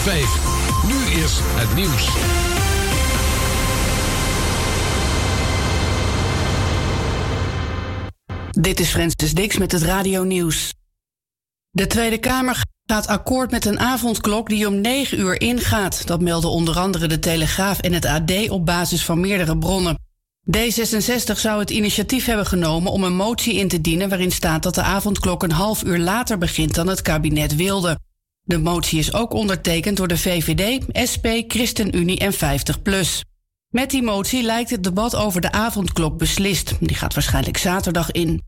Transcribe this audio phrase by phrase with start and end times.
[0.00, 2.08] Nu is het nieuws.
[8.50, 10.74] Dit is Francis Dix met het Radio Nieuws.
[11.70, 16.06] De Tweede Kamer gaat akkoord met een avondklok die om 9 uur ingaat.
[16.06, 19.98] Dat melden onder andere de Telegraaf en het AD op basis van meerdere bronnen.
[20.56, 24.74] D66 zou het initiatief hebben genomen om een motie in te dienen waarin staat dat
[24.74, 27.98] de avondklok een half uur later begint dan het kabinet wilde.
[28.50, 33.20] De motie is ook ondertekend door de VVD, SP, ChristenUnie en 50PLUS.
[33.68, 36.74] Met die motie lijkt het debat over de avondklok beslist.
[36.80, 38.42] Die gaat waarschijnlijk zaterdag in.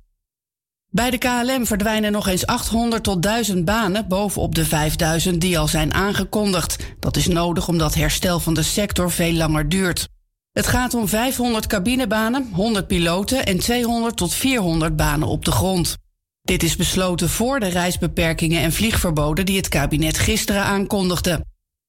[0.88, 5.68] Bij de KLM verdwijnen nog eens 800 tot 1000 banen bovenop de 5000 die al
[5.68, 6.76] zijn aangekondigd.
[6.98, 10.08] Dat is nodig omdat herstel van de sector veel langer duurt.
[10.52, 15.96] Het gaat om 500 cabinebanen, 100 piloten en 200 tot 400 banen op de grond.
[16.42, 21.44] Dit is besloten voor de reisbeperkingen en vliegverboden die het kabinet gisteren aankondigde.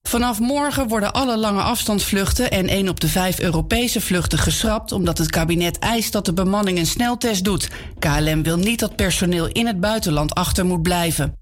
[0.07, 5.17] Vanaf morgen worden alle lange afstandsvluchten en 1 op de 5 Europese vluchten geschrapt omdat
[5.17, 7.69] het kabinet eist dat de bemanning een sneltest doet.
[7.99, 11.37] KLM wil niet dat personeel in het buitenland achter moet blijven.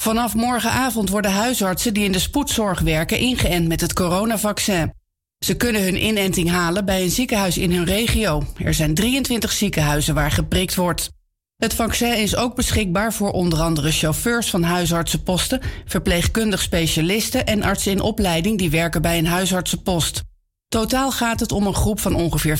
[0.00, 4.92] Vanaf morgenavond worden huisartsen die in de spoedzorg werken ingeënt met het coronavaccin.
[5.38, 8.42] Ze kunnen hun inenting halen bij een ziekenhuis in hun regio.
[8.58, 11.10] Er zijn 23 ziekenhuizen waar geprikt wordt.
[11.56, 17.92] Het vaccin is ook beschikbaar voor onder andere chauffeurs van huisartsenposten, verpleegkundig specialisten en artsen
[17.92, 20.22] in opleiding die werken bij een huisartsenpost.
[20.68, 22.58] Totaal gaat het om een groep van ongeveer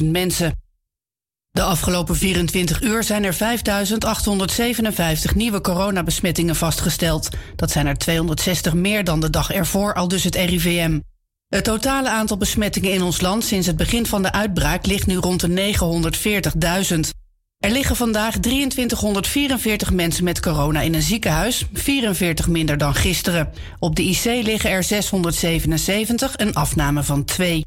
[0.00, 0.62] 15.000 mensen.
[1.50, 3.34] De afgelopen 24 uur zijn er
[5.30, 7.28] 5.857 nieuwe coronabesmettingen vastgesteld.
[7.56, 11.00] Dat zijn er 260 meer dan de dag ervoor, al dus het RIVM.
[11.48, 15.16] Het totale aantal besmettingen in ons land sinds het begin van de uitbraak ligt nu
[15.16, 15.74] rond de
[16.94, 17.23] 940.000.
[17.64, 23.52] Er liggen vandaag 2344 mensen met corona in een ziekenhuis, 44 minder dan gisteren.
[23.78, 27.64] Op de IC liggen er 677, een afname van 2.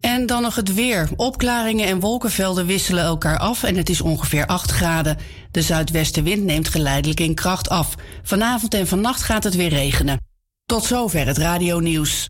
[0.00, 1.08] En dan nog het weer.
[1.16, 5.18] Opklaringen en wolkenvelden wisselen elkaar af en het is ongeveer 8 graden.
[5.50, 7.94] De zuidwestenwind neemt geleidelijk in kracht af.
[8.22, 10.20] Vanavond en vannacht gaat het weer regenen.
[10.66, 12.28] Tot zover het radio nieuws.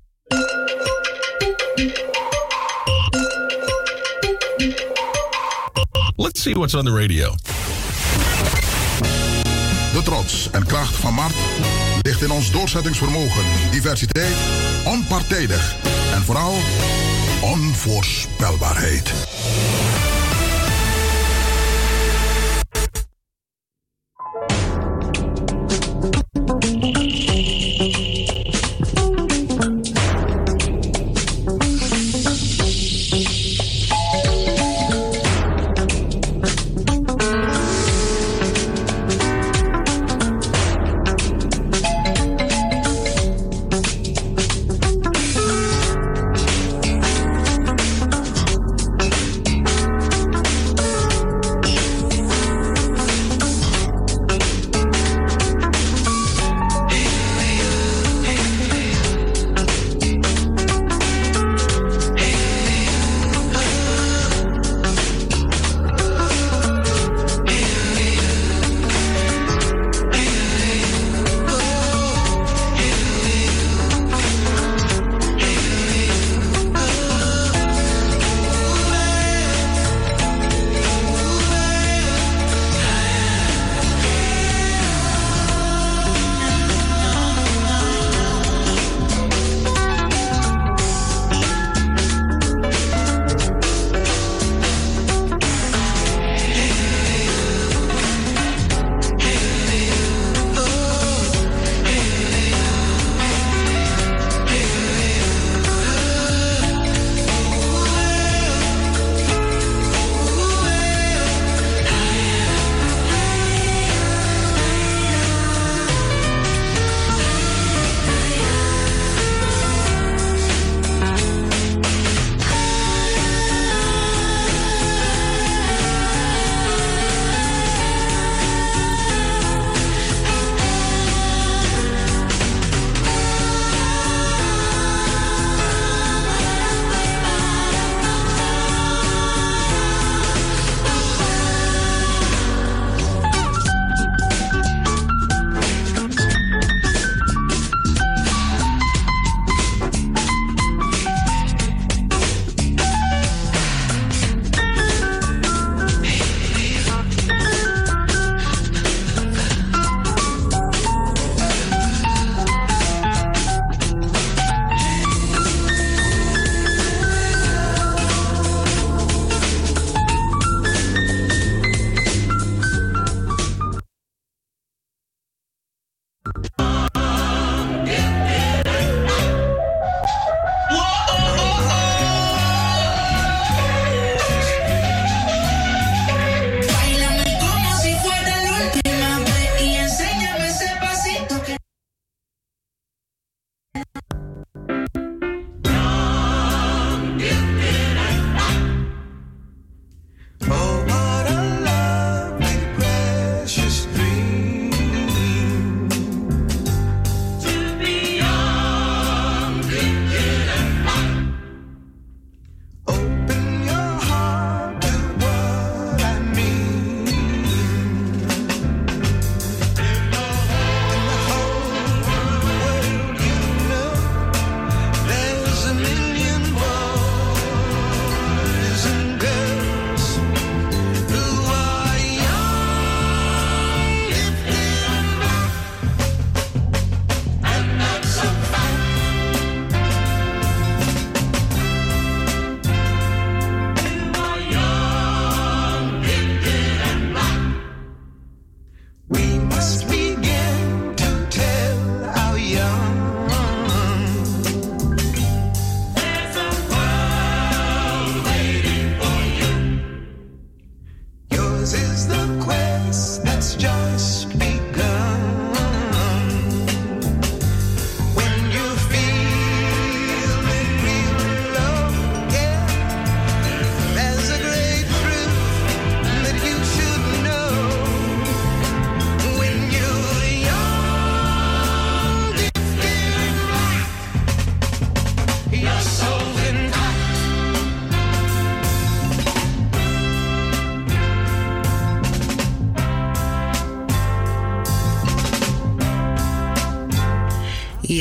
[6.37, 7.35] See what's on the radio.
[9.93, 11.35] De trots en kracht van Mart
[12.03, 14.37] ligt in ons doorzettingsvermogen, diversiteit,
[14.85, 15.75] onpartijdig
[16.15, 16.55] en vooral
[17.43, 19.13] onvoorspelbaarheid.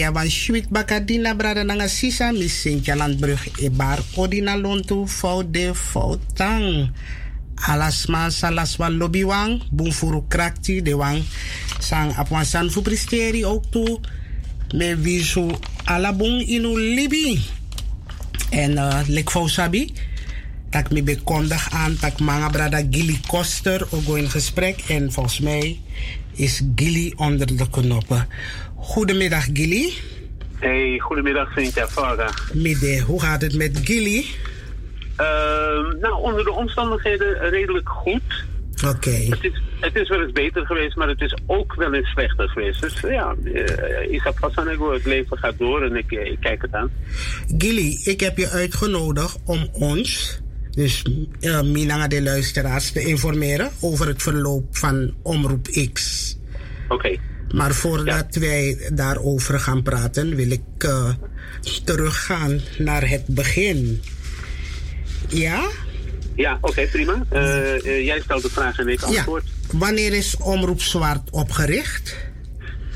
[0.06, 5.42] Ja wan schwit bakadina brada nanga sisa mi sintja landbrug e bar odina lontu fou
[5.42, 6.94] de fou tang.
[8.30, 9.62] Salaswa lobby wang,
[9.92, 11.24] furu krakti de wang.
[11.80, 14.00] Sang apwan san fu pristeri ook toe.
[14.74, 15.50] Me visu
[15.86, 17.42] alabung inu libi.
[18.52, 19.94] En uh, lek fou sabi.
[20.70, 24.84] Tak me bekondig aan tak manga brada Gilly Koster ook in gesprek.
[24.88, 25.80] En volgens mij
[26.36, 28.28] is Gilly onder de knoppen.
[28.86, 29.94] Goedemiddag Gilly.
[30.60, 32.30] Hey, goedemiddag Cynthia Farga.
[32.54, 34.26] Middag, hoe gaat het met Gilly?
[35.20, 35.26] Uh,
[36.02, 38.46] nou, onder de omstandigheden redelijk goed.
[38.88, 39.10] Oké.
[39.10, 42.50] Het, is, het is wel eens beter geweest, maar het is ook wel eens slechter
[42.50, 42.82] geweest.
[42.82, 46.92] Dus ja, uh, Isaac Passanego, het leven gaat door en ik, ik kijk het aan.
[47.58, 50.40] Gilly, ik heb je uitgenodigd om ons,
[50.72, 51.06] dus
[51.40, 56.38] uh, de luisteraars, te informeren over het verloop van Omroep X.
[56.88, 57.18] Oké.
[57.56, 61.10] Maar voordat wij daarover gaan praten, wil ik uh,
[61.84, 64.02] teruggaan naar het begin.
[65.28, 65.68] Ja?
[66.36, 67.26] Ja, oké, prima.
[67.34, 69.44] Uh, uh, jij stelt de vraag en ik antwoord.
[69.46, 69.78] Ja.
[69.80, 72.16] Wanneer is Omroep Zwart opgericht?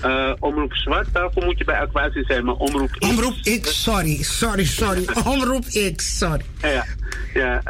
[0.05, 3.09] Uh, omroep Zwart, daarvoor moet je bij Aquatie zijn, maar Omroep X...
[3.09, 5.05] Omroep X, sorry, sorry, sorry.
[5.33, 6.45] omroep X, sorry.
[6.61, 6.85] Ja,
[7.33, 7.61] ja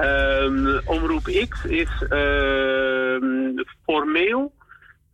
[0.43, 4.51] um, Omroep X is ehm, formeel,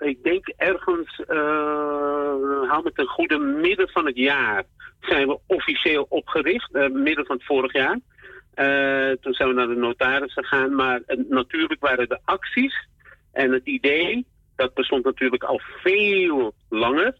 [0.05, 1.21] ik denk ergens,
[2.67, 4.63] haal me ten goede, midden van het jaar
[4.99, 7.99] zijn we officieel opgericht, midden van het vorig jaar.
[8.55, 10.75] Uh, toen zijn we naar de notaris gegaan.
[10.75, 12.87] Maar uh, natuurlijk waren de acties
[13.31, 17.17] en het idee, dat bestond natuurlijk al veel langer.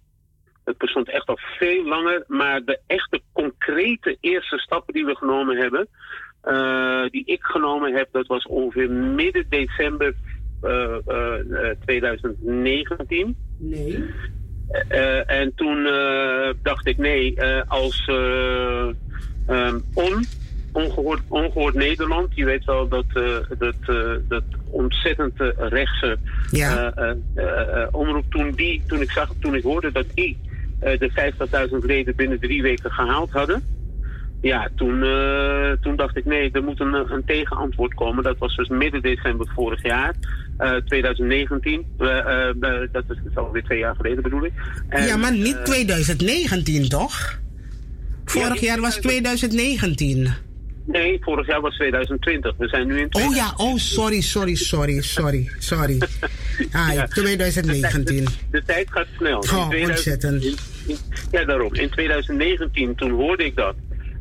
[0.64, 2.24] Het bestond echt al veel langer.
[2.28, 5.88] Maar de echte concrete eerste stappen die we genomen hebben,
[6.44, 10.16] uh, die ik genomen heb, dat was ongeveer midden december
[11.86, 13.36] 2019.
[13.58, 14.04] Nee.
[15.26, 15.84] en toen
[16.62, 18.08] dacht ik, nee, als
[19.48, 20.26] um, on
[20.72, 22.36] ongehoord, ongehoord Nederland.
[22.36, 23.06] Je weet wel dat,
[23.58, 23.76] dat,
[24.28, 26.18] dat ontzettend rechtse
[26.52, 26.94] ja.
[27.92, 30.38] omroep toen die, toen ik zag, toen ik hoorde dat die
[30.80, 31.12] de
[31.72, 33.64] 50.000 leden binnen drie weken gehaald hadden.
[34.46, 35.00] Ja, toen,
[35.82, 38.24] toen dacht ik nee, er moet een, een tegenantwoord komen.
[38.24, 40.16] Dat was dus midden december vorig jaar,
[40.86, 41.86] 2019.
[42.92, 44.52] dat is dus alweer twee jaar geleden bedoel ik.
[44.88, 47.40] En, ja, maar niet 2019 toch?
[48.26, 50.34] Vorig ja, jaar was 2019.
[50.86, 52.54] Nee, vorig jaar was 2020.
[52.58, 53.24] We zijn nu in 2020.
[53.30, 55.98] Oh ja, oh sorry, sorry, sorry, sorry, sorry.
[56.72, 57.08] Ah, ja.
[57.08, 58.06] 2019.
[58.06, 59.40] De, de, de, tijd gaat snel.
[59.40, 60.44] Oh, ontzettend.
[60.44, 60.56] In,
[60.88, 60.98] in,
[61.32, 61.74] ja, daarom.
[61.74, 63.76] In 2019, toen hoorde ik dat.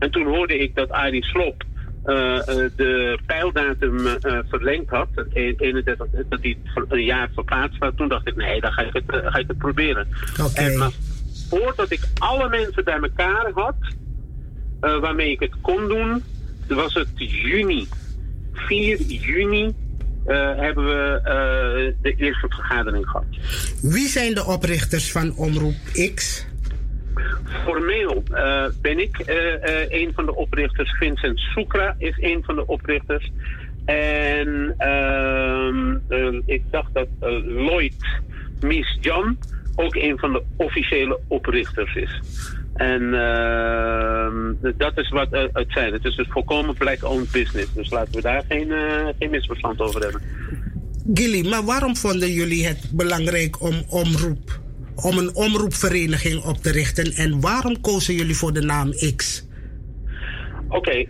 [0.05, 1.65] En toen hoorde ik dat Arie Slop
[2.07, 2.45] uh, uh,
[2.77, 4.13] de pijldatum uh,
[4.49, 5.09] verlengd had.
[5.33, 5.97] 31,
[6.29, 6.57] dat hij
[6.89, 7.97] een jaar verplaatst had.
[7.97, 10.09] Toen dacht ik, nee, dan ga ik het, ga ik het proberen.
[10.41, 10.65] Okay.
[10.65, 10.91] En maar
[11.49, 13.77] voordat ik alle mensen bij elkaar had...
[14.81, 16.23] waarmee ik het kon doen
[16.69, 17.87] was het juni.
[18.53, 19.75] 4 juni
[20.57, 23.27] hebben we de eerste vergadering gehad.
[23.83, 25.77] Wie zijn de oprichters van Omroep
[26.15, 26.47] X?
[27.65, 29.23] Formeel uh, ben ik
[29.89, 30.91] een van de oprichters.
[30.99, 33.33] Vincent Soekra is een van de oprichters.
[33.85, 35.97] En ehm,
[36.47, 37.09] ik dacht dat
[37.45, 38.21] Lloyd
[38.61, 39.39] Miss John
[39.77, 42.21] ook een van de officiële oprichters is.
[42.75, 45.93] En uh, dat is wat het zijn.
[45.93, 47.73] Het is dus volkomen black-owned business.
[47.73, 48.73] Dus laten we daar geen,
[49.19, 50.21] geen misverstand over hebben.
[51.15, 54.61] Gilly, maar waarom vonden jullie het belangrijk om omroep,
[54.97, 57.13] om een omroepvereniging op te richten?
[57.13, 59.47] En waarom kozen jullie voor de naam X?
[60.69, 61.05] Oké,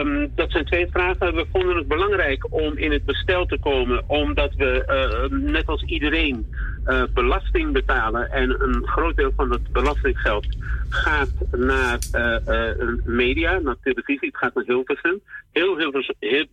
[0.00, 1.34] um, dat zijn twee vragen.
[1.34, 5.82] We vonden het belangrijk om in het bestel te komen, omdat we, uh, net als
[5.82, 6.54] iedereen,
[6.86, 8.30] uh, belasting betalen.
[8.30, 10.46] En een groot deel van het belastinggeld
[10.88, 14.28] gaat naar uh, media, naar televisie.
[14.28, 15.20] Het gaat naar Hilversum.
[15.52, 16.46] Heel Hilversum, heel,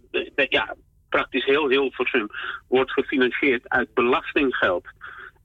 [0.50, 0.76] ja,
[1.10, 2.28] praktisch heel Hilversum
[2.68, 4.86] wordt gefinancierd uit belastinggeld.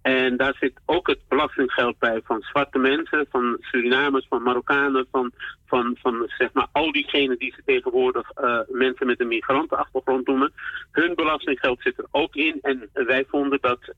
[0.03, 5.33] En daar zit ook het belastinggeld bij van zwarte mensen, van Surinamers, van Marokkanen, van,
[5.67, 10.53] van, van zeg maar al diegenen die ze tegenwoordig uh, mensen met een migrantenachtergrond noemen.
[10.91, 12.59] Hun belastinggeld zit er ook in.
[12.63, 13.97] En wij vonden dat uh,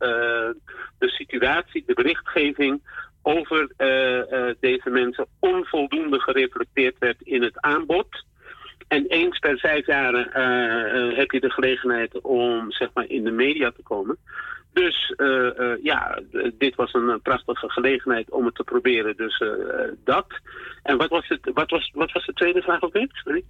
[0.99, 2.81] de situatie, de berichtgeving
[3.23, 8.25] over uh, deze mensen onvoldoende gereflecteerd werd in het aanbod.
[8.89, 10.13] En eens per vijf jaar
[11.15, 14.19] heb je de gelegenheid om zeg maar, in de media te komen.
[14.75, 16.21] Dus uh, uh, ja,
[16.59, 19.17] dit was een prachtige gelegenheid om het te proberen.
[19.17, 19.51] Dus uh,
[20.05, 20.27] dat.
[20.83, 23.43] En wat was, het, wat, was, wat was de tweede vraag ook weer?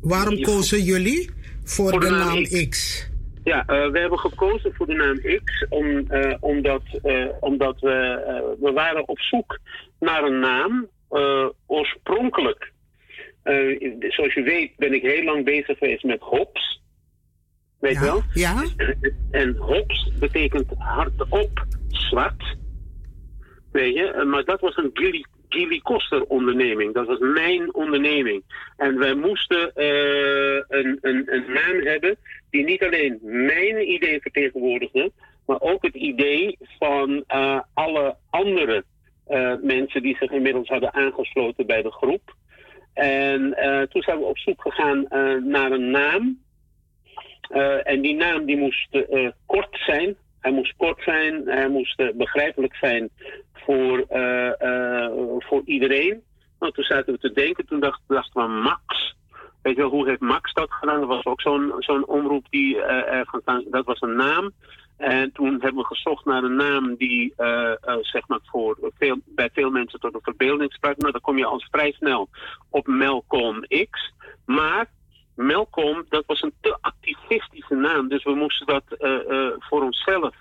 [0.00, 1.30] Waarom kozen jullie
[1.64, 2.68] voor, voor de, de, naam X?
[2.68, 3.10] X?
[3.44, 6.06] Ja, we hebben gekozen voor de naam X om,
[6.40, 6.82] omdat,
[7.40, 9.58] omdat we, we waren op zoek
[10.00, 10.88] naar een naam
[11.66, 12.72] oorspronkelijk,
[13.98, 16.81] zoals je weet, ben ik heel lang bezig geweest met hops.
[17.82, 18.22] Weet je wel?
[18.32, 18.64] Ja.
[19.30, 22.56] En hops betekent hardop zwart.
[23.72, 26.94] Weet je, maar dat was een Gilly, Gilly Koster onderneming.
[26.94, 28.42] Dat was mijn onderneming.
[28.76, 32.16] En wij moesten uh, een, een, een naam hebben
[32.50, 35.12] die niet alleen mijn idee vertegenwoordigde,
[35.46, 38.84] maar ook het idee van uh, alle andere
[39.28, 42.34] uh, mensen die zich inmiddels hadden aangesloten bij de groep.
[42.94, 43.40] En
[43.90, 45.06] toen zijn we op zoek gegaan
[45.48, 46.40] naar een naam.
[47.82, 49.04] En die naam die moest
[49.46, 50.16] kort zijn.
[50.40, 53.10] Hij moest kort zijn, hij moest begrijpelijk zijn
[53.52, 54.04] voor,
[55.38, 56.22] voor iedereen.
[56.58, 59.16] Nou, toen zaten we te denken, toen dachten, we Max.
[59.62, 61.00] Weet je wel, hoe heeft Max dat gedaan?
[61.00, 62.76] Dat was ook zo'n zo'n omroep die
[63.70, 64.52] dat was een naam.
[64.96, 67.34] En toen hebben we gezocht naar een naam die
[68.00, 70.96] zeg maar voor veel, bij veel mensen tot een verbeelding sprak.
[70.96, 72.28] Nou, dan kom je al vrij snel
[72.70, 74.12] op Melcom X.
[74.46, 74.86] Maar
[75.42, 78.08] Melcom, dat was een te activistische naam.
[78.08, 80.34] Dus we moesten dat uh, voor onszelf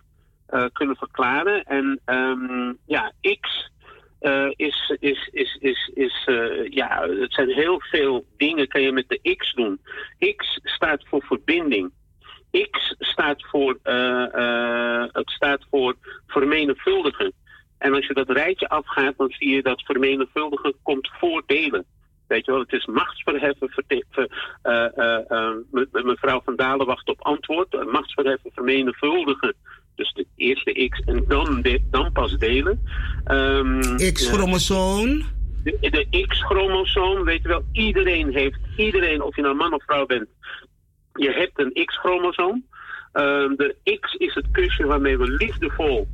[0.73, 1.63] kunnen verklaren.
[1.63, 3.71] En um, ja, X
[4.55, 6.27] is, is, is, is, is
[6.69, 9.79] ja, het zijn heel veel dingen kan je met de X doen.
[10.35, 11.91] X staat voor verbinding.
[12.69, 13.79] X staat voor,
[15.11, 15.95] het staat voor
[16.27, 17.33] vermenigvuldigen.
[17.77, 21.85] En als je dat rijtje afgaat, dan zie je dat vermenigvuldigen komt voor delen.
[22.31, 23.69] Weet je wel, het is machtsverheffen.
[25.91, 27.91] mevrouw Van Dalen wacht op antwoord.
[27.91, 29.55] Machtsverheffen, vermenigvuldigen
[29.95, 32.81] dus de eerste X en dan, de, dan pas delen.
[33.31, 33.81] Um,
[34.13, 35.23] X-chromosoom?
[35.63, 40.05] De, de X-chromosoom, weet je wel, iedereen heeft, iedereen, of je nou man of vrouw
[40.05, 40.27] bent,
[41.13, 42.65] je hebt een X-chromosoom.
[43.13, 46.07] Um, de X is het kusje waarmee we liefdevol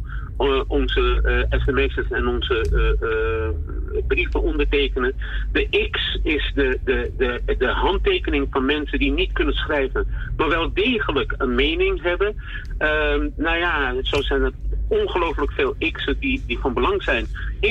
[0.67, 5.13] onze uh, sms'en en onze uh, brieven ondertekenen.
[5.51, 10.49] De X is de, de, de, de handtekening van mensen die niet kunnen schrijven, maar
[10.49, 12.35] wel degelijk een mening hebben.
[12.77, 14.51] Ehm, nou ja, zo zijn er
[14.87, 17.25] ongelooflijk veel X'en die, die van belang zijn.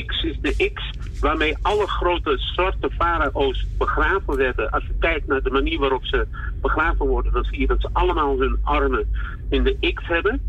[0.06, 4.70] X is de X waarmee alle grote zwarte farao's begraven werden.
[4.70, 6.26] Als je kijkt naar de manier waarop ze
[6.60, 9.08] begraven worden, dan zie je dat ze allemaal hun armen
[9.50, 10.40] in de X hebben.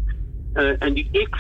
[0.80, 1.40] en die X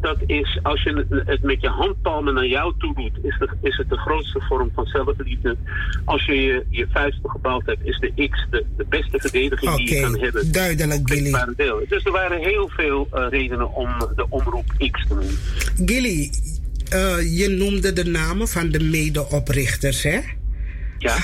[0.00, 3.76] dat is, als je het met je handpalmen naar jou toe doet, is, de, is
[3.76, 5.56] het de grootste vorm van zelfliefde.
[6.04, 9.94] Als je je, je vuisten gebouwd hebt, is de X de, de beste verdediging die
[9.94, 10.52] je kan hebben.
[10.52, 11.30] duidelijk, Gilly.
[11.88, 15.38] Dus er waren heel veel uh, redenen om de omroep X te noemen.
[15.86, 16.30] Gilly,
[16.94, 20.20] uh, je noemde de namen van de medeoprichters, hè?
[20.98, 21.16] Ja.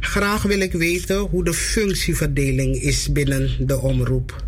[0.00, 4.42] Graag wil ik weten hoe de functieverdeling is binnen de omroep.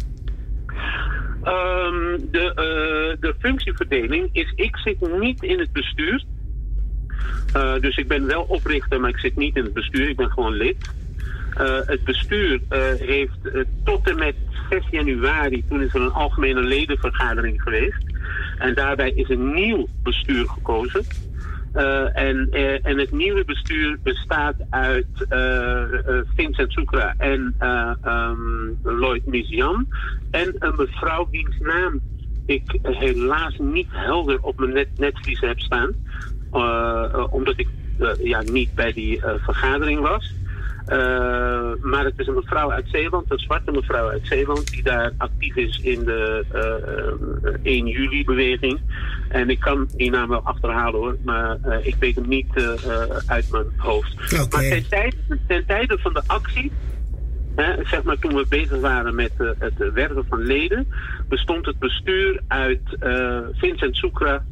[1.46, 6.24] Um, de, uh, de functieverdeling is, ik zit niet in het bestuur.
[7.56, 10.08] Uh, dus ik ben wel oprichter, maar ik zit niet in het bestuur.
[10.08, 10.76] Ik ben gewoon lid.
[11.60, 12.60] Uh, het bestuur
[12.98, 13.38] heeft
[13.84, 14.34] tot en met
[14.70, 18.04] 6 januari, toen is er een algemene ledenvergadering geweest.
[18.58, 21.04] En daarbij is een nieuw bestuur gekozen.
[21.74, 25.82] Uh, en, uh, en het nieuwe bestuur bestaat uit uh,
[26.34, 27.54] Vincent Soekra en
[28.04, 29.86] um, Lloyd Mizian.
[30.30, 32.00] En een mevrouw wiens naam
[32.46, 35.92] ik helaas niet helder op mijn net netvlies heb staan.
[37.30, 37.68] omdat ik
[38.22, 40.34] ja, niet bij die vergadering was.
[40.88, 45.12] Uh, maar het is een mevrouw uit Zeeland, een zwarte mevrouw uit Zeeland, die daar
[45.16, 46.44] actief is in de
[47.42, 48.80] uh, 1 juli-beweging.
[49.28, 52.78] En ik kan die naam wel achterhalen hoor, maar ik weet hem niet
[53.26, 54.14] uit mijn hoofd.
[54.32, 54.46] Okay.
[54.50, 56.72] Maar ten tijde, ten tijde van de actie,
[57.56, 60.86] hè, zeg maar toen we bezig waren met het werven van leden,
[61.28, 62.80] bestond het bestuur uit
[63.52, 64.44] Vincent Soekra,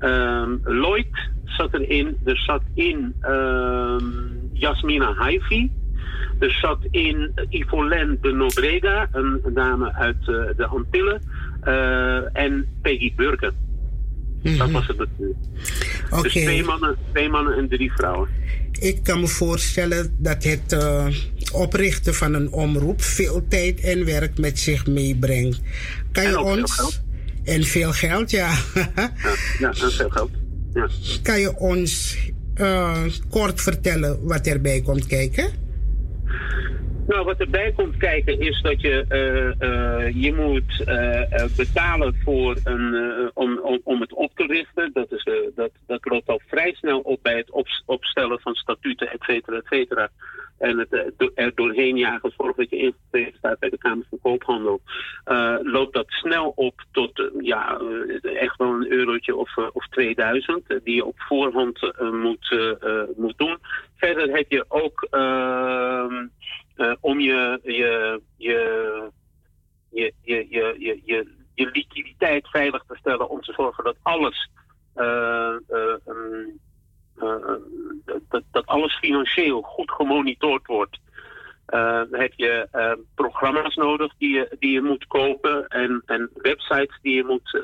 [0.00, 3.14] um, Lloyd zat erin, er zat in.
[3.28, 5.70] Um, Jasmina Haifi.
[6.38, 11.22] Er zat in Yvolène de Nobrega, een dame uit uh, de Antillen.
[11.64, 13.52] Uh, en Peggy Burger.
[13.52, 14.58] Mm -hmm.
[14.58, 14.96] Dat was het.
[16.10, 16.22] Okay.
[16.22, 18.28] Dus twee mannen, twee mannen en drie vrouwen.
[18.80, 21.06] Ik kan me voorstellen dat het uh,
[21.52, 25.60] oprichten van een omroep veel tijd en werk met zich meebrengt.
[26.12, 27.02] Kan je ons.
[27.46, 28.54] En veel geld, ja.
[28.74, 29.12] ja,
[29.58, 30.30] ja, en veel geld.
[30.74, 30.88] Ja.
[31.22, 32.18] Kan je ons
[32.60, 35.64] uh, kort vertellen wat erbij komt kijken?
[37.06, 40.84] Nou, wat erbij komt kijken is dat je, uh, je moet
[41.56, 42.94] betalen voor een,
[43.34, 44.90] om, om, om het op te richten.
[44.92, 49.12] Dat, is, dat, dat loopt al vrij snel op bij het op, opstellen van statuten,
[49.12, 50.10] et cetera, et cetera
[50.58, 54.18] en het eh, er doorheen jagen, zorg dat je ingeschreven staat bij de Kamer van
[54.22, 54.80] Koophandel,
[55.24, 57.80] eh, loopt dat snel op tot eh, ja,
[58.22, 62.56] echt wel een eurotje of, of 2000, die je op voorhand moet,
[63.16, 63.58] moet doen.
[63.96, 66.26] Verder heb je ook ehm,
[67.00, 69.10] om je, je, je,
[69.90, 74.50] je, je, je, je, je liquiditeit veilig te stellen, om te zorgen dat alles.
[74.94, 75.58] Ehm,
[78.28, 80.98] dat, dat alles financieel goed gemonitord wordt.
[81.74, 86.30] Uh, dan heb je uh, programma's nodig die je, die je moet kopen en, en
[86.34, 87.62] websites die je moet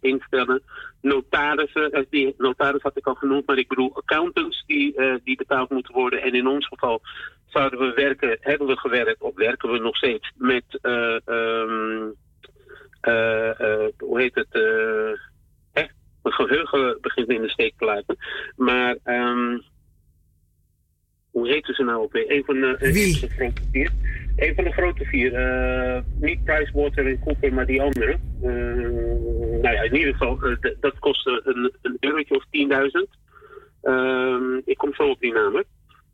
[0.00, 0.62] instellen.
[1.00, 4.94] Notarissen, die notaris had ik al genoemd, maar ik bedoel accountants die,
[5.24, 6.22] die betaald moeten worden.
[6.22, 7.00] En in ons geval
[7.46, 12.14] zouden we werken, hebben we gewerkt, of werken we nog steeds met, um,
[13.98, 14.48] hoe heet het?
[16.26, 18.16] Mijn geheugen begint in de steek te laten.
[18.56, 19.62] Maar um,
[21.30, 22.30] hoe heette ze nou ook weer?
[22.30, 23.20] Een van de, Wie?
[23.20, 23.90] de grote vier.
[24.36, 25.32] Een van de grote vier.
[25.32, 28.16] Uh, niet Pricewater en Cooper, maar die andere.
[28.42, 33.20] Uh, nou ja, in ieder geval, uh, dat kostte een, een eurotje of 10.000.
[33.82, 35.64] Ehm, ik kom zo op die namen.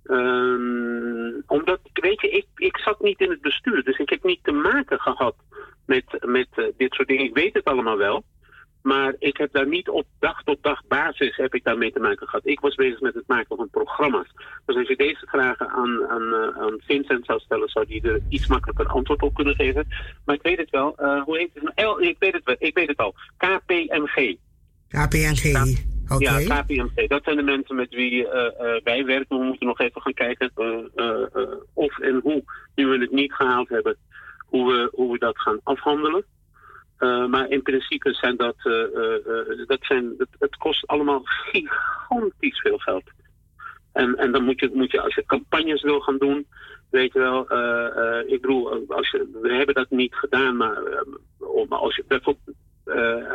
[0.04, 4.44] Um, omdat, weet je, ik, ik zat niet in het bestuur, dus ik heb niet
[4.44, 5.34] te maken gehad
[5.86, 7.24] met, met dit soort dingen.
[7.24, 8.24] Ik weet het allemaal wel.
[8.82, 12.28] Maar ik heb daar niet op dag tot dag basis heb ik daarmee te maken
[12.28, 12.46] gehad.
[12.46, 14.28] Ik was bezig met het maken van programma's.
[14.66, 18.46] Dus als je deze vragen aan, aan, aan Vincent zou stellen, zou die er iets
[18.46, 19.88] makkelijker antwoord op kunnen geven.
[20.24, 20.96] Maar ik weet het wel.
[21.00, 21.84] Uh, hoe heet het?
[21.84, 22.56] L, ik weet het wel.
[22.58, 23.14] Ik weet het al.
[23.36, 24.36] KPMG.
[24.88, 25.74] KPMG.
[26.08, 26.44] Okay.
[26.44, 27.08] Ja, KPMG.
[27.08, 29.38] Dat zijn de mensen met wie uh, uh, wij werken.
[29.38, 30.50] We moeten nog even gaan kijken
[31.74, 32.42] of en hoe,
[32.74, 33.96] nu we het niet gehaald hebben,
[34.38, 36.24] hoe we, hoe we dat gaan afhandelen.
[37.02, 42.78] Uh, maar in principe zijn dat, uh, uh, dat zijn, het, kost allemaal gigantisch veel
[42.78, 43.02] geld.
[43.92, 46.46] En, en dan moet je, moet je, als je campagnes wil gaan doen,
[46.90, 47.40] weet je wel,
[48.26, 50.78] ik bedoel, als je, we hebben dat niet gedaan, maar
[51.68, 52.56] als je bijvoorbeeld,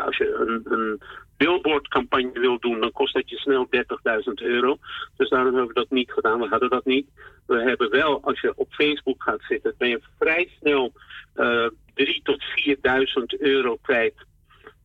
[0.06, 1.01] als je een, een
[1.38, 4.77] billboardcampagne wil doen, dan kost dat je snel 30.000 euro.
[5.17, 7.08] Dus daarom hebben we dat niet gedaan, we hadden dat niet.
[7.45, 10.91] We hebben wel, als je op Facebook gaat zitten, ben je vrij snel
[11.36, 14.13] uh, 3 tot 4.000 euro kwijt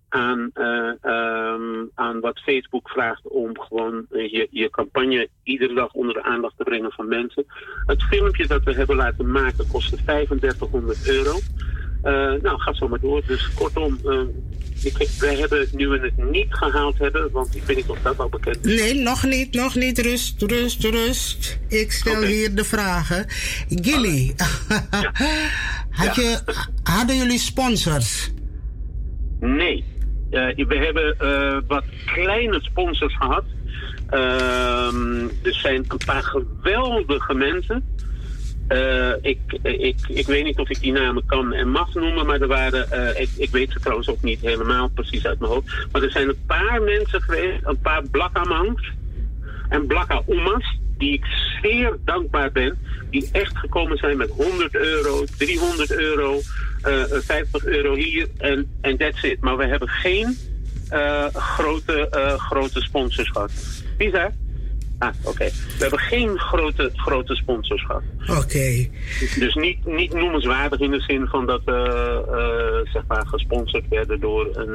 [0.09, 6.15] aan, uh, um, aan wat Facebook vraagt om gewoon je, je campagne iedere dag onder
[6.15, 7.45] de aandacht te brengen van mensen.
[7.87, 11.39] Het filmpje dat we hebben laten maken kostte 3500 euro.
[12.05, 13.23] Uh, nou, gaat zo maar door.
[13.27, 14.21] Dus kortom, uh,
[14.83, 18.19] ik, wij hebben, nu we het niet gehaald hebben, want ik weet niet of dat
[18.19, 18.81] al bekend is.
[18.81, 19.99] Nee, nog niet, nog niet.
[19.99, 21.59] Rust, rust, rust.
[21.69, 22.31] Ik stel okay.
[22.31, 23.27] hier de vragen.
[23.69, 25.13] Gilly, ja.
[25.91, 26.39] Had je,
[26.83, 28.33] hadden jullie sponsors?
[29.41, 29.85] Nee.
[30.31, 33.45] Uh, we hebben uh, wat kleine sponsors gehad.
[34.11, 37.85] Uh, er zijn een paar geweldige mensen.
[38.69, 42.41] Uh, ik, ik, ik weet niet of ik die namen kan en mag noemen, maar
[42.41, 45.87] er waren, uh, ik, ik weet ze trouwens ook niet helemaal precies uit mijn hoofd.
[45.93, 48.93] Maar er zijn een paar mensen geweest, een paar blakkamangs
[49.69, 51.25] en blakka-omas, die ik
[51.63, 52.79] zeer dankbaar ben,
[53.11, 56.41] die echt gekomen zijn met 100 euro, 300 euro,
[56.89, 59.41] uh, 50 euro hier en en that's it.
[59.41, 60.37] Maar we hebben geen
[61.33, 63.53] grote, grote sponsors gehad.
[63.99, 64.33] Lisa?
[65.03, 65.29] Ah, oké.
[65.29, 65.49] Okay.
[65.49, 68.03] We hebben geen grote, grote sponsors gehad.
[68.29, 68.39] Oké.
[68.39, 68.91] Okay.
[69.39, 73.89] Dus niet, niet noemenswaardig in de zin van dat we uh, uh, zeg maar gesponsord
[73.89, 74.69] werden door een,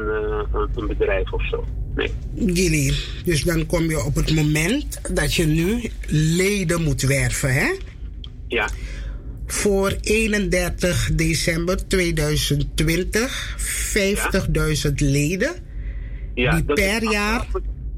[0.53, 1.65] uh, een bedrijf of zo.
[1.95, 2.11] Nee.
[2.35, 2.93] Gilly,
[3.25, 5.89] dus dan kom je op het moment dat je nu
[6.37, 7.67] leden moet werven, hè?
[8.47, 8.69] Ja.
[9.45, 13.55] Voor 31 december 2020
[13.97, 14.91] 50.000 ja.
[14.95, 15.51] leden.
[16.33, 17.45] Ja, die per jaar.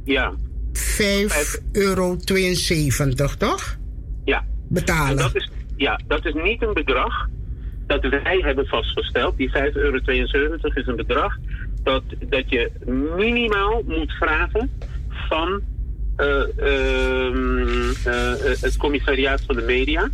[0.04, 0.34] Ja.
[0.80, 2.18] 5,72 euro,
[3.38, 3.78] toch?
[4.26, 4.46] Ja.
[4.68, 5.18] Betalen.
[5.18, 7.28] Dat is, ja, dat is niet een bedrag
[7.88, 9.38] dat wij hebben vastgesteld.
[9.38, 10.00] Die 5,72 euro
[10.74, 11.38] is een bedrag
[11.84, 12.72] dat, dat je
[13.15, 14.72] minimaal moet vragen
[15.30, 15.62] van
[16.18, 17.34] uh, uh,
[18.08, 20.10] uh, het commissariaat van de media.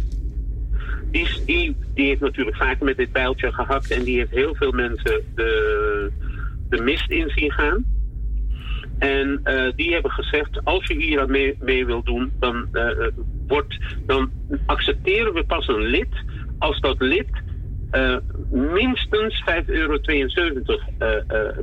[1.11, 4.71] Die, die, die heeft natuurlijk vaak met dit pijltje gehakt en die heeft heel veel
[4.71, 6.11] mensen de,
[6.69, 7.85] de mist in zien gaan.
[8.99, 13.07] En uh, die hebben gezegd, als je hier aan mee, mee wil doen, dan, uh,
[13.47, 14.31] wordt, dan
[14.65, 16.13] accepteren we pas een lid
[16.59, 17.27] als dat lid
[17.91, 18.17] uh,
[18.51, 19.99] minstens 5,72 euro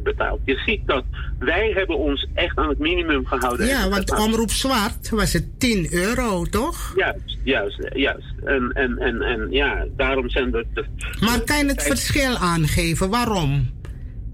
[0.02, 0.40] betaalt.
[0.44, 1.04] Je ziet dat
[1.38, 3.66] wij hebben ons echt aan het minimum gehouden.
[3.66, 6.92] Ja, want omroep zwart was het 10 euro, toch?
[6.96, 8.34] Juist, juist, juist.
[8.44, 10.64] En, en, en, en ja, daarom zijn er...
[10.74, 10.84] De,
[11.20, 13.10] maar kan je het verschil aangeven?
[13.10, 13.70] Waarom?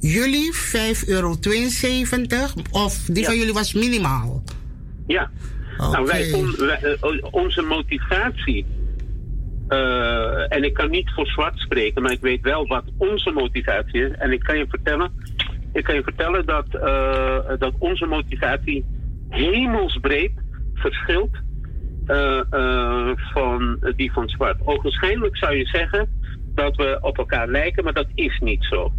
[0.01, 1.37] Jullie 5,72 euro
[2.71, 4.43] of die van jullie was minimaal?
[5.07, 5.31] Ja.
[5.79, 6.33] Nou, wij,
[7.31, 8.67] onze motivatie
[9.69, 14.09] uh, en ik kan niet voor zwart spreken, maar ik weet wel wat onze motivatie
[14.09, 14.13] is.
[14.17, 15.13] En ik kan je vertellen,
[15.73, 18.85] ik kan je vertellen dat, uh, dat onze motivatie
[19.29, 20.33] hemelsbreed
[20.75, 21.37] verschilt
[22.07, 22.41] uh,
[23.33, 24.57] van die van zwart.
[24.65, 26.09] Ogenschijnlijk zou je zeggen
[26.55, 28.93] dat we op elkaar lijken, maar dat is niet zo.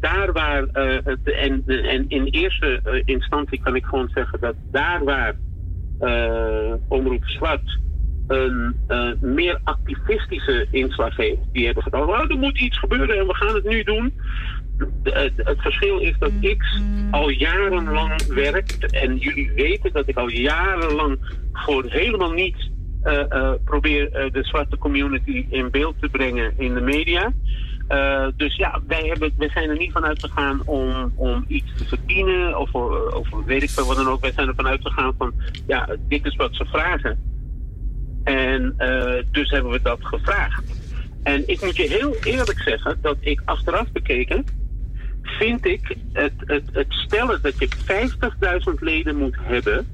[0.00, 0.64] Daar waar,
[1.22, 5.34] en, en in eerste instantie kan ik gewoon zeggen dat daar waar
[6.88, 7.80] Omroep Zwart
[8.26, 8.76] een
[9.20, 11.40] meer activistische inslag heeft.
[11.52, 14.12] Die hebben gedaan, oh, er moet iets gebeuren en we gaan het nu doen.
[15.02, 16.62] het, verschil is dat ik
[17.10, 21.18] al jarenlang werk en jullie weten dat ik al jarenlang
[21.52, 22.70] voor helemaal niets
[23.64, 27.32] probeer de zwarte community in beeld te brengen in de media.
[28.36, 32.58] Dus ja, wij, hebben, wij zijn er niet van uitgegaan om, om iets te verdienen
[32.58, 34.20] of, of weet ik veel wat dan ook.
[34.20, 35.34] Wij zijn er van uitgegaan van,
[35.66, 37.18] ja, dit is wat ze vragen.
[38.24, 40.64] En uh, dus hebben we dat gevraagd.
[41.22, 44.44] En ik moet je heel eerlijk zeggen dat ik achteraf bekeken,
[45.22, 47.68] vind ik het, het, het stellen dat je
[48.74, 49.86] 50.000 leden moet hebben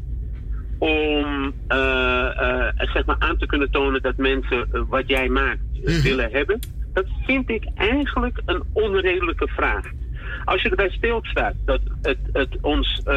[0.79, 6.03] om uh, uh, zeg maar aan te kunnen tonen dat mensen wat jij maakt mhm.
[6.03, 6.59] willen hebben,
[7.03, 9.87] dat vind ik eigenlijk een onredelijke vraag.
[10.45, 13.15] Als je erbij stilstaat dat het, het ons, uh,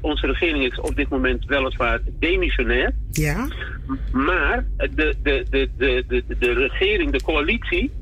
[0.00, 2.92] onze regering is op dit moment weliswaar demissionair.
[3.10, 3.48] Ja.
[4.12, 7.92] Maar de, de, de, de, de, de regering, de coalitie,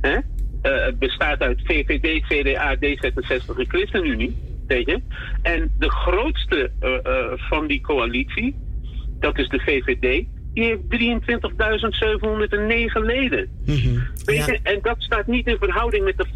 [0.00, 4.36] hè, uh, bestaat uit VVD, CDA, D66 en ChristenUnie.
[4.68, 5.00] Je?
[5.42, 6.98] En de grootste uh,
[7.36, 8.54] van die coalitie,
[9.20, 10.88] dat is de VVD, die heeft 23.709
[13.04, 13.48] leden.
[13.64, 16.26] Mm Weet je, en dat staat niet in verhouding met de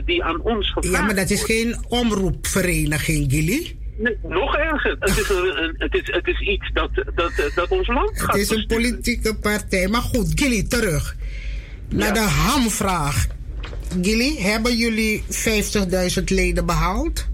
[0.00, 3.76] 50.000 die aan ons gevraagd Ja, maar dat is geen omroepvereniging, Gilly.
[3.98, 4.96] Nee, nog erger.
[4.98, 8.40] Het is, een, het is, het is iets dat, dat, dat ons land gaat Het
[8.40, 9.88] is een politieke partij.
[9.88, 11.16] Maar goed, Gilly, terug.
[11.88, 13.26] Naar de hamvraag.
[14.02, 15.22] Gilly, hebben jullie
[16.18, 17.28] 50.000 leden behaald?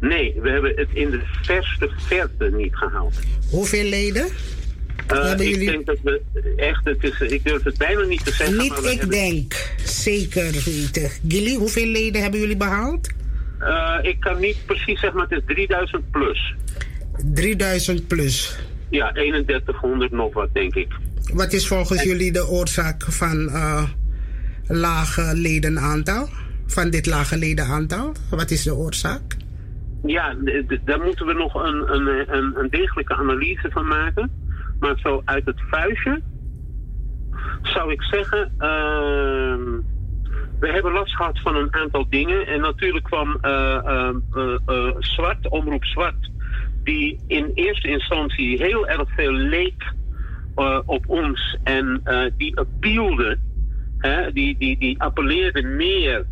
[0.00, 3.14] Nee, we hebben het in de verste verte niet gehaald.
[3.50, 4.26] Hoeveel leden?
[5.12, 5.70] Uh, ik jullie...
[5.70, 6.22] denk dat we
[6.56, 8.56] echt, het is, ik durf het bijna niet te zeggen.
[8.56, 9.08] Niet ik hebben...
[9.08, 11.10] denk, zeker weten.
[11.28, 13.12] Gilly, hoeveel leden hebben jullie behaald?
[13.60, 16.54] Uh, ik kan niet precies zeggen, maar het is 3000 plus.
[17.34, 18.58] 3000 plus?
[18.90, 20.88] Ja, 3100 nog wat, denk ik.
[21.32, 23.82] Wat is volgens jullie de oorzaak van uh,
[24.66, 26.28] lage ledenaantal?
[26.66, 28.12] Van dit lage ledenaantal?
[28.30, 29.36] Wat is de oorzaak?
[30.06, 30.34] Ja,
[30.84, 34.30] daar moeten we nog een, een, een, een degelijke analyse van maken.
[34.84, 36.22] Maar zo uit het vuistje
[37.62, 38.52] zou ik zeggen.
[38.58, 39.80] Uh,
[40.60, 42.46] we hebben last gehad van een aantal dingen.
[42.46, 46.30] En natuurlijk kwam uh, uh, Zwart, Omroep Zwart,
[46.82, 49.92] die in eerste instantie heel erg veel leek
[50.84, 51.58] op ons.
[51.62, 52.02] En
[52.36, 53.38] die appealde,
[53.98, 56.26] hè, die, die, die appelleerde meer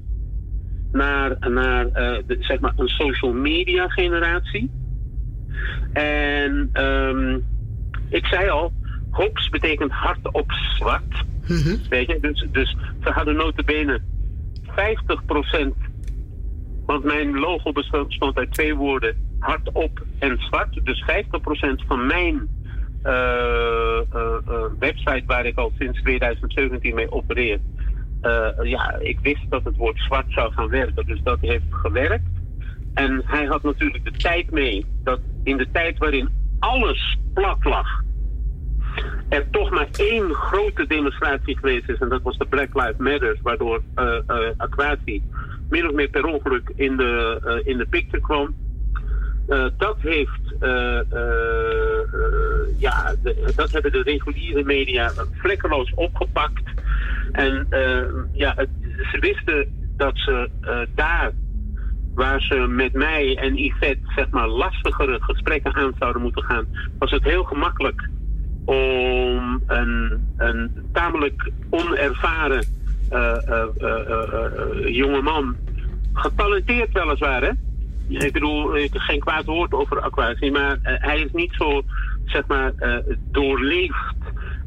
[0.92, 1.86] naar, naar
[2.40, 4.70] zeg maar een social media generatie.
[5.92, 7.44] En um,
[8.12, 8.72] ik zei al,
[9.10, 11.24] hops betekent hard op zwart.
[11.46, 14.00] Mm Weet je, dus, dus ze hadden notabene
[14.62, 14.72] 50%,
[16.86, 20.80] want mijn logo bestond uit twee woorden, hard op en zwart.
[20.84, 22.48] Dus 50% van mijn
[23.04, 23.12] uh,
[24.14, 27.58] uh, uh, website waar ik al sinds 2017 mee opereer.
[28.62, 32.28] ja, ik wist dat het woord zwart zou gaan werken, dus dat heeft gewerkt.
[32.94, 36.28] En hij had natuurlijk de tijd mee, dat in de tijd waarin
[36.62, 38.02] alles plat lag,
[39.28, 43.38] er toch maar één grote demonstratie geweest is, en dat was de Black Lives Matter,
[43.42, 45.22] waardoor uh, uh, Aquati
[45.70, 48.54] min of meer per ongeluk in de, uh, in de picture kwam.
[49.76, 50.40] dat heeft,
[52.78, 53.14] ja,
[53.56, 56.62] dat hebben de reguliere media vlekkeloos opgepakt.
[57.32, 57.66] En
[58.32, 58.54] ja,
[59.12, 60.50] ze wisten dat ze
[60.94, 61.32] daar
[62.14, 66.66] waar ze met mij en Yvette zeg maar lastigere gesprekken aan zouden moeten gaan,
[66.98, 68.08] was het heel gemakkelijk
[68.64, 72.64] om een, een tamelijk onervaren
[73.12, 75.56] uh, uh, uh, jongeman,
[76.12, 77.50] getalenteerd weliswaar, hè?
[78.08, 81.82] Ik bedoel, geen kwaad woord over aquatie, maar hij is niet zo,
[82.24, 82.72] zeg maar,
[83.30, 84.16] doorleefd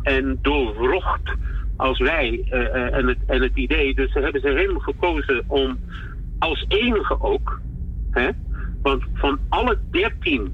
[0.02, 1.32] en doorwrocht
[1.76, 2.44] als wij
[2.92, 3.96] en, het, en het idee.
[3.96, 5.78] Dus hebben ze hem gekozen om
[6.40, 7.60] als enige ook.
[8.12, 8.30] Hè,
[8.82, 10.54] want van alle dertien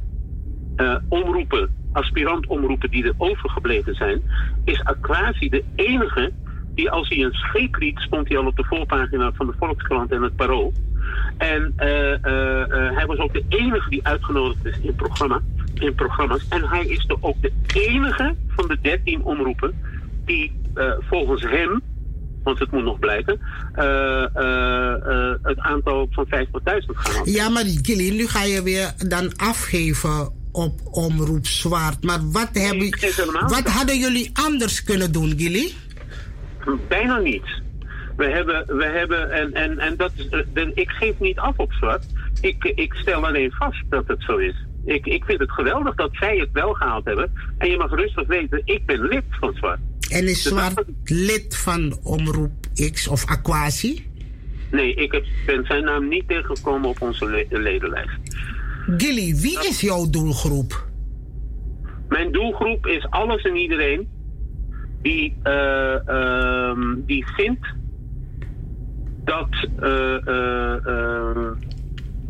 [1.08, 4.22] omroepen, aspirant-omroepen die er overgebleven zijn,
[4.64, 6.32] is Aquasi de enige
[6.76, 10.12] die als hij een scheep liet, stond hij al op de voorpagina van de Volkskrant
[10.12, 10.74] en het Parool.
[11.38, 12.18] En uh, uh,
[12.96, 15.42] hij was ook de enige die uitgenodigd is in, programma,
[15.74, 16.48] in programma's.
[16.48, 19.74] En hij is de, ook de enige van de dertien omroepen
[20.26, 20.60] die
[21.00, 21.82] volgens hem,
[22.44, 23.40] want het moet nog blijken,
[25.42, 26.40] het aantal van 50.000
[26.86, 32.04] gaan Ja, maar Gilly, nu ga je weer dan afgeven op Omroep Zwart.
[32.04, 32.90] Maar wat, hebben,
[33.48, 35.72] wat hadden jullie anders kunnen doen, Gilly?
[36.88, 37.62] Bijna niets.
[38.18, 41.74] We hebben, we hebben en, en, en dat is, eh, ik geef niet af op
[41.74, 42.06] zwart.
[42.42, 44.66] Ik, ik stel alleen vast dat het zo is.
[44.86, 47.34] Ik, ik vind het geweldig dat zij het wel gehaald hebben.
[47.58, 49.80] En je mag rustig weten, ik ben lid van zwart.
[50.12, 52.52] En is dus zwart lid van Omroep
[52.92, 54.06] X of Aquasi?
[54.72, 58.18] Nee, ik ben zijn naam niet tegengekomen op onze ledenlijst.
[58.98, 60.88] Gilly, wie is jouw doelgroep?
[62.10, 64.10] Mijn doelgroep is alles en iedereen
[65.02, 66.74] die, uh,
[67.06, 67.68] die vindt
[69.24, 69.82] dat uh,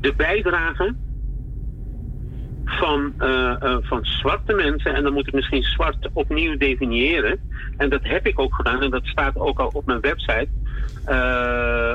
[0.02, 0.96] de bijdrage
[2.80, 3.14] van,
[3.82, 7.40] van zwarte mensen, en dan moet ik misschien zwart opnieuw definiëren,
[7.78, 8.82] en dat heb ik ook gedaan.
[8.82, 10.50] En dat staat ook al op mijn website,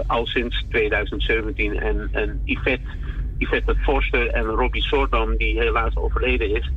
[0.06, 1.80] al sinds 2017.
[1.80, 2.88] En, en Yvette,
[3.38, 6.70] Yvette Forster en Robbie Soordam, die helaas overleden is,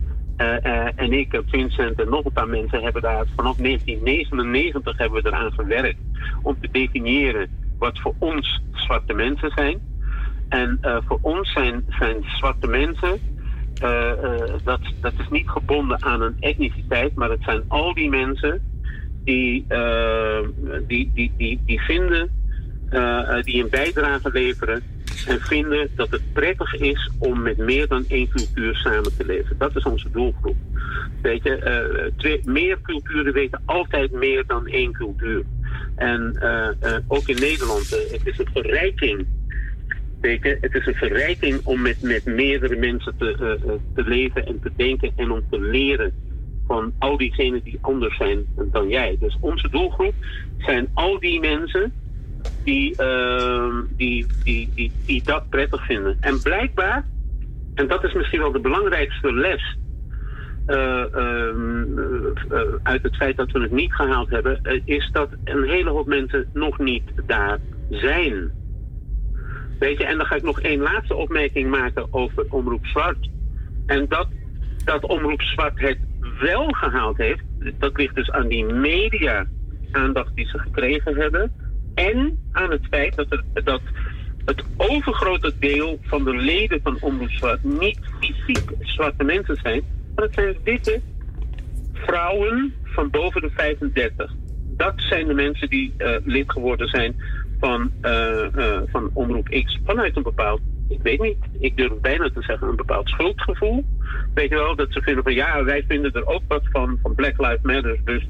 [0.96, 5.52] en ik, Vincent en nog een paar mensen hebben daar vanaf 1999 hebben we eraan
[5.52, 6.00] gewerkt
[6.42, 9.80] om te definiëren wat voor ons zwarte mensen zijn.
[10.50, 13.20] En voor ons zijn, zijn zwarte mensen,
[14.64, 18.62] dat, dat is niet gebonden aan een etniciteit, maar het zijn al die mensen
[19.24, 19.66] die,
[20.88, 22.30] die, die, die, die vinden,
[23.44, 24.84] die een bijdrage leveren
[25.28, 29.58] en vinden dat het prettig is om met meer dan één cultuur samen te leven.
[29.58, 30.56] Dat is onze doelgroep.
[31.22, 35.44] Weet je, twee, meer culturen weten altijd meer dan één cultuur.
[35.96, 36.40] En
[37.08, 39.26] ook in Nederland, het is een verrijking.
[40.22, 43.60] Het is een verrijking om met, met meerdere mensen te,
[43.94, 46.14] te leven en te denken en om te leren
[46.68, 49.18] van al diegenen die anders zijn dan jij.
[49.20, 50.16] Dus onze doelgroep
[50.58, 51.94] zijn al die mensen
[52.64, 56.18] die, uh, die, die, die, dat prettig vinden.
[56.20, 57.06] En blijkbaar,
[57.74, 59.78] en dat is misschien wel de belangrijkste les
[60.68, 61.54] uh, uh,
[62.84, 66.08] uit het feit dat we het niet gehaald hebben, eh, is dat een hele hoop
[66.08, 68.52] mensen nog niet daar zijn.
[69.80, 73.30] Weet je, en dan ga ik nog één laatste opmerking maken over Omroep Zwart.
[73.86, 74.28] En dat,
[74.84, 75.98] dat Omroep Zwart het
[76.40, 77.44] wel gehaald heeft,
[77.78, 79.48] dat ligt dus aan die media
[79.92, 81.52] aandacht die ze gekregen hebben
[81.96, 83.82] en aan het feit dat, dat
[84.46, 89.84] het overgrote deel van de leden van Omroep Zwart niet fysiek zwarte mensen zijn,
[90.16, 91.02] maar het zijn witte
[91.94, 94.32] vrouwen van boven de 35.
[94.78, 97.16] Dat zijn de mensen die uh, lid geworden zijn
[97.60, 102.30] van, uh, uh, van Omroep X vanuit een bepaald, ik weet niet, ik durf bijna
[102.30, 103.86] te zeggen, een bepaald schuldgevoel.
[104.34, 107.16] Weet je wel, dat ze vinden van ja, wij vinden er ook wat van, van
[107.16, 108.28] Black Lives Matter, dus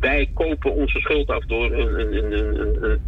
[0.00, 3.00] wij kopen onze schuld af door een, een, een, een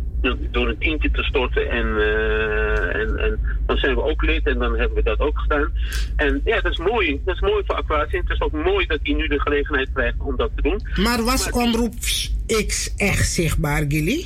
[0.51, 4.59] door een tientje te storten en, uh, en, en, dan zijn we ook lid en
[4.59, 5.73] dan hebben we dat ook gedaan.
[6.17, 7.21] En ja, dat is mooi.
[7.25, 8.19] Dat is mooi voor Aquatie.
[8.19, 10.81] Het is ook mooi dat hij nu de gelegenheid krijgt om dat te doen.
[11.05, 11.95] Maar was maar, Omroep
[12.67, 14.25] X echt zichtbaar, Gilly?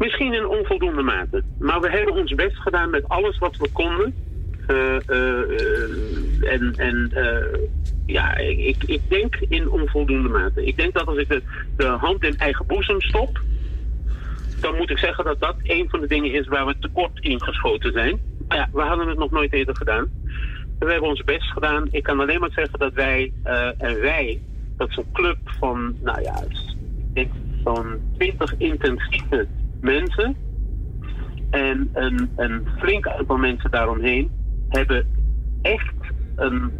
[0.00, 1.42] Misschien in onvoldoende mate.
[1.58, 4.14] Maar we hebben ons best gedaan met alles wat we konden.
[4.68, 7.12] Uh, uh, en en
[8.06, 10.64] ja, ik, ik denk in onvoldoende mate.
[10.64, 11.42] Ik denk dat als ik de,
[11.76, 13.40] de hand in eigen boezem stop,
[14.60, 17.42] dan moet ik zeggen dat dat een van de dingen is waar we tekort in
[17.42, 18.20] geschoten zijn.
[18.48, 20.08] Maar ja, we hadden het nog nooit eerder gedaan.
[20.78, 21.88] We hebben ons best gedaan.
[21.90, 23.32] Ik kan alleen maar zeggen dat wij,
[23.78, 24.40] en wij,
[24.76, 27.32] dat is een club van, nou ja, ik denk
[27.62, 29.46] van 20 intensieve
[29.80, 30.36] mensen.
[31.50, 31.90] En
[32.36, 34.30] een, flink aantal mensen daaromheen
[34.68, 35.06] hebben
[35.62, 35.94] echt
[36.36, 36.72] een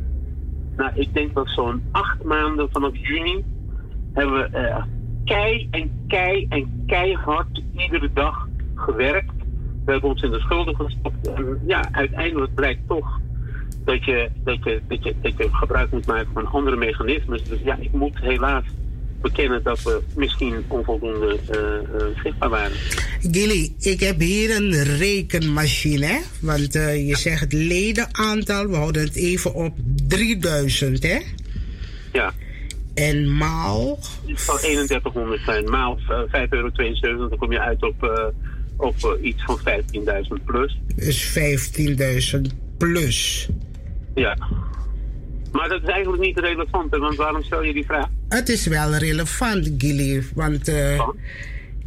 [0.76, 3.44] nou, ik denk dat zo'n acht maanden vanaf juni
[4.12, 4.84] hebben we uh,
[5.24, 9.34] kei en kei en keihard iedere dag gewerkt.
[9.84, 11.32] We hebben ons in de schulden gestopt.
[11.34, 13.20] En ja, uiteindelijk blijkt toch
[13.84, 17.44] dat je, dat, je, dat, je, dat je gebruik moet maken van andere mechanismes.
[17.44, 18.64] Dus ja, ik moet helaas
[19.20, 21.58] bekennen dat we misschien onvoldoende uh,
[22.00, 22.76] uh, zichtbaar waren.
[23.20, 26.20] Gilly, ik heb hier een rekenmachine.
[26.40, 29.74] Want uh, je zegt het ledenaantal, we houden het even op
[30.08, 31.18] 3000, hè?
[32.12, 32.32] Ja.
[32.94, 33.98] En maal?
[34.26, 35.70] Het zal 3100 zijn.
[35.70, 38.24] Maal uh, 5,72 euro, dan kom je uit op, uh,
[38.76, 40.80] op uh, iets van 15.000 plus.
[40.96, 41.38] Dus
[42.34, 42.40] 15.000
[42.76, 43.48] plus.
[44.14, 44.36] Ja.
[45.52, 46.98] Maar dat is eigenlijk niet relevant, hè?
[46.98, 48.08] want waarom stel je die vraag?
[48.28, 50.22] Het is wel relevant, Gilly.
[50.34, 51.08] Want uh,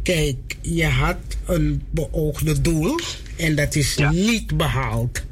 [0.02, 2.98] kijk, je had een beoogde doel
[3.36, 4.10] en dat is ja.
[4.10, 5.22] niet behaald.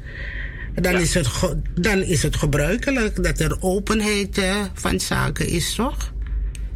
[0.75, 0.99] Dan, ja.
[0.99, 1.29] is het
[1.73, 6.13] dan is het gebruikelijk dat er openheid uh, van zaken is, toch?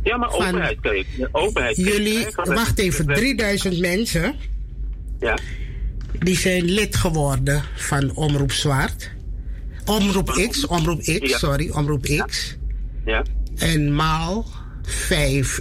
[0.03, 1.05] Ja, maar openheid, kijk.
[1.31, 1.75] Openheid.
[1.75, 4.35] Jullie, wacht even, 3000 mensen.
[5.19, 5.37] Ja.
[6.19, 9.11] Die zijn lid geworden van Omroep Zwart.
[9.87, 11.37] Omroep X, Omroep X, ja.
[11.37, 12.57] sorry, Omroep X.
[13.05, 13.23] Ja.
[13.57, 14.45] En maal
[14.87, 14.89] 5,72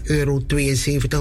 [0.04, 0.42] euro.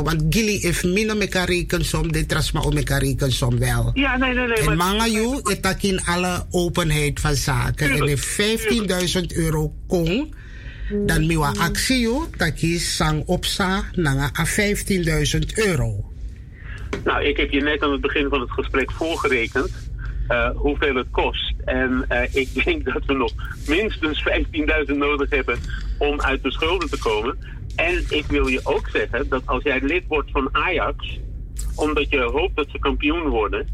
[0.04, 3.92] Want Gilly heeft minder met elkaar rekensom, dit trasma om elkaar rekensom wel.
[3.94, 4.58] Ja, nee, nee, nee.
[4.58, 7.90] En Mangayu is in alle openheid van zaken.
[7.90, 8.40] En if
[9.20, 10.34] 15.000 euro kon,
[11.06, 14.32] dan miwa actie dat je sang opsa naar
[15.34, 16.06] 15.000 euro.
[17.04, 19.72] Nou, ik heb je net aan het begin van het gesprek voorgerekend
[20.30, 21.54] uh, hoeveel het kost.
[21.66, 23.32] En uh, ik denk dat we nog
[23.68, 24.28] minstens
[24.88, 25.60] 15.000 nodig hebben
[25.98, 27.38] om uit de schulden te komen.
[27.76, 31.20] En ik wil je ook zeggen dat als jij lid wordt van Ajax,
[31.76, 33.68] omdat je hoopt dat ze kampioen worden.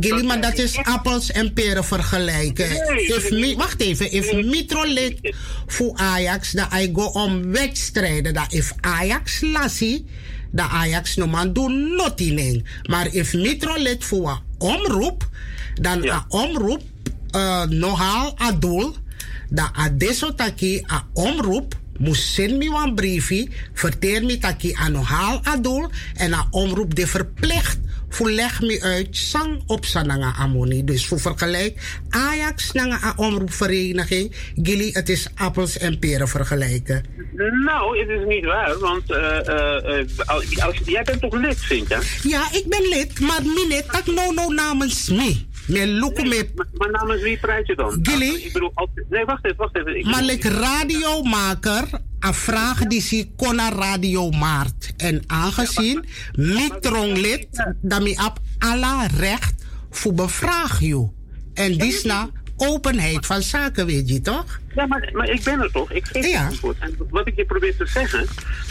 [0.00, 2.70] Gilly, maar dat is appels en peren vergelijken.
[2.96, 5.34] If wacht even, if Mitro lid
[5.66, 8.34] voor Ajax, dan I go om wedstrijden.
[8.34, 10.04] Dat if Ajax lassie,
[10.50, 12.64] dan Ajax no man doen nothing.
[12.82, 15.28] Maar if Mitro lid voor omroep,
[15.74, 16.14] dan ja.
[16.14, 16.82] a omroep
[17.30, 18.96] uh, nogal adul,
[19.48, 24.76] dan a deso taki a omroep moest send me een briefje, vertel me dat ik
[24.76, 27.78] aan nogal adul en a omroep de verplicht
[28.14, 30.84] verleg me uit sang op sananga amoni.
[30.84, 37.04] Dus voor vergelijk, Ajax nanga omroepvereniging, Gilly, het is appels en peren vergelijken.
[37.64, 40.28] Nou, het is niet waar, want uh, uh, uh,
[40.64, 41.98] als, jij bent toch lid, Sintja?
[42.22, 45.52] Ja, ik ben lid, maar niet dat no no namens me.
[45.66, 46.48] Me look nee, me.
[46.54, 47.98] Maar, maar namens wie praat je dan?
[48.02, 48.34] Gilly?
[48.34, 49.98] Ik bedoel, altijd, nee, wacht even, wacht even.
[49.98, 51.84] Ik maar ik radiomaker,
[52.20, 54.92] een vraag die kon naar Radio Maart.
[54.96, 61.08] En aangezien lid, dan ik heb alle recht voor bevraag je.
[61.54, 64.60] En die na openheid van zaken, weet je toch?
[64.74, 65.90] Ja, maar, maar ik ben er toch?
[65.90, 66.46] Ik geef ja.
[66.46, 66.78] antwoord.
[66.78, 68.26] En wat ik je probeer te zeggen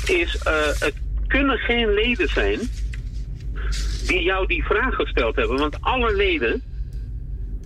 [0.06, 0.94] is, uh, het
[1.28, 2.60] kunnen geen leden zijn
[4.08, 5.58] die jou die vraag gesteld hebben.
[5.58, 6.64] Want alle leden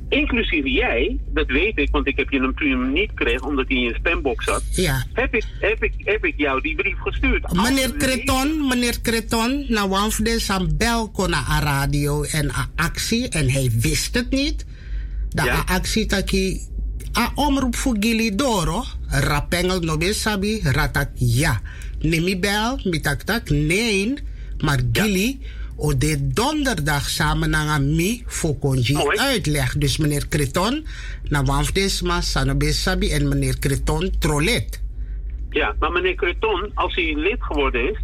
[0.10, 3.78] inclusief jij, dat weet ik, want ik heb je hem toen niet gekregen omdat hij
[3.78, 4.64] in je spambox zat.
[4.72, 5.06] Ja.
[5.14, 7.54] Heb ik, heb ik, heb ik jou die brief gestuurd.
[7.54, 13.50] Meneer Creton, meneer Creton, nou wafde sam bel kon naar radio en a actie en
[13.50, 14.66] hij wist het niet.
[15.30, 15.64] Dat ja.
[15.66, 16.62] actie taki
[17.18, 21.62] a omroep voor Gili Doro, rapengel no sabi, ratak ja.
[22.00, 24.14] Nemi bel, mitak tak, nee,
[24.58, 25.40] maar Gili...
[25.42, 29.78] Ja o de donderdag samen naar mi voor konji uitleg.
[29.78, 30.86] Dus meneer Kreton,
[31.30, 34.82] na Wamfdesma, Sanobesabi en meneer Kreton Trolet.
[35.50, 37.98] Ja, maar meneer Kreton, als hij lid geworden is,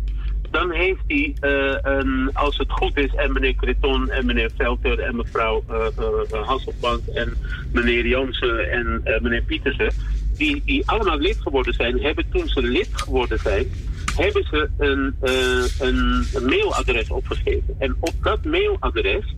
[0.51, 4.99] dan heeft hij, uh, een, als het goed is, en meneer Kreton en meneer Velter
[4.99, 7.33] en mevrouw uh, uh, Hasselbank en
[7.71, 9.93] meneer Jansen en meneer Pietersen,
[10.37, 13.71] die, die allemaal lid geworden zijn, hebben toen ze lid geworden zijn,
[14.15, 17.75] hebben ze een, uh, een, mailadres opgegeven.
[17.79, 19.35] En op dat mailadres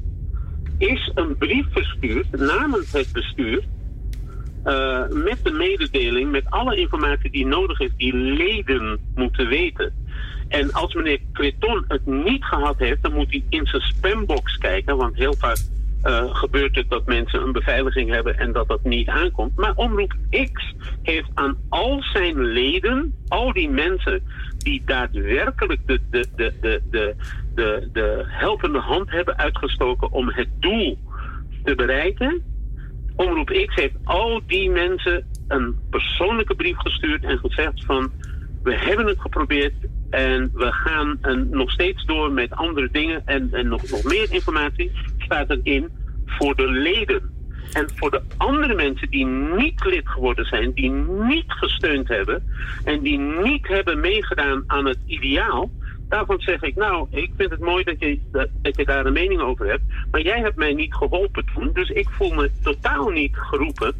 [0.77, 3.63] is een brief verstuurd namens het bestuur.
[4.65, 9.93] Uh, met de mededeling, met alle informatie die nodig is, die leden moeten weten.
[10.47, 14.97] En als meneer Creton het niet gehad heeft, dan moet hij in zijn spambox kijken.
[14.97, 15.57] Want heel vaak
[16.05, 19.55] uh, gebeurt het dat mensen een beveiliging hebben en dat dat niet aankomt.
[19.55, 24.23] Maar Omroep X heeft aan al zijn leden, al die mensen
[24.65, 27.15] die daadwerkelijk de, de, de, de, de,
[27.55, 30.97] de, de helpende hand hebben uitgestoken om het doel
[31.63, 32.41] te bereiken.
[33.15, 38.11] Omroep X heeft al die mensen een persoonlijke brief gestuurd en gezegd van
[38.63, 39.73] we hebben het geprobeerd
[40.09, 44.91] en we gaan nog steeds door met andere dingen en, en nog, nog meer informatie
[45.17, 45.89] staat erin
[46.25, 47.34] voor de leden.
[47.75, 52.43] En voor de andere mensen die niet lid geworden zijn, die niet gesteund hebben
[52.83, 55.69] en die niet hebben meegedaan aan het ideaal,
[56.09, 59.41] daarvan zeg ik, nou, ik vind het mooi dat je, dat, je daar een mening
[59.41, 63.35] over hebt, maar jij hebt mij niet geholpen toen, dus ik voel me totaal niet
[63.37, 63.93] geroepen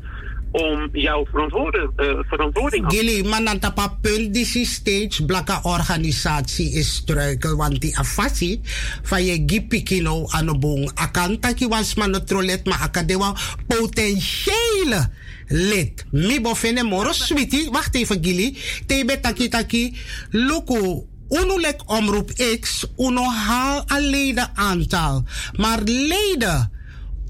[0.56, 3.30] om jouw verantwoording, uh, verantwoording nemen.
[3.30, 8.62] maar dan tapa punt die stage blakka organisatie is struikel, want die afasi
[9.04, 13.36] van je gipikino aan de boom, akantaki was man het trolet, maar akadewa
[13.68, 15.10] potentiële
[15.48, 16.06] lid.
[16.12, 19.98] Mi bofene moro sweetie, wacht even Gili, tebe taki taki,
[20.32, 22.32] loko Uno lek omroep
[22.62, 25.24] X, uno haal alleen aantal.
[25.58, 26.72] Maar leden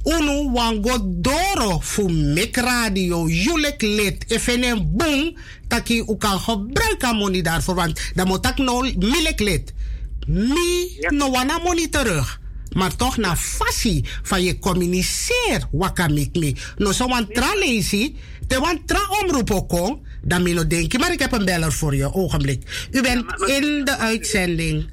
[0.05, 3.27] unu wango doro fu mek radio.
[3.27, 5.33] Julek lid efene boom
[5.67, 9.73] taki u kan gebruiken money daarvoor want dan moet ik nou milek lid
[10.27, 12.39] mi no wana money terug.
[12.75, 16.55] Maar toch na fasi van je communiceer wakamik mi.
[16.77, 18.15] No so wan tra lazy
[18.47, 21.95] te wan tra omroep ook dan mi no denken maar ik heb een beller voor
[21.95, 22.87] je ogenblik.
[22.91, 24.89] U bent in de uitzending.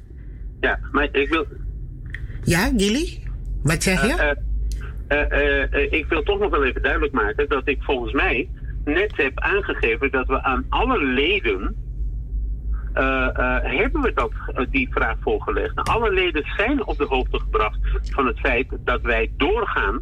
[0.61, 1.45] Ja maar ik wil
[2.43, 3.21] ja Gilly?
[3.63, 4.07] Wat zeg je?
[4.07, 4.52] Uh, uh,
[5.89, 8.49] ik wil toch nog wel even duidelijk maken dat ik volgens mij
[8.85, 11.75] net heb aangegeven dat we aan alle leden
[13.63, 14.31] hebben we dat,
[14.69, 15.89] die vraag voorgelegd.
[15.89, 20.01] Alle leden zijn op de hoogte gebracht van het feit dat wij doorgaan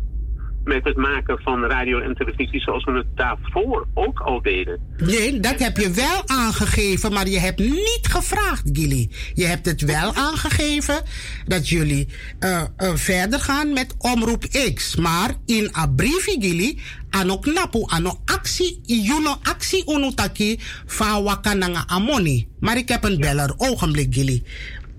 [0.63, 4.79] met het maken van radio en televisie zoals we het daarvoor ook al deden.
[4.97, 9.09] Nee, dat heb je wel aangegeven, maar je hebt niet gevraagd, Gilly.
[9.33, 11.01] Je hebt het wel aangegeven
[11.45, 12.07] dat jullie
[12.39, 14.43] uh, uh, verder gaan met Omroep
[14.73, 14.95] X.
[14.95, 16.77] Maar in abrivi, Gilly,
[17.09, 22.47] ano knapu, ano actie, juno actie unutaki fa wakananga amoni.
[22.59, 24.43] Maar ik heb een beller, ogenblik, Gilly.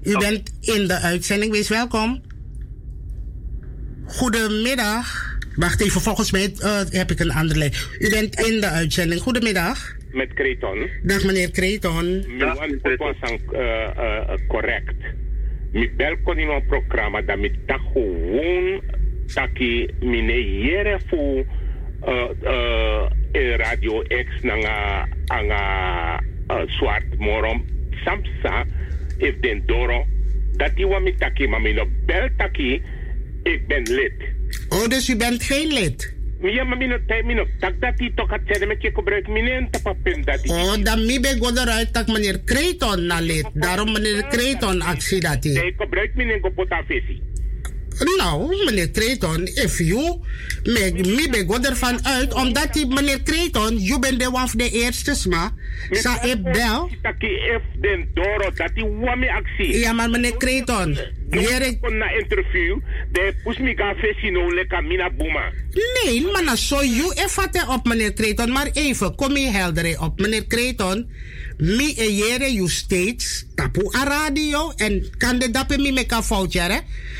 [0.02, 2.20] U bent in de uitzending, wees welkom.
[4.06, 5.31] Goedemiddag.
[5.56, 7.72] Wacht even, volgens mij uh, heb ik een andere lijn.
[7.98, 9.20] U bent in de uitzending.
[9.20, 9.96] Goedemiddag.
[10.10, 10.88] Met Kreton.
[11.02, 12.24] Dag meneer Kreton.
[12.38, 13.16] Dag meneer was
[14.48, 14.94] correct.
[15.72, 18.80] Mi bel kon in een programma dat mi tak gewoon
[19.34, 21.44] taki mine jere fu
[23.56, 26.20] radio X nanga anga
[26.66, 27.64] zwart morom
[28.04, 28.64] samsa
[29.18, 30.06] if den doro
[30.56, 32.82] dat die wa mi taki maar mi no bel taki
[33.42, 34.12] ik ben lid.
[34.68, 36.14] Oh, dus u bent geen lid?
[36.42, 39.70] Ja, maar mijn tijd, mijn tak dat die toch gaat zeggen met je gebruik mijn
[39.70, 43.48] tapapin dat Oh, dan mi ben ik eruit dat meneer Kreton na lid.
[43.52, 45.52] Daarom meneer Kreton actie dat hij.
[45.52, 47.22] Nee, gebruik mijn gopotafesi.
[47.98, 50.20] Nou, meneer Kreton, if you,
[50.64, 54.70] me, me ben ik ervan uit, omdat die meneer Kreton, je bent de one de
[54.70, 55.52] eerste sma,
[55.90, 56.90] sa ik bel.
[59.56, 60.98] Ja, maar meneer Kreton,
[61.32, 62.78] Hier ik kon na interview,
[63.12, 65.52] de pus mi ga fesi no leka mina buma.
[66.04, 70.20] Nee, maar na zo you efate op meneer Kreton, maar even, kom je helder op
[70.20, 71.10] meneer Kreton.
[71.58, 76.54] Mi ejere you steeds tapu a radio en kan de dape mi meka fout.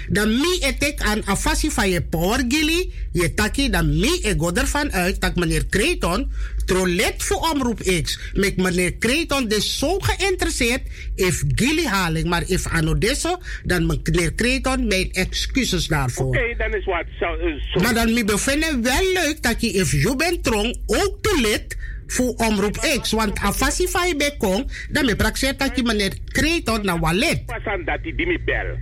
[0.09, 4.53] Dan mi etek aan afasi van je power gili, je taki dan mi e go
[4.53, 6.31] ervan uit dat meneer Kreton
[6.65, 8.19] trolet voor omroep X.
[8.33, 10.83] Met meneer Kreton dus zo geïnteresseerd
[11.15, 16.27] if gili haling, maar if anodesso, dan meneer Kreton mijn excuses daarvoor.
[16.27, 17.37] Oké, okay, dan is wat zo.
[17.37, 21.39] Uh, maar dan mi bevinden wel leuk dat je if je bent trong ook te
[21.43, 21.77] lid
[22.13, 23.13] voor omroep X.
[23.13, 25.17] Want afasi je bekong, dan me
[25.57, 27.47] dat je meneer Kreton na walet.
[27.47, 28.77] Pasan dat die mi bel.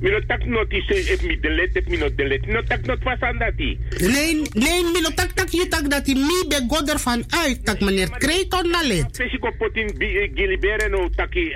[0.00, 2.46] Mi no tak notice if mi delete if mi no delete.
[2.46, 3.78] No tak not pasan dat die.
[3.98, 7.66] Nee, nee, mi no tak tak je tak dat die mi be goder van uit
[7.66, 9.12] dat meneer Kreton na lid.
[9.12, 9.90] Pesi ko potin
[10.34, 11.52] gilibere no taki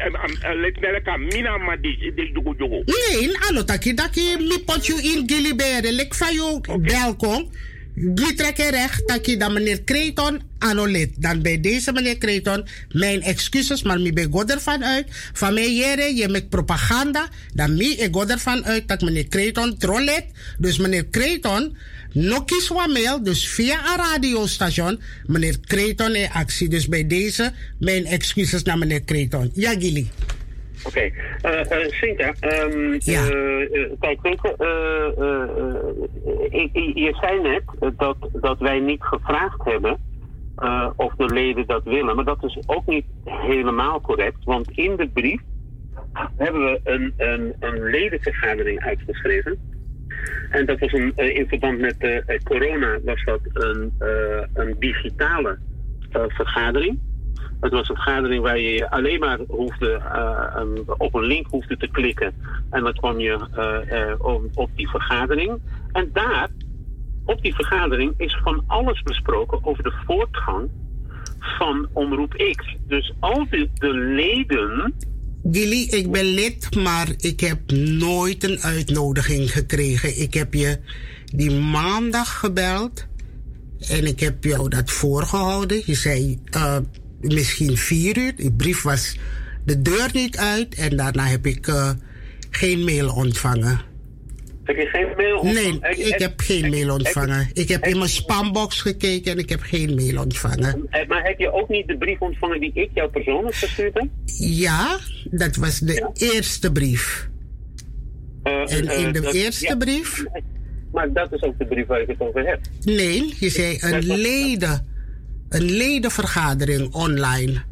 [0.62, 2.82] let neleka mina ma di di jugu jugu.
[2.84, 5.92] Nee, ano taki daki mi pot you in gilibere.
[5.92, 7.50] Lek van jou welkom.
[7.94, 11.10] Die trekken recht dat dan meneer Kreton anolit.
[11.18, 15.06] Dan bij deze meneer Kreton, mijn excuses, maar mi ben god ervan uit.
[15.32, 19.76] Van mij jere, je met propaganda, dan mi ik god ervan uit dat meneer Kreton
[19.76, 20.24] trollet.
[20.58, 21.76] Dus meneer Kreton,
[22.12, 26.68] no kies mail, dus via een radiostation, meneer Kreton in actie.
[26.68, 29.50] Dus bij deze, mijn excuses naar meneer Kreton.
[29.54, 30.10] Ja, Gilly.
[30.84, 31.10] Oké,
[31.90, 32.32] Sinta,
[34.00, 34.18] kijk,
[36.94, 37.62] je zei net
[37.96, 39.98] dat, dat wij niet gevraagd hebben
[40.96, 45.08] of de leden dat willen, maar dat is ook niet helemaal correct, want in de
[45.08, 45.40] brief
[46.36, 49.58] hebben we een, een, een ledenvergadering uitgeschreven.
[50.50, 51.96] En dat was een, in verband met
[52.44, 53.92] corona was dat een,
[54.54, 55.58] een digitale
[56.28, 56.98] vergadering.
[57.60, 60.00] Het was een vergadering waar je alleen maar hoefde,
[60.54, 62.34] een, op een link hoefde te klikken.
[62.70, 65.58] En dan kwam je uh, uh, op, die vergadering.
[65.92, 66.48] En daar,
[67.24, 70.68] op die vergadering, is van alles besproken over de voortgang
[71.38, 72.76] van Omroep X.
[72.86, 74.94] Dus al de, de leden.
[75.50, 80.20] Gilly, ik ben lid, maar ik heb nooit een uitnodiging gekregen.
[80.20, 80.78] Ik heb je
[81.24, 83.08] die maandag gebeld.
[83.88, 85.82] En ik heb jou dat voorgehouden.
[85.84, 86.38] Je zei
[87.20, 88.36] misschien vier uur.
[88.36, 89.16] Die brief was
[89.64, 90.74] de deur niet uit.
[90.74, 91.90] En daarna heb ik uh,
[92.50, 93.80] geen mail ontvangen.
[94.64, 95.80] Heb je geen mail ontvangen?
[95.80, 97.50] Nee, ik heb geen mail ontvangen.
[97.52, 100.88] Ik heb in mijn spambox gekeken en ik heb geen mail ontvangen.
[101.08, 104.08] Maar heb je ook niet de brief ontvangen die ik jou persoonlijk gestuurd heb?
[104.38, 104.98] Ja,
[105.30, 106.10] dat was de ja.
[106.14, 107.28] eerste brief.
[108.44, 109.76] Uh, en in de uh, eerste ja.
[109.76, 110.24] brief...
[110.92, 112.60] Maar dat is ook de brief waar ik het over heb.
[112.82, 114.86] Nee, je zei een leden...
[115.50, 117.62] Een ledenvergadering online.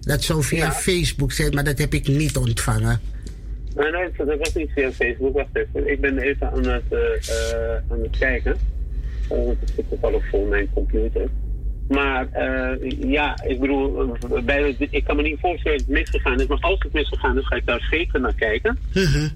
[0.00, 0.72] Dat zou via ja.
[0.72, 3.00] Facebook zijn, maar dat heb ik niet ontvangen.
[3.76, 5.34] Nee, nee, dat was niet via Facebook.
[5.34, 5.90] Wacht even.
[5.90, 6.98] Ik ben even aan het, uh,
[7.90, 8.56] aan het kijken.
[9.22, 11.28] Uh, want het zit toevallig vol mijn computer.
[11.88, 12.28] Maar
[13.00, 16.46] ja, ik bedoel, bij, ik kan me niet voorstellen dat het misgegaan is.
[16.46, 18.78] Maar als het misgegaan is, ga ik daar zeker naar kijken.
[18.94, 19.28] Mhm.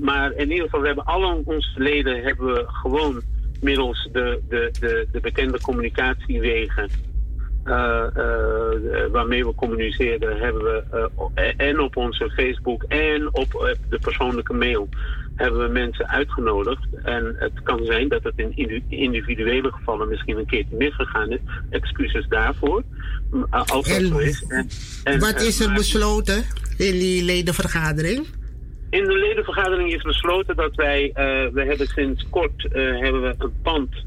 [0.00, 3.22] maar in ieder geval, we hebben alle onze leden hebben we gewoon
[3.62, 6.88] middels de, de, de, de bekende communicatiewegen
[7.64, 13.98] uh, uh, waarmee we communiceerden, hebben we uh, en op onze Facebook en op de
[13.98, 14.88] persoonlijke mail
[15.34, 16.86] hebben we mensen uitgenodigd.
[17.02, 21.38] En het kan zijn dat het in individuele gevallen misschien een keertje misgegaan is.
[21.70, 22.82] Excuses daarvoor.
[23.50, 24.44] Als dat zo is.
[24.48, 24.68] En,
[25.04, 26.44] en, wat is er besloten
[26.76, 28.26] in die ledenvergadering?
[28.92, 31.10] In de ledenvergadering is besloten dat wij,
[31.52, 34.04] we hebben sinds kort hebben we een pand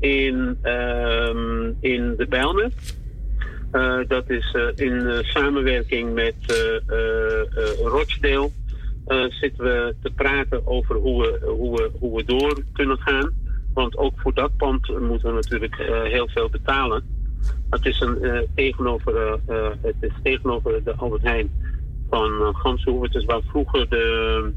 [0.00, 2.70] in, um, in de Bijlmer.
[3.72, 6.34] Uh, dat is in samenwerking met
[7.82, 8.50] Rochdale.
[9.28, 13.30] zitten we te praten over hoe we, hoe, we, hoe we door kunnen gaan.
[13.74, 17.02] Want ook voor dat pand moeten we natuurlijk heel veel betalen.
[17.70, 19.38] Het is, een, tegenover,
[19.82, 21.50] het is tegenover de Albert Heijn
[22.10, 22.56] van
[23.02, 24.52] Het is waar vroeger de,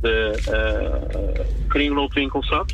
[0.00, 0.38] de
[1.68, 2.72] kringloopwinkel zat.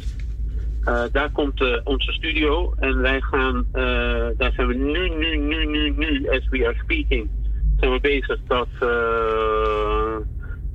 [0.89, 5.37] Uh, daar komt uh, onze studio en wij gaan, uh, daar zijn we nu, nu,
[5.37, 7.31] nu, nu, nu, as we are speaking,
[7.81, 8.69] zijn we bezig dat,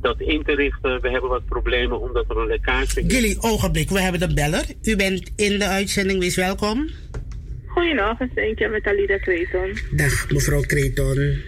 [0.01, 1.01] dat in te richten.
[1.01, 3.14] We hebben wat problemen omdat er een lekkage is.
[3.14, 4.66] Gilly, ogenblik, we hebben de beller.
[4.82, 6.89] U bent in de uitzending, wees welkom.
[7.68, 9.78] Goedenavond, Seentje met Alida Kreton.
[9.91, 11.41] Dag, mevrouw Kreton.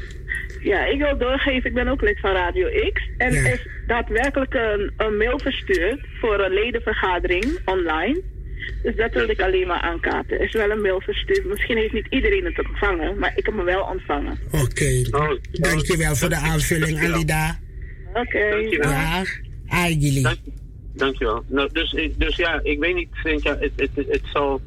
[0.64, 3.10] Ja, ik wil doorgeven, ik ben ook lid van Radio X.
[3.18, 8.22] En er is daadwerkelijk een, een mail verstuurd voor een ledenvergadering online.
[8.84, 10.40] Dus dat wilde ik alleen maar aankaarten.
[10.40, 11.46] Er is wel een mail verstuurd.
[11.46, 14.40] Misschien heeft niet iedereen het ontvangen, maar ik heb hem wel ontvangen.
[14.52, 15.08] Oké, okay.
[15.12, 17.60] oh, dankjewel voor de aanvulling, Alida.
[18.08, 18.20] Oké.
[18.20, 18.70] Okay.
[18.70, 19.24] Ja,
[19.68, 20.22] Agili.
[20.22, 20.38] Dank,
[20.96, 21.44] dankjewel.
[21.48, 23.10] Nou, dus, dus ja, ik weet niet,
[23.44, 24.62] ja, het, het, het, het zal...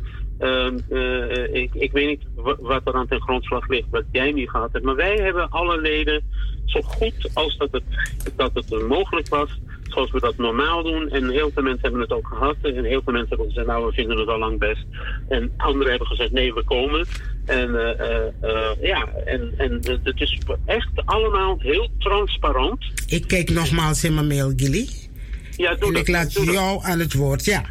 [1.53, 2.23] ik, ik weet niet
[2.61, 4.85] wat er aan ten grondslag ligt, wat jij niet gehad hebt.
[4.85, 6.23] Maar wij hebben alle leden,
[6.65, 7.83] zo goed als dat het,
[8.37, 11.09] dat het mogelijk was, zoals we dat normaal doen.
[11.09, 12.57] En heel veel mensen hebben het ook gehad.
[12.63, 14.85] En heel veel mensen hebben gezegd, nou, we vinden het al lang best.
[15.29, 17.07] En anderen hebben gezegd, nee, we komen.
[17.45, 17.91] En uh,
[18.43, 19.73] uh, ja, en, en
[20.03, 22.85] het is echt allemaal heel transparant.
[23.07, 24.89] Ik kijk nogmaals in mijn mail, Gilly.
[25.57, 27.65] Ja, doe en dat, ik laat jou aan het woord, ja.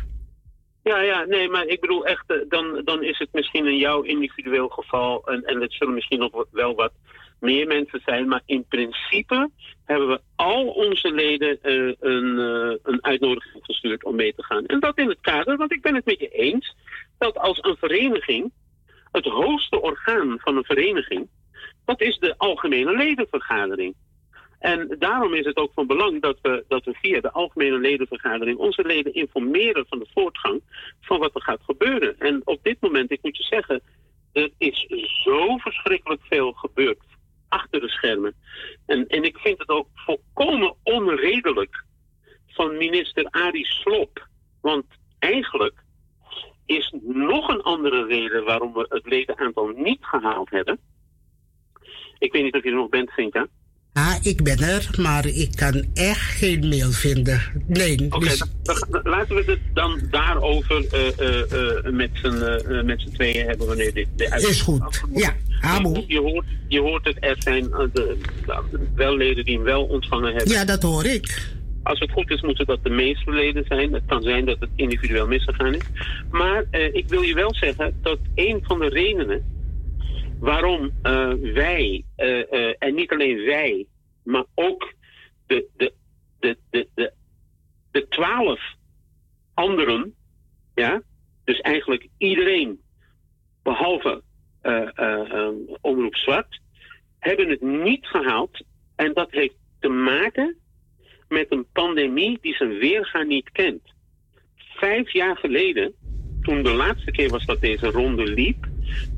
[0.90, 4.68] Ja, ja, nee, maar ik bedoel echt, dan, dan is het misschien in jouw individueel
[4.68, 6.92] geval, en, en het zullen misschien nog wel wat
[7.40, 8.28] meer mensen zijn.
[8.28, 9.50] Maar in principe
[9.86, 14.66] hebben we al onze leden uh, een, uh, een uitnodiging gestuurd om mee te gaan.
[14.66, 16.76] En dat in het kader, want ik ben het met je eens,
[17.18, 18.52] dat als een vereniging,
[19.12, 21.28] het hoogste orgaan van een vereniging,
[21.86, 23.96] dat is de algemene ledenvergadering.
[24.66, 28.58] En daarom is het ook van belang dat we, dat we via de algemene ledenvergadering
[28.58, 30.62] onze leden informeren van de voortgang
[31.02, 32.20] van wat er gaat gebeuren.
[32.20, 33.82] En op dit moment, ik moet je zeggen,
[34.34, 34.86] er is
[35.24, 37.04] zo verschrikkelijk veel gebeurd
[37.48, 38.36] achter de schermen.
[38.86, 41.84] En, en ik vind het ook volkomen onredelijk
[42.48, 44.28] van minister Arie Slop.
[44.62, 44.86] Want
[45.20, 45.84] eigenlijk
[46.66, 50.80] is nog een andere reden waarom we het ledenaantal niet gehaald hebben.
[52.18, 53.48] Ik weet niet of je er nog bent, Vinka.
[53.96, 57.42] Ja, ik ben er, maar ik kan echt geen mail vinden.
[57.68, 58.06] Nee.
[58.10, 58.44] Oké, dus...
[59.04, 61.88] laten we het dan daarover uh, uh,
[62.68, 65.36] uh, met z'n tweeën hebben wanneer dit de Is goed, ja.
[65.62, 66.04] Abo.
[66.08, 68.18] Je, hoort, je hoort het, er zijn de,
[68.96, 70.54] wel leden die hem wel ontvangen hebben.
[70.54, 71.54] Ja, dat hoor ik.
[71.84, 73.94] Als het goed is, moeten dat de meeste leden zijn.
[73.94, 75.84] Het kan zijn dat het individueel misgegaan is.
[76.32, 79.55] Maar ik wil je wel zeggen dat een van de redenen
[80.40, 83.86] waarom uh, wij, uh, uh, en niet alleen wij,
[84.24, 84.94] maar ook
[85.48, 85.94] de, de,
[86.40, 87.14] de, de, de,
[87.92, 88.62] de twaalf
[89.54, 90.16] anderen,
[90.76, 91.02] ja,
[91.44, 92.80] dus eigenlijk iedereen
[93.64, 94.24] behalve
[95.82, 96.60] Omroep Zwart,
[97.20, 98.64] hebben het niet gehaald.
[98.96, 100.56] En dat heeft te maken
[101.28, 103.94] met een pandemie die zijn weerga niet kent.
[104.56, 105.94] Vijf jaar geleden
[106.42, 108.68] toen de laatste keer was dat deze ronde liep,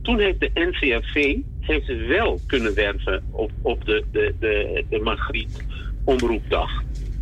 [0.01, 5.63] toen heeft de NCRV heeft wel kunnen werven op, op de, de, de, de Margriet
[6.03, 6.69] omroepdag.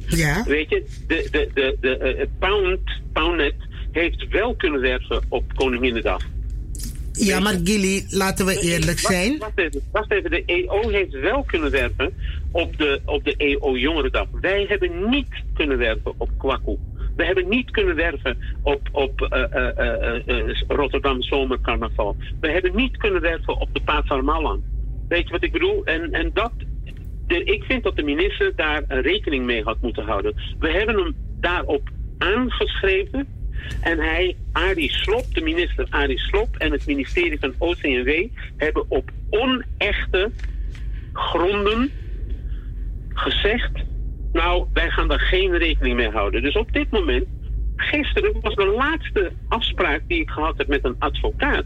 [0.08, 0.44] Ja.
[0.44, 2.80] Weet je, de, de, de, de, eh, het Pound,
[3.14, 3.56] Poundnet
[3.92, 6.22] heeft wel kunnen werven op Koninginnedag.
[7.12, 9.38] Ja, maar Gilly, laten we eerlijk zijn.
[9.38, 12.14] Wacht even, wacht even, de EO heeft wel kunnen werven
[12.52, 14.28] op de, op de EO Jongerendag.
[14.42, 16.78] Wij hebben niet kunnen werven op Kwaku.
[17.16, 22.16] We hebben niet kunnen werven op, op uh, uh, uh, Rotterdam Zomercarnaval.
[22.40, 24.64] We hebben niet kunnen werven op de Paat van.
[25.08, 25.86] Weet je wat ik bedoel?
[25.86, 26.52] En, en dat,
[27.28, 30.36] de, ik vind dat de minister daar rekening mee had moeten houden.
[30.60, 33.28] We hebben hem daarop aangeschreven.
[33.82, 39.12] En hij, Arie Slop, de minister Arie Slop en het ministerie van OCNW hebben op
[39.30, 40.32] onechte
[41.14, 41.92] gronden
[43.14, 43.84] gezegd
[44.36, 46.42] nou, wij gaan daar geen rekening mee houden.
[46.42, 47.26] Dus op dit moment,
[47.76, 51.64] gisteren was de laatste afspraak die ik gehad heb met een advocaat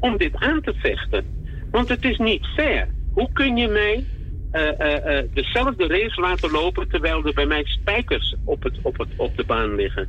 [0.00, 1.24] om dit aan te vechten.
[1.70, 2.88] Want het is niet fair.
[3.12, 4.04] Hoe kun je mij
[4.52, 8.98] uh, uh, uh, dezelfde race laten lopen terwijl er bij mij spijkers op, het, op,
[8.98, 10.08] het, op de baan liggen?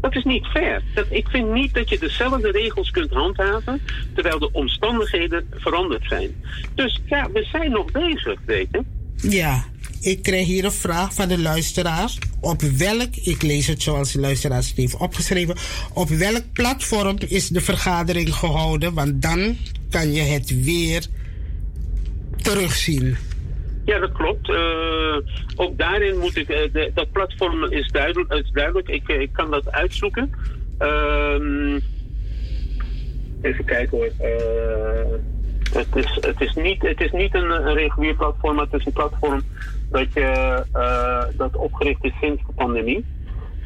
[0.00, 0.82] Dat is niet fair.
[0.94, 3.80] Dat, ik vind niet dat je dezelfde regels kunt handhaven
[4.14, 6.30] terwijl de omstandigheden veranderd zijn.
[6.74, 8.82] Dus ja, we zijn nog bezig, weet je.
[9.30, 9.64] Ja,
[10.02, 12.12] ik krijg hier een vraag van de luisteraar.
[12.40, 15.56] Op welk, ik lees het zoals de luisteraar heeft opgeschreven.
[15.94, 18.94] Op welk platform is de vergadering gehouden?
[18.94, 19.56] Want dan
[19.90, 21.06] kan je het weer
[22.36, 23.16] terugzien.
[23.84, 24.48] Ja, dat klopt.
[24.48, 25.16] Uh,
[25.56, 26.48] ook daarin moet ik.
[26.48, 28.52] Uh, de, dat platform is duidelijk.
[28.52, 28.88] Duidelijk.
[28.88, 30.30] Ik, ik kan dat uitzoeken.
[30.80, 31.80] Uh,
[33.42, 34.10] even kijken hoor.
[35.72, 38.86] Uh, het, is, het, is niet, het is niet een, regulier platform, maar het is
[38.86, 39.42] een platform
[39.90, 43.04] dat, je, uh, dat opgericht is sinds de pandemie.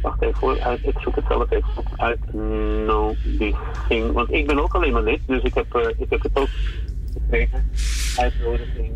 [0.02, 1.86] Wacht even hoor, ik zoek het zelf even op.
[1.96, 2.34] Uit
[2.86, 3.57] nodiging.
[4.12, 6.48] Want ik ben ook alleen maar lid, dus ik heb, uh, ik heb het ook
[7.12, 7.70] gekregen.
[8.16, 8.92] Uitnodiging.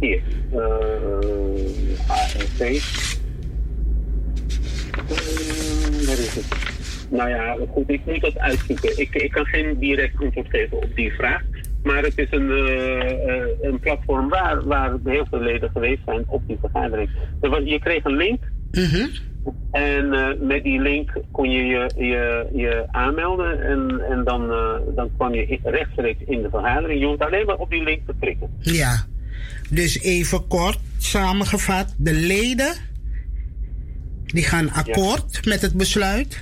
[0.00, 0.22] Hier.
[0.52, 0.58] Uh,
[2.06, 2.58] ANC.
[6.06, 6.74] waar is het?
[7.10, 9.00] Nou ja, goed, ik moet dat uitzoeken.
[9.00, 11.42] Ik, ik kan geen direct antwoord geven op die vraag.
[11.86, 16.42] Maar het is een, uh, een platform waar, waar heel veel leden geweest zijn op
[16.46, 17.10] die vergadering.
[17.40, 18.42] Er je kreeg een link.
[18.70, 19.08] -hmm.
[19.70, 23.62] En uh, met die link kon je je, je, je aanmelden.
[23.62, 24.48] En, en dan,
[24.94, 27.00] dan kwam je rechtstreeks in de vergadering.
[27.00, 28.50] Je hoeft alleen maar op die link te klikken.
[28.60, 29.04] Ja,
[29.70, 31.94] dus even kort samengevat.
[31.98, 32.74] De leden
[34.24, 35.50] die gaan akkoord ja.
[35.50, 36.40] met het besluit.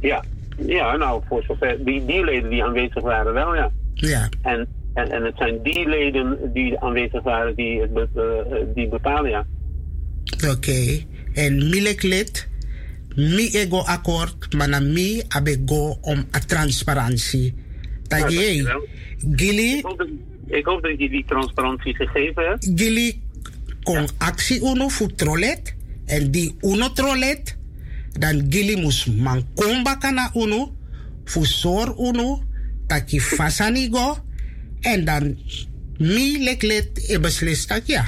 [0.00, 0.24] Ja.
[0.56, 1.84] ja, nou voor zover.
[1.84, 3.70] Die, die leden die aanwezig waren wel, ja.
[3.96, 4.28] Ja.
[4.42, 8.22] En, en, en het zijn die leden die aanwezig waren die, uh,
[8.74, 9.46] die bepalen, ja.
[10.34, 10.50] Oké.
[10.50, 11.06] Okay.
[11.34, 12.48] En milek lid,
[13.14, 17.54] mi ego akkoord, maar mi abego om a transparantie.
[18.08, 18.80] Dat je,
[19.34, 19.82] Gili...
[20.46, 22.70] Ik hoop dat, je die transparantie gegeven hebt.
[22.74, 23.22] Gili
[23.82, 24.06] kon ja.
[24.18, 25.74] actie uno voor trolet.
[26.06, 27.56] En die uno trolet,
[28.18, 30.74] dan Gili moest man komba kana uno,
[31.24, 32.42] voor uno,
[32.86, 34.18] taki fasanigo
[34.80, 35.36] en dan
[35.98, 38.04] mi leklet e beslist dat ja.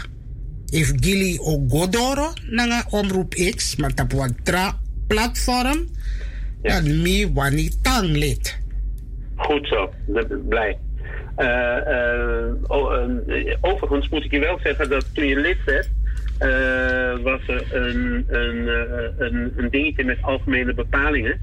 [0.70, 4.76] If gili o godoro nanga omroep X, maar tap wat tra
[5.08, 5.88] platform,
[6.62, 6.80] ja.
[6.80, 8.58] dan mi wani tang lid.
[9.36, 9.90] Goed zo,
[10.48, 10.78] blij.
[11.38, 15.88] Uh, uh, oh, uh, overigens moet ik je wel zeggen dat toen je lid werd,
[17.22, 18.68] was er een, een,
[19.18, 21.40] een, een dingetje met algemene bepalingen.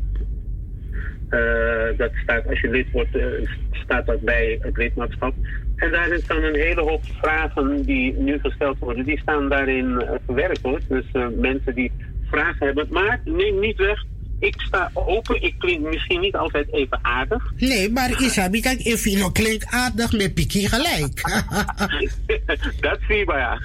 [1.29, 3.25] Uh, dat staat, als je lid wordt, uh,
[3.71, 5.33] staat dat bij het lidmaatschap.
[5.75, 10.11] En daarin staan een hele hoop vragen die nu gesteld worden, die staan daarin uh,
[10.25, 10.87] verwerkt.
[10.87, 11.05] Dus
[11.37, 11.91] mensen die
[12.25, 12.87] vragen hebben.
[12.89, 14.03] Maar neem niet weg,
[14.39, 15.43] ik sta open.
[15.43, 17.53] Ik klink misschien niet altijd even aardig.
[17.57, 21.21] Nee, maar Isabi, kijk, Evino klinkt aardig met Piki gelijk.
[22.79, 23.61] dat zie je maar ja.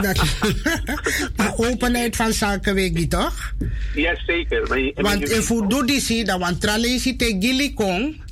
[0.00, 0.38] Dat,
[1.36, 3.54] maar openheid van zaken weet je toch?
[3.94, 4.68] Ja, zeker.
[4.68, 8.22] Maar want if je doet die zie, dan want tralesi te gili kong,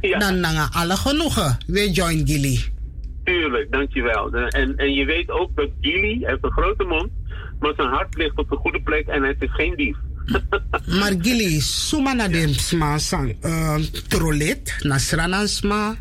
[0.00, 0.18] ja.
[0.18, 1.58] dan nanga alle genoegen.
[1.66, 2.64] We join gili.
[3.24, 4.32] Tuurlijk, dankjewel.
[4.32, 7.10] En, en je weet ook dat gili heeft een grote mond,
[7.60, 9.96] maar zijn hart ligt op de goede plek en het is geen dief.
[10.98, 13.76] Maar gili, suma na de sma sang uh,
[14.82, 15.96] na sranansma,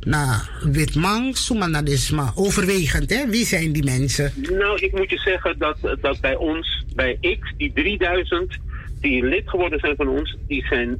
[0.00, 2.32] na witmang, suma na de sma.
[2.34, 3.26] Overwegend, hè?
[3.26, 4.32] Wie zijn die mensen?
[4.50, 8.58] Nou, ik moet je zeggen dat, dat bij ons, bij X, die 3000
[9.00, 10.98] die lid geworden zijn van ons, die zijn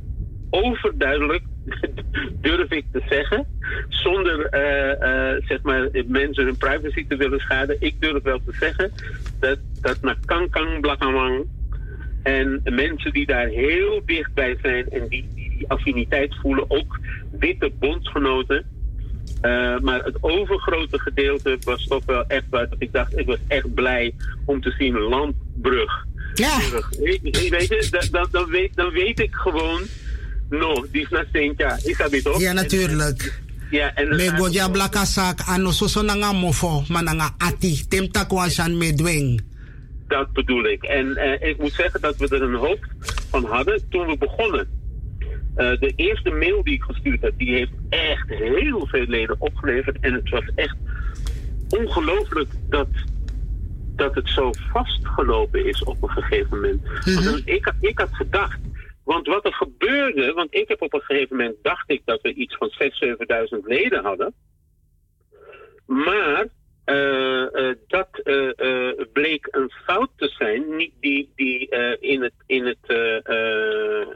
[0.50, 1.42] overduidelijk,
[2.40, 3.46] durf ik te zeggen,
[3.88, 7.76] zonder uh, uh, zeg maar mensen hun privacy te willen schaden.
[7.80, 8.92] Ik durf wel te zeggen
[9.40, 11.46] dat, dat naar Kankang Blakamang
[12.28, 16.70] en mensen die daar heel dichtbij zijn en die, die die affiniteit voelen.
[16.70, 16.98] Ook
[17.38, 18.64] witte bondsgenoten.
[19.42, 23.74] Uh, maar het overgrote gedeelte was toch wel echt wat ik dacht, ik was echt
[23.74, 24.14] blij
[24.44, 26.06] om te zien Landbrug.
[26.34, 26.58] Ja.
[27.00, 27.20] Weet,
[27.50, 29.82] weet je, dan, dan, weet, dan weet ik gewoon,
[30.50, 31.78] no, die is naar Sintja.
[31.82, 32.40] Is dat niet toch?
[32.40, 33.40] Ja, natuurlijk.
[33.70, 38.94] Ja, en me goja blaka sak ano soso nanga mofo mananga ati tem takwasan me
[38.94, 39.40] dwing.
[40.08, 40.82] Dat bedoel ik.
[40.82, 42.86] En uh, ik moet zeggen dat we er een hoop
[43.30, 44.68] van hadden toen we begonnen.
[45.56, 49.96] Uh, de eerste mail die ik gestuurd heb, die heeft echt heel veel leden opgeleverd.
[50.00, 50.76] En het was echt
[51.68, 52.88] ongelooflijk dat,
[53.96, 56.82] dat het zo vastgelopen is op een gegeven moment.
[57.04, 57.40] Want Mhm.
[57.44, 58.58] ik, ik had gedacht,
[59.04, 62.32] want wat er gebeurde, want ik heb op een gegeven moment dacht ik dat we
[62.34, 64.34] iets van 6.000, 7.000 leden hadden.
[65.86, 66.46] Maar eh, eh,
[67.88, 72.66] dat eh, eh, bleek een fout te zijn, niet die, die eh, in het, in
[72.66, 74.06] het eh, eh,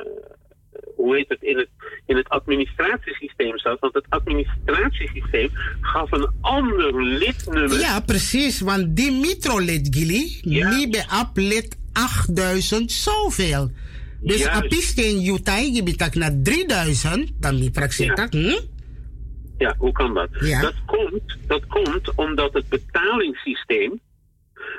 [0.97, 1.69] hoe heet het, in het,
[2.07, 3.81] in het administratiesysteem zat.
[3.81, 5.51] Want het administratiesysteem
[5.81, 7.79] gaf een ander lidnummer.
[7.79, 10.69] Ja, precies, want die mitro-lid, Gilly, Ja.
[10.69, 13.71] mi be ap lid 8000 zoveel.
[14.21, 14.63] Dus Juist.
[14.65, 15.83] apiste in Jutai, je
[16.15, 18.59] naar 3000, dan mi praxita, hm?
[19.63, 20.29] Ja, hoe kan dat?
[20.41, 20.61] Ja.
[20.61, 24.01] Dat, komt, dat komt omdat het betalingssysteem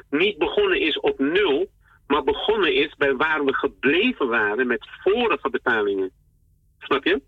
[0.09, 1.69] niet begonnen is op nul,
[2.07, 6.11] maar begonnen is bij waar we gebleven waren met vorige betalingen.
[6.79, 7.21] Snap je?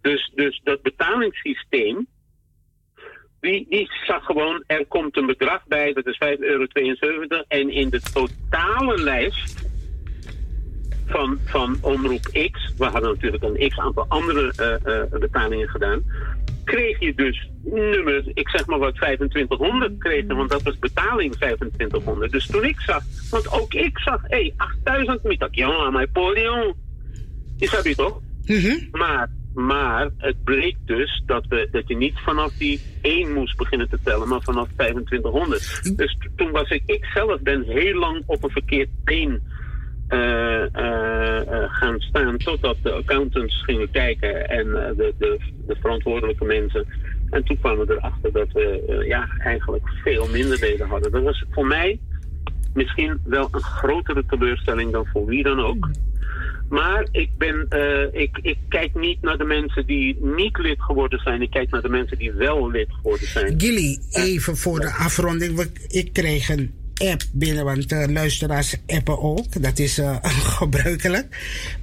[0.00, 2.06] Dus, dus dat betalingssysteem,
[3.40, 6.66] die, die zag gewoon, er komt een bedrag bij, dat is 5,72 euro.
[7.48, 9.68] En in de totale lijst
[11.10, 16.04] van, van Omroep X, we hadden natuurlijk een x aantal andere eh, eh, betalingen gedaan,
[16.70, 21.34] kreeg je dus nummer, ik zeg maar wat, 2500 kreeg je, want dat was betaling
[21.34, 22.32] 2500.
[22.32, 26.74] Dus toen ik zag, want ook ik zag, hé, hey, 8000 mitak, jongen, mijn podium.
[27.58, 28.20] Is dat toch?
[28.46, 28.76] Mhm.
[28.90, 33.88] Maar, maar het bleek dus dat, we, dat je niet vanaf die 1 moest beginnen
[33.88, 35.96] te tellen, maar vanaf 2500.
[35.96, 39.42] Dus t- toen was ik, ik zelf ben heel lang op een verkeerd been
[41.80, 46.86] gaan staan totdat de accountants gingen kijken en eh, de, de, de verantwoordelijke mensen.
[47.30, 51.12] En toen kwamen we erachter dat we eh, ja, eigenlijk veel minder leden hadden.
[51.12, 51.98] Dat was voor mij
[52.74, 55.90] misschien wel een grotere teleurstelling dan voor wie dan ook.
[56.68, 61.18] Maar ik, ben, eh, ik, ik kijk niet naar de mensen die niet lid geworden
[61.18, 61.42] zijn.
[61.42, 63.60] Ik kijk naar de mensen die wel lid geworden zijn.
[63.60, 65.70] Gilly, even voor de afronding.
[65.88, 69.62] Ik kreeg een app binnen, want de luisteraars appen ook.
[69.62, 70.16] Dat is eh,
[70.58, 71.36] gebruikelijk.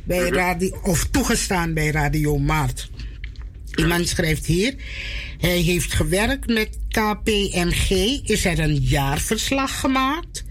[0.04, 2.90] Bij radio, of toegestaan bij Radio Maart.
[3.76, 4.76] Iemand schrijft hier.
[5.38, 7.90] Hij heeft gewerkt met KPMG.
[8.24, 10.46] Is er een jaarverslag gemaakt?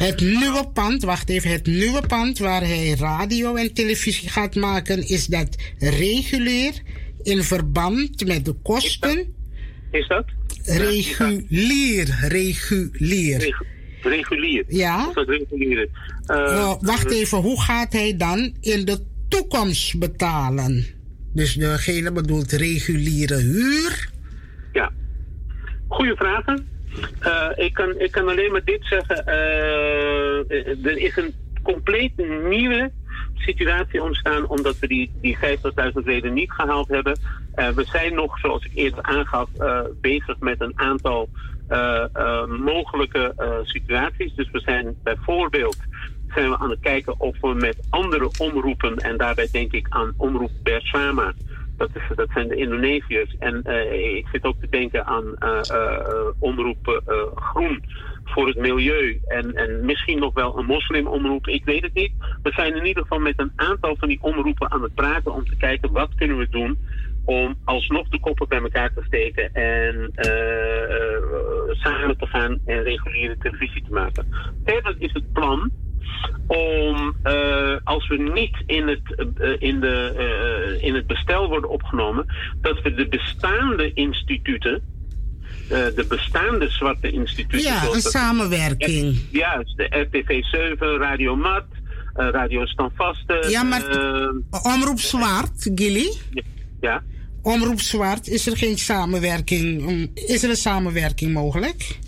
[0.00, 5.08] Het nieuwe pand, wacht even, het nieuwe pand waar hij radio en televisie gaat maken,
[5.08, 6.72] is dat regulier
[7.22, 9.34] in verband met de kosten?
[9.90, 10.24] Is dat?
[10.64, 13.64] Regulier, regulier.
[14.02, 14.64] Regu- Regulier.
[14.68, 15.08] Ja.
[15.08, 15.88] Is dat regulier?
[16.26, 18.98] Eh, Uh, wacht even, hoe gaat hij dan in de
[19.28, 20.84] toekomst betalen?
[21.34, 24.10] Dus degene bedoelt reguliere huur.
[24.72, 24.90] Ja.
[25.88, 26.68] Goeie vragen.
[27.20, 29.26] Eh, ik, kan, ik kan alleen maar dit zeggen.
[29.26, 32.12] Eh, er is een compleet
[32.48, 32.90] nieuwe
[33.34, 37.18] situatie ontstaan omdat we die, die 50.000 leden niet gehaald hebben.
[37.54, 41.49] Eh, we zijn nog, zoals ik eerder aangaf, eh, bezig met een aantal eh, eh,
[42.48, 44.34] mogelijke eh, situaties.
[44.34, 45.76] Dus we zijn bijvoorbeeld
[46.34, 50.14] zijn we aan het kijken of we met andere omroepen, en daarbij denk ik aan
[50.16, 51.32] Omroep Bersama,
[51.80, 53.36] dat, is, dat zijn de Indonesiërs.
[53.38, 57.84] En eh, ik zit ook te denken aan eh, eh, omroep eh, Groen
[58.24, 59.20] voor het milieu.
[59.26, 62.12] En, en misschien nog wel een moslimomroep, ik weet het niet.
[62.42, 65.44] We zijn in ieder geval met een aantal van die omroepen aan het praten om
[65.44, 66.78] te kijken wat kunnen we doen
[67.30, 71.22] om alsnog de koppen bij elkaar te steken en eh, eh,
[71.70, 74.26] samen te gaan en reguliere televisie te maken.
[74.64, 75.70] Verder is het plan
[76.46, 79.26] om, eh, als we niet in het,
[79.58, 82.26] in, de, in het bestel worden opgenomen,
[82.60, 84.82] dat we de bestaande instituten,
[85.68, 87.72] de bestaande zwarte instituten.
[87.72, 89.26] Ja, een samenwerking.
[89.30, 91.64] Juist, de RTV 7, Radio Mat,
[92.14, 93.46] Radio Standvaste.
[93.48, 93.98] Ja, maar-
[94.62, 96.12] Omroep Zwart, Gilly.
[96.80, 97.02] ja.
[97.42, 100.10] Omroep Zwart, is er geen samenwerking?
[100.14, 101.98] Is er een samenwerking mogelijk?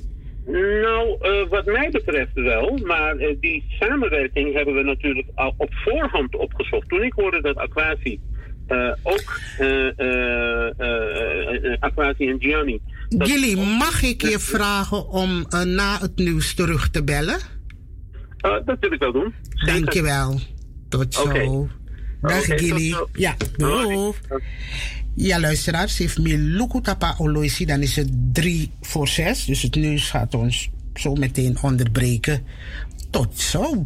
[0.47, 5.71] Nou, eh, wat mij betreft wel, maar eh, die samenwerking hebben we natuurlijk al op
[5.73, 6.89] voorhand opgezocht.
[6.89, 8.21] Toen ik hoorde dat Aquasi
[8.67, 9.41] eh, ook
[11.81, 12.81] Aquasi en Gianni.
[13.09, 17.39] Gilly, mag ik je vragen om na het nieuws terug te bellen?
[18.65, 19.35] Dat wil ik wel doen.
[19.55, 19.75] Zeker.
[19.75, 20.41] Dankjewel.
[20.89, 21.69] Tot zo.
[22.21, 22.95] Dag Gilly.
[23.13, 24.13] Ja, doei.
[25.15, 29.45] Ja, luisteraars, heeft Miluku Tapa Oloisi, dan is het drie voor zes.
[29.45, 32.43] Dus het nieuws gaat ons zo meteen onderbreken.
[33.11, 33.85] Tot zo.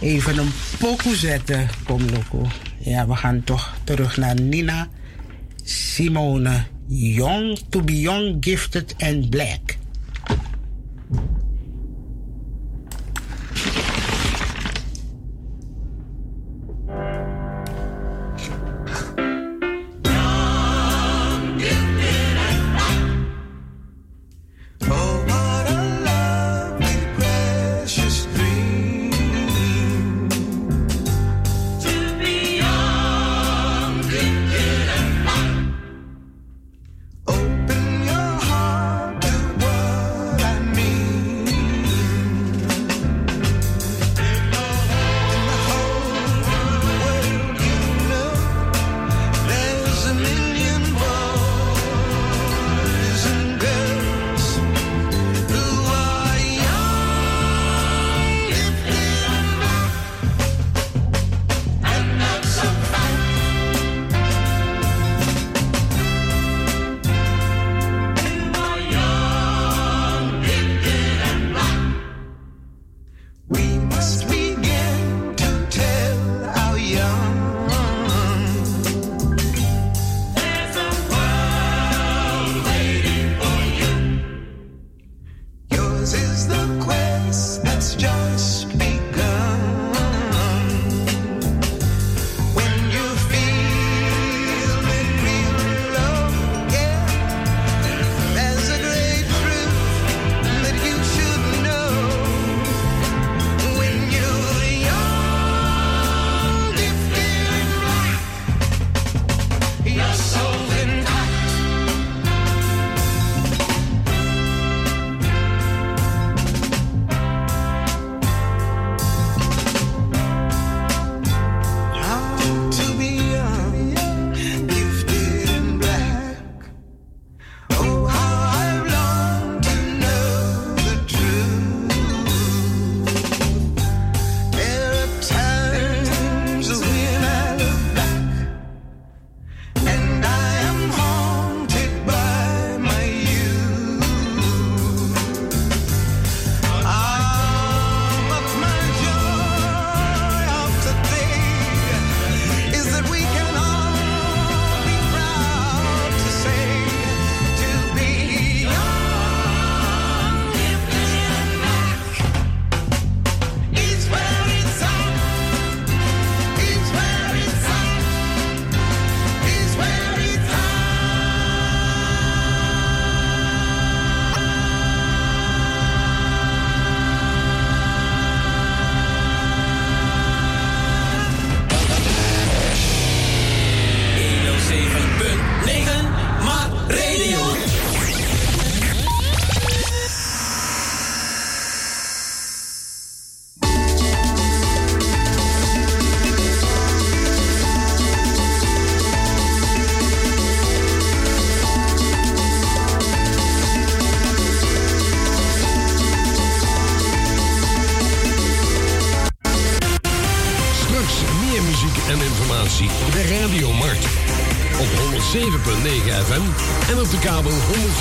[0.00, 2.48] Even een pokoe zetten, kom Loco.
[2.78, 4.88] Ja, we gaan toch terug naar Nina
[5.64, 6.64] Simone.
[6.86, 9.76] Young to be young, gifted and black.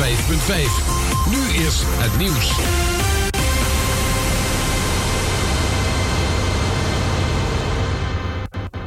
[0.02, 0.06] 105.5.
[1.30, 2.54] Nu eerst het nieuws.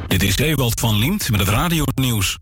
[0.07, 2.37] Dit is Ewald van Liemt met het radionieuws.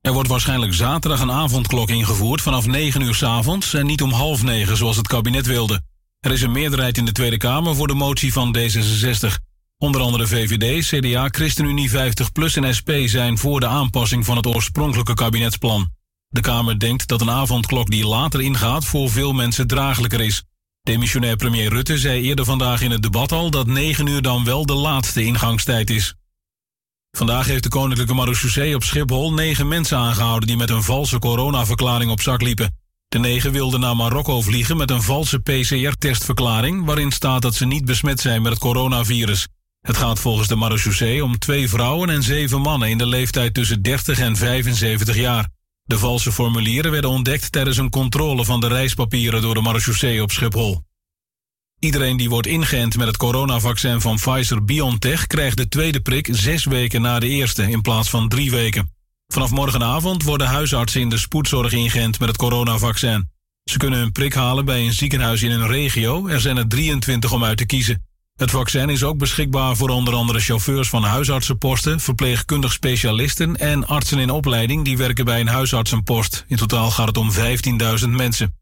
[0.00, 4.12] Er wordt waarschijnlijk zaterdag een avondklok ingevoerd vanaf 9 uur 's avonds en niet om
[4.12, 5.82] half negen zoals het kabinet wilde.
[6.20, 9.28] Er is een meerderheid in de Tweede Kamer voor de motie van D66.
[9.78, 15.14] Onder andere VVD, CDA, ChristenUnie 50PLUS en SP zijn voor de aanpassing van het oorspronkelijke
[15.14, 15.90] kabinetsplan.
[16.32, 20.42] De Kamer denkt dat een avondklok die later ingaat voor veel mensen draaglijker is.
[20.82, 24.66] Demissionair premier Rutte zei eerder vandaag in het debat al dat 9 uur dan wel
[24.66, 26.14] de laatste ingangstijd is.
[27.10, 32.10] Vandaag heeft de Koninklijke Marechaussee op Schiphol negen mensen aangehouden die met een valse coronaverklaring
[32.10, 32.76] op zak liepen.
[33.08, 37.84] De negen wilden naar Marokko vliegen met een valse PCR-testverklaring waarin staat dat ze niet
[37.84, 39.48] besmet zijn met het coronavirus.
[39.80, 43.82] Het gaat volgens de marechaussee om twee vrouwen en zeven mannen in de leeftijd tussen
[43.82, 45.48] 30 en 75 jaar.
[45.84, 50.30] De valse formulieren werden ontdekt tijdens een controle van de reispapieren door de marechaussee op
[50.30, 50.82] Schiphol.
[51.78, 55.26] Iedereen die wordt ingeënt met het coronavaccin van Pfizer-BioNTech...
[55.26, 58.90] krijgt de tweede prik zes weken na de eerste in plaats van drie weken.
[59.26, 63.30] Vanaf morgenavond worden huisartsen in de spoedzorg ingeënt met het coronavaccin.
[63.64, 66.26] Ze kunnen een prik halen bij een ziekenhuis in een regio.
[66.26, 68.06] Er zijn er 23 om uit te kiezen.
[68.42, 74.18] Het vaccin is ook beschikbaar voor onder andere chauffeurs van huisartsenposten, verpleegkundig specialisten en artsen
[74.18, 76.44] in opleiding die werken bij een huisartsenpost.
[76.48, 77.30] In totaal gaat het om
[78.02, 78.54] 15.000 mensen.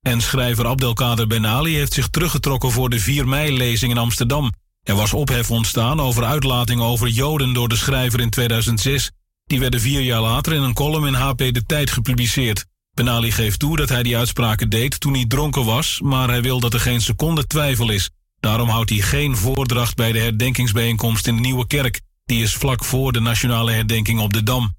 [0.00, 4.52] En schrijver Abdelkader Ben Ali heeft zich teruggetrokken voor de 4 mei-lezing in Amsterdam.
[4.82, 9.10] Er was ophef ontstaan over uitlatingen over Joden door de schrijver in 2006.
[9.44, 12.64] Die werden vier jaar later in een column in HP De Tijd gepubliceerd.
[12.92, 16.42] Ben Ali geeft toe dat hij die uitspraken deed toen hij dronken was, maar hij
[16.42, 18.10] wil dat er geen seconde twijfel is.
[18.44, 22.00] Daarom houdt hij geen voordracht bij de herdenkingsbijeenkomst in de Nieuwe Kerk.
[22.24, 24.76] Die is vlak voor de nationale herdenking op de Dam.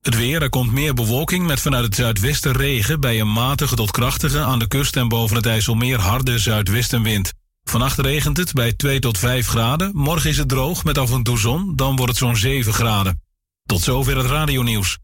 [0.00, 3.00] Het weer, er komt meer bewolking met vanuit het zuidwesten regen...
[3.00, 7.32] bij een matige tot krachtige aan de kust en boven het IJsselmeer harde zuidwestenwind.
[7.64, 9.90] Vannacht regent het bij 2 tot 5 graden.
[9.94, 13.22] Morgen is het droog met af en toe zon, dan wordt het zo'n 7 graden.
[13.66, 14.98] Tot zover het radionieuws.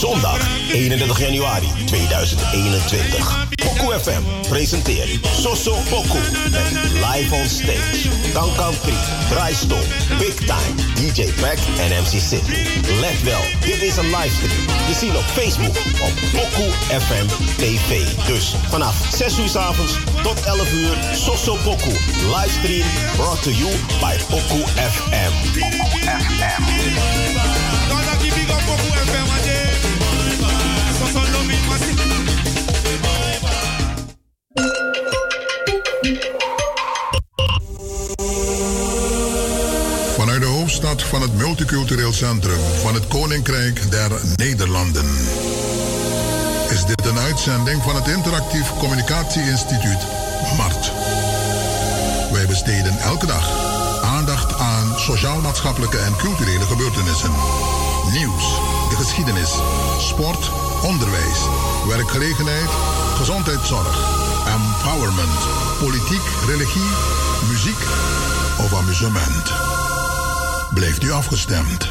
[0.00, 0.40] Zondag
[0.72, 3.46] 31 januari 2021.
[3.54, 5.08] Poku FM presenteert
[5.42, 6.18] Soso Poku
[6.94, 8.10] live on stage.
[8.32, 8.92] Kankan 3,
[9.30, 9.84] Draaistol,
[10.18, 12.66] Big Time, DJ Pack en MC Sydney.
[13.00, 14.66] Let wel, dit is een livestream.
[14.88, 16.70] Je ziet op Facebook op Poku
[17.00, 17.26] FM
[17.56, 18.04] TV.
[18.26, 19.92] Dus vanaf 6 uur s avonds
[20.22, 21.92] tot 11 uur Soso Poku.
[22.34, 22.86] Livestream
[23.16, 23.70] brought to you
[24.00, 25.32] by Poku FM.
[26.02, 27.15] FM.
[40.94, 45.04] Van het multicultureel centrum van het Koninkrijk der Nederlanden.
[46.68, 49.98] Is dit een uitzending van het Interactief Communicatie-instituut
[50.56, 50.92] MART.
[52.32, 53.50] Wij besteden elke dag
[54.02, 57.32] aandacht aan sociaal-maatschappelijke en culturele gebeurtenissen.
[58.12, 58.44] Nieuws,
[58.90, 59.50] de geschiedenis,
[59.98, 60.50] sport,
[60.82, 61.40] onderwijs,
[61.88, 62.70] werkgelegenheid,
[63.16, 63.98] gezondheidszorg,
[64.46, 65.40] empowerment,
[65.78, 66.90] politiek, religie,
[67.48, 67.80] muziek
[68.58, 69.75] of amusement.
[70.76, 71.88] Blijft u afgestemd.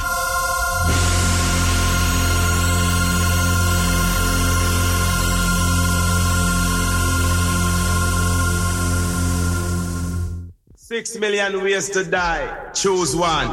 [10.75, 12.47] Six million ways to die.
[12.73, 13.47] Choose one.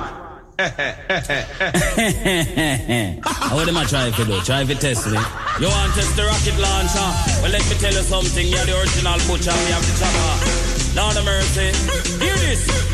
[3.24, 4.40] How would them a try if you do?
[4.40, 5.18] Try if you test me.
[5.60, 7.08] You want test the rocket launcher?
[7.40, 8.46] Well, let me tell you something.
[8.46, 9.56] You're the original butcher.
[9.64, 10.36] We have the chopper.
[10.94, 11.72] Lord of mercy.
[12.22, 12.91] Hear this.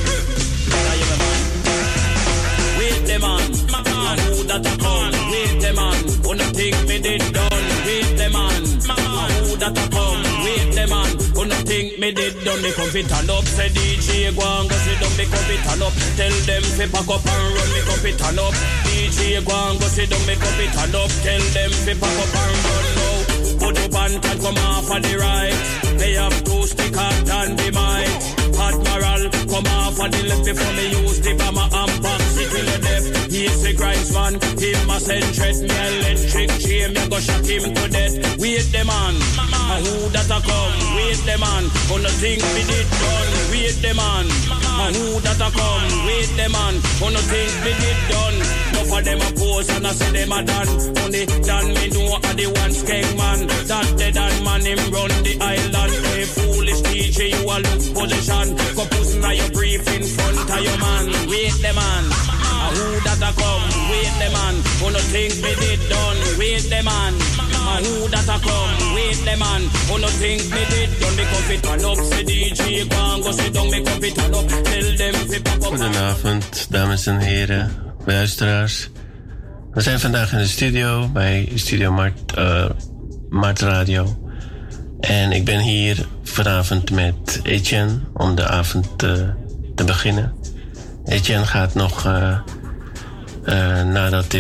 [3.08, 3.40] Wait the man.
[3.40, 5.16] And who that a come?
[5.32, 5.96] Wait the man.
[6.28, 7.64] Who no think me did done?
[7.88, 8.62] Wait the man.
[8.68, 10.20] And who that a come?
[10.44, 11.10] Wait the man.
[11.32, 12.60] Who no think me did done?
[12.60, 13.44] Me come fit and up.
[13.48, 15.16] Say DJ go and go sit down.
[15.16, 15.94] Me come fit and up.
[16.20, 17.68] Tell them fi pack up and run.
[17.72, 18.54] Me come fit and up.
[18.84, 20.20] DJ go and go sit down.
[20.28, 21.10] Me come fit and up.
[21.24, 23.16] Tell them fi pack up and run now.
[23.56, 25.56] Put up and come off of the right.
[25.96, 28.37] They have two stick and the might.
[28.56, 32.64] Admiral, come off of the left before me use the bomber and box it till
[32.64, 33.06] the death.
[33.30, 37.74] He's the Christ man, him a send threat me electric chain, me go shot him
[37.74, 38.14] to death.
[38.38, 40.76] Wait the man, and who that a come?
[40.96, 43.30] Wait the man, who no think me did done?
[43.52, 45.86] Wait the man, and who that a come?
[46.06, 48.68] Wait the man, who no think me did done?
[48.88, 50.68] Enough of them a pose and I say them a done.
[51.04, 53.46] Only done me know a the one skeng man.
[53.68, 55.92] That the done man him run the island.
[56.06, 58.37] Hey foolish DJ, you a look position.
[58.76, 61.06] Go pussy now you brief in front of your man.
[61.28, 62.04] Wait the man.
[62.06, 63.66] A who that a come?
[63.90, 64.54] Wait the man.
[64.78, 66.18] Who no think me did done?
[66.38, 67.14] Wait the man.
[67.14, 68.94] A who that a come?
[68.94, 69.62] Wait the man.
[69.88, 71.16] Who no think me did done?
[71.16, 71.98] Me come fit turn up.
[71.98, 73.70] Say DJ go and go sit down.
[73.70, 74.46] Me come fit turn up.
[74.46, 75.68] Tell them fi pop up.
[75.68, 77.70] Goedenavond, dames en heren,
[78.06, 78.90] luisteraars.
[79.72, 82.70] We zijn vandaag in de studio bij Studio Mart, eh,
[83.28, 84.27] Mart Radio.
[85.00, 89.12] En ik ben hier vanavond met Etienne om de avond eh,
[89.74, 90.32] te beginnen.
[91.04, 92.38] Etienne gaat nog, eh,
[93.44, 94.36] eh, nadat,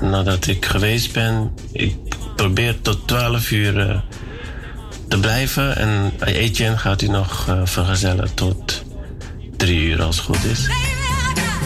[0.00, 1.96] nadat ik geweest ben, ik
[2.36, 4.02] probeer tot 12 uur
[5.08, 5.76] te blijven.
[5.76, 8.82] En Etienne gaat u nog vergezellen tot
[9.56, 10.66] 3 uur als het goed is.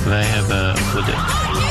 [0.04, 1.61] Wij hebben goede.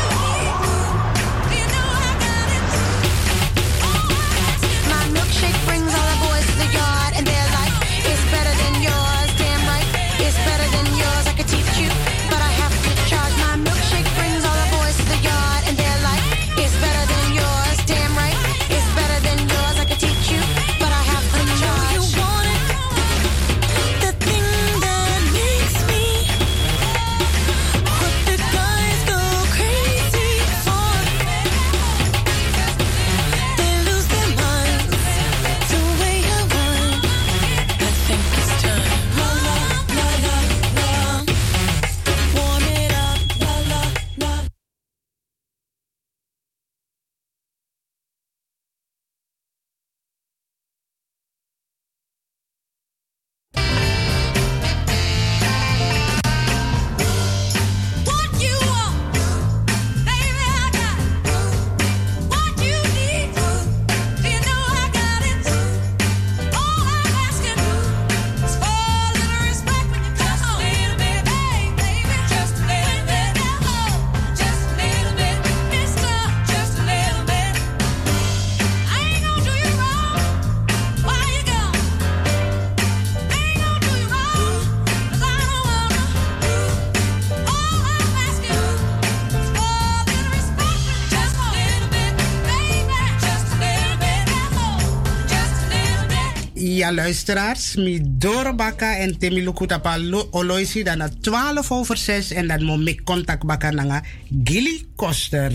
[96.91, 97.75] Ja, luisteraars.
[97.75, 102.87] Midoro Baka en Temiluku Tapa lo- Oloisi dan na 12 over 6 en dan moet
[102.87, 104.03] ik contact nanga
[104.43, 105.51] Gilly Koster.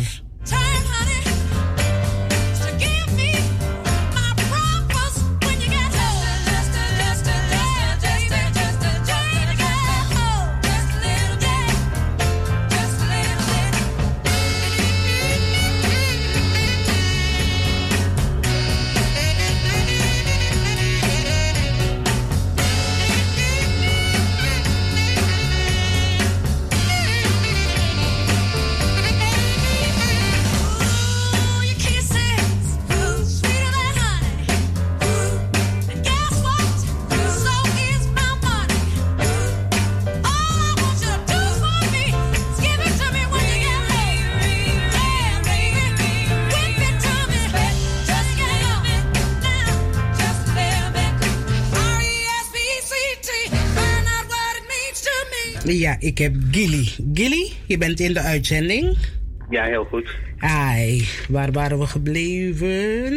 [56.01, 56.89] Ja, ik heb Gilly.
[57.15, 58.97] Gilly, je bent in de uitzending.
[59.51, 60.17] Ja, heel goed.
[60.39, 63.13] Ai, waar waren we gebleven?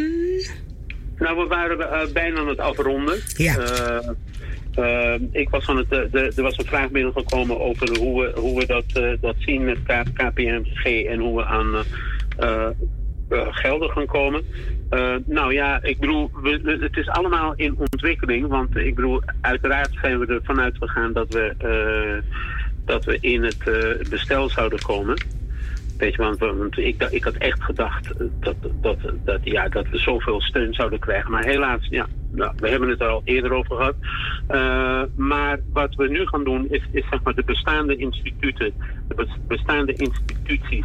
[1.18, 3.18] Nou, we waren eh, bijna aan het afronden.
[3.36, 3.56] Ja.
[3.58, 8.40] Eh, eh, ik was aan het, de, er was een vraag binnengekomen over hoe we,
[8.40, 9.78] hoe we dat, dat zien met
[10.14, 11.84] KPMG en hoe we aan
[13.50, 14.42] gelden gaan komen.
[15.26, 18.46] Nou ja, ik bedoel, we, we- het is allemaal in ontwikkeling.
[18.46, 21.54] Want ik bedoel, uiteraard zijn we ervan uitgegaan dat we,
[22.90, 25.22] dat we in het eh, bestel zouden komen.
[25.98, 30.40] Weet je, want, ik, ik had echt gedacht dat, dat, dat, ja, dat we zoveel
[30.40, 31.30] steun zouden krijgen.
[31.30, 33.94] Maar helaas, ja, nou, we hebben het er al eerder over gehad.
[34.48, 38.72] Eh, maar wat we nu gaan doen is, is zeg maar de bestaande instituten,
[39.08, 40.84] de bes- bestaande instituties,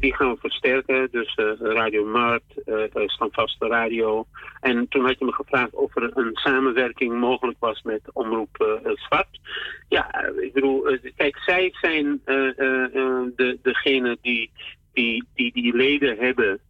[0.00, 1.08] die gaan we versterken.
[1.10, 4.26] Dus eh, Radio Markt, eh, Standvaste Radio.
[4.60, 9.40] En toen had je me gevraagd of er een samenwerking mogelijk was met Omroep Zwart.
[9.88, 14.50] Ja, ik bedoel, eh, kijk, zij zijn eh, eh, de, degene die,
[14.92, 16.60] die, die die leden hebben.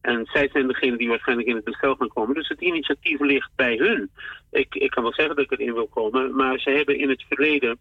[0.00, 2.34] En zij zijn degene die waarschijnlijk in het bestel gaan komen.
[2.34, 4.10] Dus het initiatief ligt bij hun.
[4.50, 6.34] Ik, ik kan wel zeggen dat ik erin wil komen.
[6.36, 7.78] Maar ze hebben in het verleden...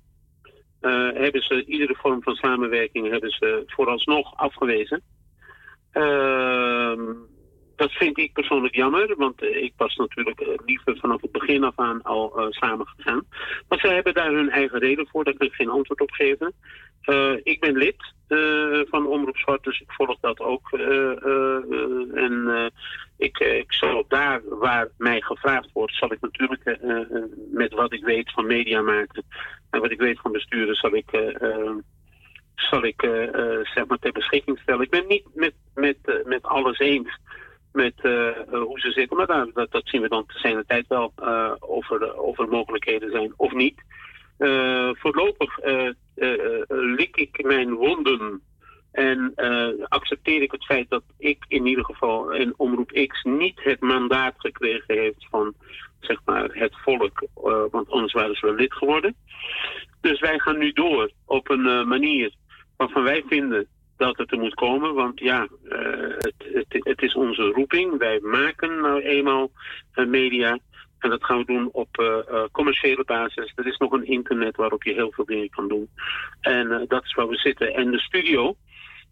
[1.14, 5.02] hebben ze iedere vorm van samenwerking hebben ze vooralsnog afgewezen.
[5.92, 7.02] Ehm,
[7.82, 11.64] dat vind ik persoonlijk jammer, want eh, ik was natuurlijk eh, liever vanaf het begin
[11.64, 12.88] af aan al eh, samen.
[13.68, 16.54] Maar zij hebben daar hun eigen reden voor, daar kan ik geen antwoord op geven.
[17.44, 18.14] Ik ben lid
[18.90, 20.72] van Omroep Zwart, dus ik volg dat ook.
[22.14, 22.72] en
[23.18, 26.80] ik, ik zal daar waar mij gevraagd wordt, zal ik natuurlijk
[27.52, 29.24] met wat ik weet van media maken
[29.70, 31.10] en wat ik weet van besturen, zal ik
[32.56, 33.02] zal ik
[33.74, 34.82] zeg maar ter beschikking stellen.
[34.82, 37.20] Ik ben niet met, met, met alles eens
[37.72, 40.88] met eh, eh, hoe ze zitten, maar dat, dat zien we dan te zijn tijd
[40.88, 43.82] wel eh, of, er, of er mogelijkheden zijn of niet.
[44.92, 45.60] Voorlopig
[46.68, 48.42] lik ik mijn wonden
[48.92, 49.34] en
[49.88, 54.34] accepteer ik het feit dat ik in ieder geval en Omroep X niet het mandaat
[54.38, 55.54] gekregen heeft van
[56.00, 57.28] zeg maar, het volk,
[57.72, 59.16] want anders waren ze wel lid geworden.
[60.02, 62.34] Dus wij gaan nu door op een eh, manier
[62.78, 63.68] waarvan wij vinden
[64.02, 64.94] dat het er moet komen.
[64.94, 65.80] Want ja, eh,
[66.54, 67.98] het, het, is onze roeping.
[67.98, 69.52] Wij maken nou eenmaal
[69.94, 70.60] eh, media.
[71.00, 73.52] En dat gaan we doen op eh, commerciële basis.
[73.56, 75.90] Er is nog een internet waarop je heel veel dingen kan doen.
[76.40, 77.74] En dat is waar we zitten.
[77.74, 78.56] En de studio,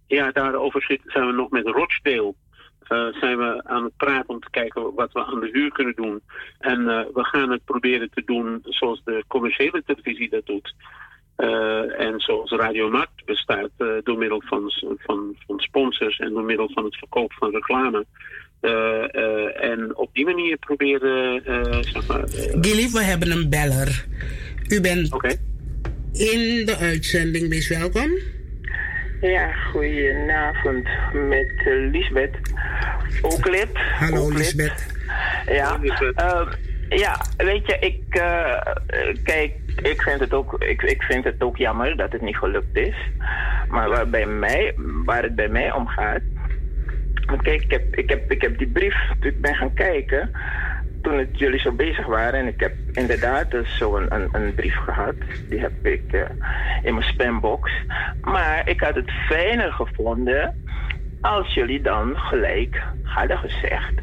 [0.08, 2.34] ja, daarover zijn we nog met Rochdale.
[2.88, 5.96] eh, zijn we aan het praten om te kijken wat we aan de huur kunnen
[5.96, 6.22] doen.
[6.60, 10.76] En we gaan het proberen te doen zoals de commerciële televisie dat doet.
[11.40, 16.44] Eh, en zoals Radio Markt bestaat eh, door middel van, van, van sponsors en door
[16.44, 18.06] middel van het verkoop van reclame.
[18.60, 22.24] Eh, eh, en op die manier proberen, eh, zeg maar.
[22.62, 24.06] Gilly, we hebben een beller.
[24.68, 25.14] U bent
[26.14, 28.12] in de uitzending, wees welkom.
[29.22, 32.38] Ja, goedenavond met uh, Lisbeth.
[33.22, 33.70] Ook lid.
[33.74, 34.38] Hallo Ook lid.
[34.38, 34.86] Lisbeth.
[35.48, 35.80] Ja,
[36.16, 36.48] eh,
[36.90, 38.02] ja, weet je, ik,
[39.24, 42.78] kijk, ik vind, het ook, ik, ik vind het ook jammer dat het niet gelukt
[42.78, 42.96] is.
[43.68, 44.74] Maar waar, bij mij,
[45.06, 46.22] waar het bij mij om gaat.
[47.26, 50.32] Want kijk, ik heb, ik heb, ik heb die brief, ik ben gaan kijken,
[51.02, 52.40] toen het, jullie zo bezig waren.
[52.40, 55.16] En ik heb inderdaad dus zo een, een, een brief gehad.
[55.50, 56.22] Die heb ik eh,
[56.84, 57.72] in mijn spambox.
[58.22, 60.64] Maar ik had het fijner gevonden
[61.22, 63.94] als jullie dan gelijk hadden gezegd.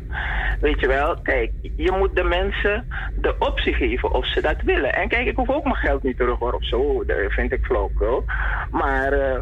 [0.60, 4.92] Weet je wel, kijk, je moet de mensen de optie geven of ze dat willen.
[4.92, 7.64] En kijk, ik hoef ook mijn geld niet terug hoor, of zo, dat vind ik
[7.64, 8.24] flauwkul.
[8.70, 9.38] Maar eh,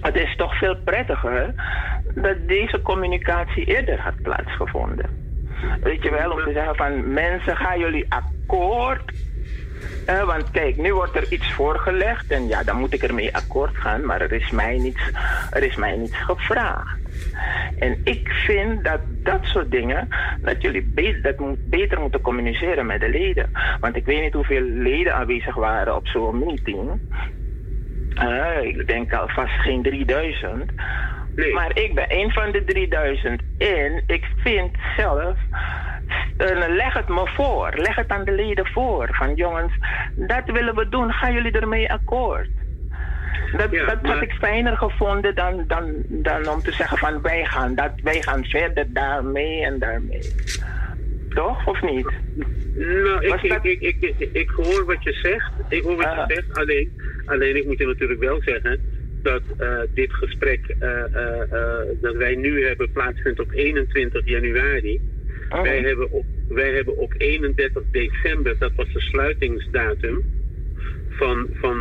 [0.00, 1.54] het is toch veel prettiger
[2.14, 5.10] dat deze communicatie eerder had plaatsgevonden.
[5.80, 9.12] Weet je wel, om te zeggen van mensen, gaan jullie akkoord?
[10.06, 13.76] Eh, want kijk, nu wordt er iets voorgelegd en ja, dan moet ik ermee akkoord
[13.76, 15.10] gaan, maar er is mij niets,
[15.50, 16.98] er is mij niets gevraagd.
[17.78, 20.08] En ik vind dat dat soort dingen,
[20.42, 23.50] dat jullie be- dat moet, beter moeten communiceren met de leden.
[23.80, 27.00] Want ik weet niet hoeveel leden aanwezig waren op zo'n meeting.
[28.14, 30.70] Eh, ik denk alvast geen 3000.
[31.36, 33.42] Maar ik ben een van de 3000.
[33.58, 35.36] En ik vind zelf,
[36.36, 37.70] eh, leg het me voor.
[37.74, 39.08] Leg het aan de leden voor.
[39.12, 39.72] Van jongens,
[40.14, 41.12] dat willen we doen.
[41.12, 42.48] Gaan jullie ermee akkoord?
[43.56, 47.74] Dat, dat had ik fijner gevonden dan, dan, dan om te zeggen van wij gaan,
[47.74, 50.32] dat, wij gaan verder daarmee en daarmee.
[51.28, 52.10] Toch, of niet?
[52.74, 55.52] Nou, ik, ik, ik, ik, ik, ik hoor wat je zegt.
[55.68, 56.58] Ik hoor wat je zegt.
[56.58, 58.80] Alleen, alleen ik moet je natuurlijk wel zeggen
[59.22, 65.00] dat eh, dit gesprek eh, eh, dat wij nu hebben plaatsvindt op 21 januari.
[65.48, 70.24] Wij, hebben op, wij hebben op 31 december, dat was de sluitingsdatum
[71.08, 71.78] van, van,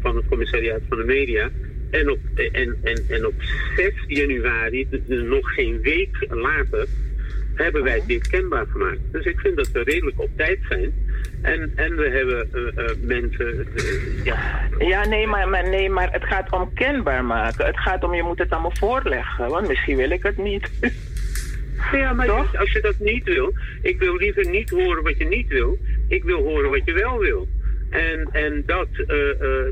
[0.00, 1.50] van het commissariaat van de media.
[1.90, 3.34] En op, en, en, en op
[3.76, 6.86] 6 januari, dus nog geen week later,
[7.54, 8.98] hebben wij dit kenbaar gemaakt.
[9.12, 10.92] Dus ik vind dat we redelijk op tijd zijn.
[11.42, 13.66] En, en we hebben eh, eh, mensen.
[13.76, 14.68] eh, ja.
[14.78, 17.66] Ja, nee maar, maar, nee, maar het gaat om kenbaar maken.
[17.66, 20.70] Het gaat om je moet het aan me voorleggen, want misschien wil ik het niet.
[21.92, 23.52] Ja, maar dus als je dat niet wil,
[23.82, 25.78] ik wil liever niet horen wat je niet wil.
[26.08, 27.48] Ik wil horen wat je wel wil.
[27.90, 28.88] En, en dat,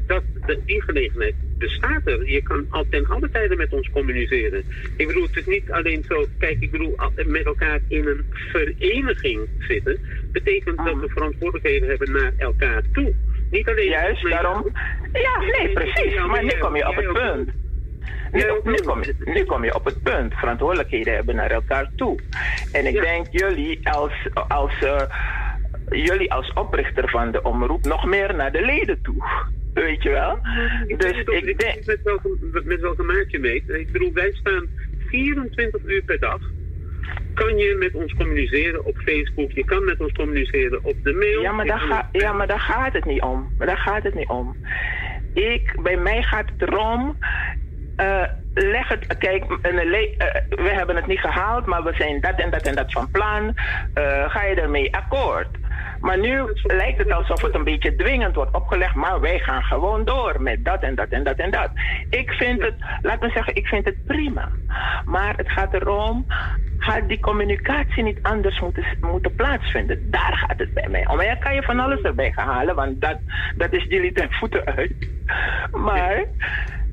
[0.07, 2.31] dat, de- die gelegenheid bestaat er.
[2.31, 4.65] Je kan al ten alle tijden met ons communiceren.
[4.97, 6.97] Ik bedoel, het is niet alleen zo, kijk, ik bedoel,
[7.27, 9.99] met elkaar in een vereniging zitten,
[10.33, 13.15] betekent dat we verantwoordelijkheden hebben naar elkaar toe.
[13.51, 13.89] Niet alleen...
[13.89, 14.71] Juist, daarom.
[15.13, 16.15] Ja, nee, precies.
[16.27, 17.51] Maar nu kom je op het punt.
[18.33, 20.35] Nu, nu, kom je, nu kom je op het punt.
[20.35, 22.19] Verantwoordelijkheden hebben naar elkaar toe.
[22.73, 24.13] En ik denk jullie als,
[24.49, 25.03] als, eh,
[25.89, 29.25] jullie als oprichter van de omroep nog meer naar de leden toe.
[29.75, 30.39] Weet je wel?
[30.87, 33.69] Dus weet ook niet met welke, met welke maat je meet.
[33.69, 34.67] Ik bedoel, wij staan
[35.09, 36.41] 24 uur per dag.
[37.35, 39.51] Kan je met ons communiceren op Facebook?
[39.53, 41.41] Je kan met ons communiceren op de mail.
[41.43, 43.55] Ja, maar daar, ga, ja, maar daar gaat het niet om.
[43.59, 44.57] Maar daar gaat het niet om.
[45.35, 47.17] Ik, bij mij gaat het erom.
[47.97, 48.23] eh,
[48.55, 49.75] leg het, kijk, eh,
[50.49, 53.55] we hebben het niet gehaald, maar we zijn dat en dat en dat van plan.
[53.95, 55.49] Eh, ga je ermee akkoord?
[56.01, 60.05] Maar nu lijkt het alsof het een beetje dwingend wordt opgelegd, maar wij gaan gewoon
[60.05, 61.71] door met dat en dat en dat en dat.
[62.11, 64.49] Ik vind het, laat me zeggen, ik vind het prima.
[65.05, 66.27] Maar het gaat erom,
[66.79, 70.11] had die communicatie niet anders moeten, moeten plaatsvinden?
[70.11, 71.17] Daar gaat het bij mij om.
[71.17, 73.19] Maar ja, kan je van alles erbij halen, want dat,
[73.57, 75.09] dat is jullie ten voeten uit.
[75.73, 76.25] Maar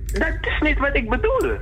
[0.05, 1.57] dat is niet wat ik bedoel.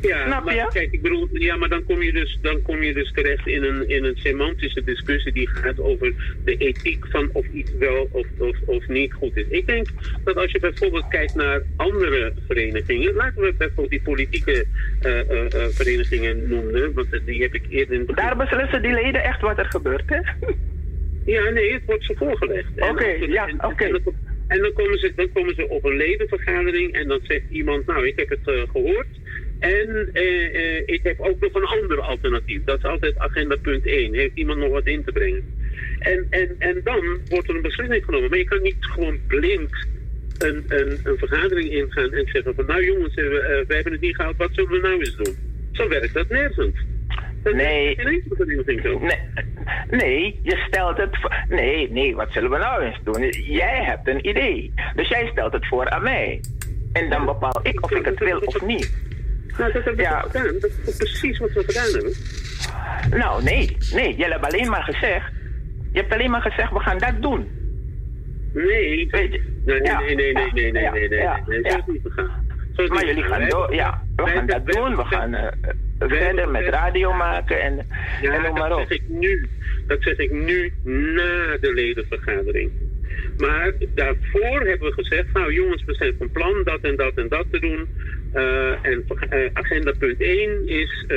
[0.00, 0.68] Ja, Snap maar je?
[0.72, 3.62] kijk, ik bedoel, ja, maar dan kom je dus, dan kom je dus terecht in
[3.62, 8.26] een, in een semantische discussie die gaat over de ethiek van of iets wel of,
[8.38, 9.46] of, of niet goed is.
[9.48, 9.86] Ik denk
[10.24, 14.66] dat als je bijvoorbeeld kijkt naar andere verenigingen, laten we bijvoorbeeld die politieke
[15.00, 19.24] eh, eh, eh, verenigingen noemen, want die heb ik eerder in Daar beslissen die leden
[19.24, 20.20] echt wat er gebeurt, hè?
[21.24, 22.68] Ja, nee, het wordt ze voorgelegd.
[22.76, 23.84] En Oké, ja, oké.
[23.84, 24.14] En, dan,
[24.46, 28.06] en dan, komen ze, dan komen ze op een ledenvergadering en dan zegt iemand, nou,
[28.06, 29.06] ik heb het eh, gehoord.
[29.62, 32.64] En eh, eh, ik heb ook nog een ander alternatief.
[32.64, 34.14] Dat is altijd agenda punt 1.
[34.14, 35.44] Heeft iemand nog wat in te brengen?
[35.98, 38.30] En, en, en dan wordt er een beslissing genomen.
[38.30, 39.70] Maar je kan niet gewoon blind
[40.38, 42.66] een, een, een vergadering ingaan en zeggen van...
[42.66, 45.16] Nou jongens, eh, we, eh, wij hebben het niet gehaald, wat zullen we nou eens
[45.16, 45.36] doen?
[45.72, 46.76] Zo werkt dat nergens.
[47.42, 47.96] Dat Nee.
[49.00, 49.18] Nee,
[49.90, 51.44] nee, je stelt het voor.
[51.48, 53.28] Nee, nee, wat zullen we nou eens doen?
[53.30, 54.72] Jij hebt een idee.
[54.94, 56.40] Dus jij stelt het voor aan mij.
[56.92, 58.92] En dan bepaal ik of ik het wil of niet.
[59.58, 60.58] Nou, dat hebben we toch gedaan.
[60.60, 62.12] Dat is precies wat we gedaan hebben.
[63.18, 65.32] Nou, nee, nee, jij hebt alleen maar gezegd.
[65.92, 67.48] Je hebt alleen maar gezegd, we gaan dat doen.
[68.54, 69.08] Nee.
[69.10, 69.40] Weet je?
[69.64, 71.70] Nee, nee, Ja, nee, nee, nee, ja, nee, nee, ja, nee, nee, ja, ja.
[71.70, 72.46] Zo is niet gegaan.
[72.88, 74.02] Maar jullie gaan door, ja.
[74.16, 75.52] We gaan dat hebben- doen, we gaan eh,
[75.98, 77.86] verder met radio maken en,
[78.22, 78.86] Ja, en noem maar dat op.
[78.88, 79.48] zeg ik nu.
[79.86, 82.70] Dat zeg ik nu na de ledenvergadering.
[83.38, 87.28] Maar daarvoor hebben we gezegd, nou jongens, we zijn van plan dat en dat en
[87.28, 87.88] dat te doen.
[88.32, 91.16] Eh, en eh, agenda punt 1 is, eh,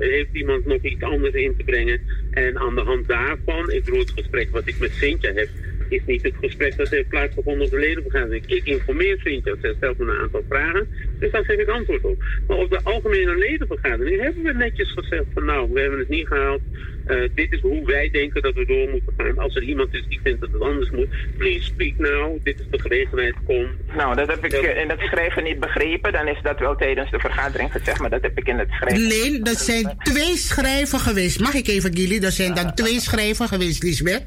[0.00, 2.00] heeft iemand nog iets anders in te brengen?
[2.30, 5.48] En aan de hand daarvan, ik bedoel het gesprek wat ik met Cynthia heb,
[5.88, 8.46] is niet het gesprek dat heeft plaatsgevonden op de ledenvergadering.
[8.46, 10.88] Ik informeer Cynthia, zij stelt me een aantal vragen.
[11.20, 12.22] Dus daar geef ik antwoord op.
[12.46, 16.26] Maar op de algemene ledenvergadering hebben we netjes gezegd van nou, we hebben het niet
[16.26, 16.60] gehaald.
[17.06, 19.38] Eh, dit is hoe wij denken dat we door moeten gaan.
[19.38, 22.38] Als er iemand is die vindt dat het anders moet, please speak now.
[22.42, 23.66] Dit is de gelegenheid, kom.
[23.96, 26.12] Nou, dat heb ik eh, in het schrijven niet begrepen.
[26.12, 29.08] Dan is dat wel tijdens de vergadering gezegd, maar dat heb ik in het schrijven.
[29.08, 31.40] Nee, dat zijn twee schrijven geweest.
[31.40, 32.18] Mag ik even, Gilly?
[32.18, 34.22] Dat zijn dan twee schrijven geweest, Lisbeth.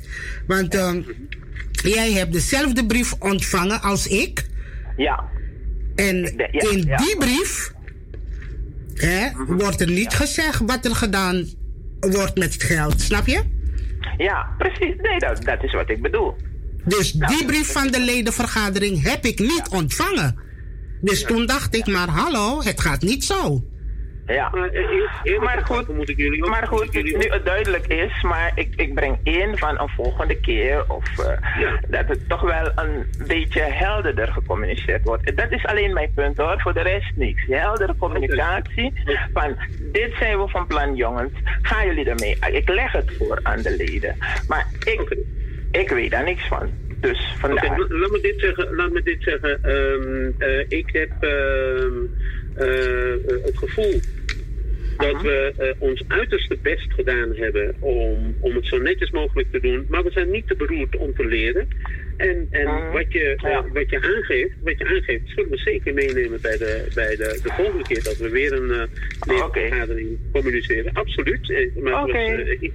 [0.48, 1.02] Want ehm,
[1.72, 4.45] jij hebt dezelfde brief ontvangen als ik.
[4.98, 5.32] Ja.
[5.95, 7.74] En in die brief
[8.94, 11.45] hè, wordt er niet gezegd wat er gedaan
[11.99, 13.02] wordt met het geld.
[13.02, 13.41] Snap je?
[14.18, 14.95] Ja, precies.
[15.02, 16.36] Nee, dat, dat is wat ik bedoel.
[16.86, 20.40] Dus die brief van de ledenvergadering heb ik niet ontvangen.
[21.02, 23.64] Dus toen dacht ik, maar hallo, het gaat niet zo.
[24.28, 24.50] Ja.
[25.40, 25.88] Maar goed,
[26.50, 30.84] maar goed nu het duidelijk is, maar ik, ik breng in van een volgende keer
[30.88, 31.38] of eh,
[31.88, 35.38] dat het toch wel een beetje helderder gecommuniceerd wordt.
[35.38, 37.44] Dat is alleen mijn punt hoor, voor de rest niks.
[37.48, 38.94] Heldere communicatie
[39.34, 39.56] van
[39.91, 41.32] dit zijn we van plan jongens,
[41.62, 42.38] gaan jullie ermee?
[42.52, 44.16] Ik leg het voor aan de leden,
[44.48, 45.18] maar ik,
[45.72, 46.70] ik weet daar niks van.
[47.00, 47.66] Dus vandaar.
[47.80, 48.76] la- laat me dit zeggen.
[48.76, 49.64] Laat me dit zeggen.
[49.64, 52.43] Ehm, eh, ik heb ehm, eh,
[53.44, 54.00] het gevoel
[54.98, 59.60] dat we eh, ons uiterste best gedaan hebben om, om het zo netjes mogelijk te
[59.60, 59.86] doen.
[59.90, 61.68] Maar we zijn niet te beroerd om te leren.
[62.18, 66.42] En, en wat, je, eh, wat, je aangeeft, wat je aangeeft, zullen we zeker meenemen
[66.42, 68.84] bij de, bij de, de volgende keer dat we weer een uh,
[69.28, 70.94] leervergadering communiceren.
[70.94, 71.50] Absoluut.
[71.52, 72.18] Eh, Oké.
[72.18, 72.72] eh,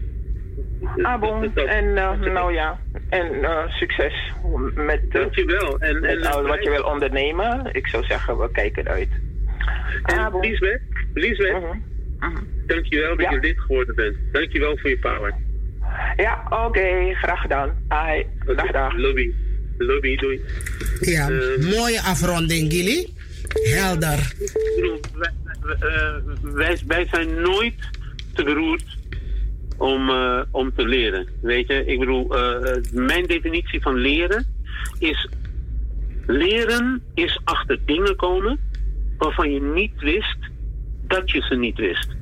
[1.03, 1.55] Ah, bon.
[1.55, 4.33] En eh, nou ja, en eh, succes
[4.75, 5.79] met, Dankjewel.
[5.79, 7.69] En, met en, wat je wil ondernemen.
[7.73, 9.09] Ik zou zeggen, we kijken uit.
[10.05, 10.81] En Liesbeth,
[11.15, 11.63] Liesbeth,
[12.67, 14.17] dankjewel dat je lid geworden bent.
[14.33, 15.35] Dankjewel voor je power.
[16.17, 17.75] Ja, oké, graag gedaan.
[17.89, 18.27] Ai,
[18.57, 18.97] dag, dag.
[18.97, 19.33] Lobby.
[19.79, 20.41] Lobby, doei.
[21.01, 21.29] Ja,
[21.61, 23.09] mooie afronding, Gilly.
[23.53, 24.33] Helder.
[24.39, 25.33] Ik bedoel, wij,
[26.43, 27.75] wij, wij zijn nooit
[28.35, 28.97] te beroerd
[29.77, 31.29] om, eh, om te leren.
[31.41, 34.47] Weet je, ik bedoel, eh, mijn definitie van leren
[34.99, 35.29] is.
[36.27, 38.59] Leren is achter dingen komen
[39.19, 40.37] waarvan je niet wist
[41.07, 42.17] dat je ze niet wist.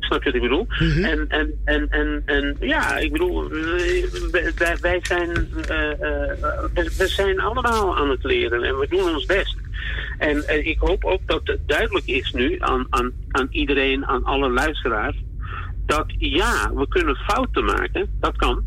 [0.00, 0.66] Snap je wat ik bedoel?
[1.04, 3.48] en, en, en, en, en ja, ik bedoel,
[4.80, 5.32] wij, zijn,
[6.74, 9.56] we- we zijn allemaal aan het leren en we doen ons best.
[10.18, 14.24] En, en ik hoop ook dat het duidelijk is nu aan, aan, aan iedereen, aan
[14.24, 15.16] alle luisteraars,
[15.86, 18.64] dat ja, we kunnen fouten maken, dat kan.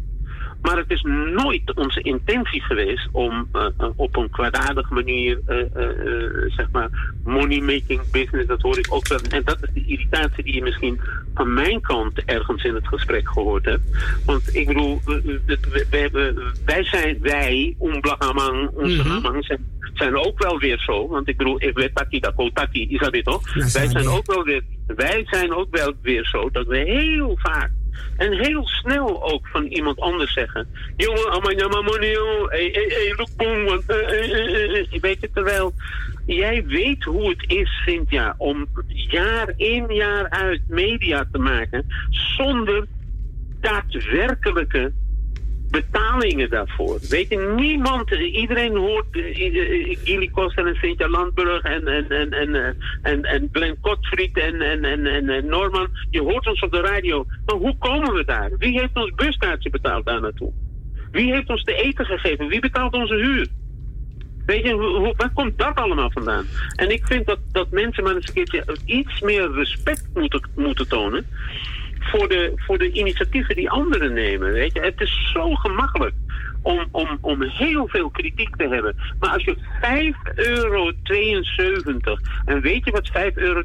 [0.62, 1.02] Maar het is
[1.36, 5.58] nooit onze intentie geweest om eh, eh, op een kwaadaardige manier, eh,
[6.48, 6.90] zeg maar,
[7.24, 9.20] money-making business, dat hoor ik ook wel.
[9.30, 11.00] En dat is de irritatie die je misschien
[11.34, 13.84] van mijn kant ergens in het gesprek gehoord hebt.
[14.26, 15.02] Want ik bedoel,
[15.90, 19.04] hebben- wij zijn, wij, Omblagamang, onze.
[19.04, 21.08] Amang, zijn, zijn ook wel weer zo.
[21.08, 23.54] Want ik bedoel, ik weet taki, dat taki, is dat dit toch?
[23.54, 27.72] Wij zijn ook wel weer, wij zijn ook wel weer zo dat we heel vaak
[28.18, 30.68] en heel snel ook van iemand anders zeggen.
[30.98, 35.02] Jongen, amanyama monio, hey, hey, boom, eh.
[35.02, 35.74] Weet je, terwijl
[36.26, 42.86] jij weet hoe het is, Cynthia, om jaar in jaar uit media te maken zonder
[43.60, 44.92] daadwerkelijke
[45.72, 47.00] betalingen daarvoor.
[47.10, 52.10] Weet je, niemand, eh, iedereen hoort eh, eh, Gilly Koster en Cynthia Landburg en, en,
[52.10, 52.72] en, en, eh,
[53.12, 55.88] en, en Glenn Kotfried en, en, en, en, Norman.
[56.10, 57.26] Je hoort ons op de radio.
[57.46, 58.52] Maar hoe komen we daar?
[58.58, 60.52] Wie heeft ons buskaartje betaald daar naartoe?
[61.12, 62.48] Wie heeft ons te eten gegeven?
[62.48, 63.48] Wie betaalt onze huur?
[64.46, 66.46] Weet je, hoe- waar komt dat allemaal vandaan?
[66.76, 70.88] En ik vind dat, dat mensen maar eens een keertje iets meer respect moeten, moeten
[70.88, 71.26] tonen
[72.02, 74.52] voor de, voor de initiatieven die anderen nemen.
[74.52, 74.80] Weet je?
[74.80, 76.14] Het is zo gemakkelijk
[76.62, 78.96] om, om, om heel veel kritiek te hebben.
[79.20, 79.64] Maar als je 5,72
[80.36, 80.92] euro...
[82.46, 83.64] En weet je wat 5,72 euro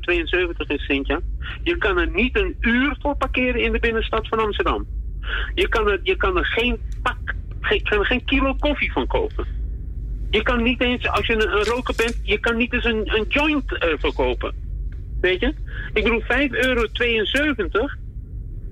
[0.66, 1.20] is, Sintja?
[1.62, 4.86] Je kan er niet een uur voor parkeren in de binnenstad van Amsterdam.
[5.54, 9.06] Je kan er, je kan er geen pak, geen, kan er geen kilo koffie van
[9.06, 9.46] kopen.
[10.30, 13.24] Je kan niet eens, als je een, roker bent, je kan niet eens een, een
[13.28, 14.54] joint eh, verkopen.
[15.20, 15.54] Weet je?
[15.92, 16.86] Ik bedoel, 5,72 euro.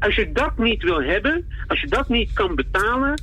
[0.05, 3.23] Als je dat niet wil hebben, als je dat niet kan betalen,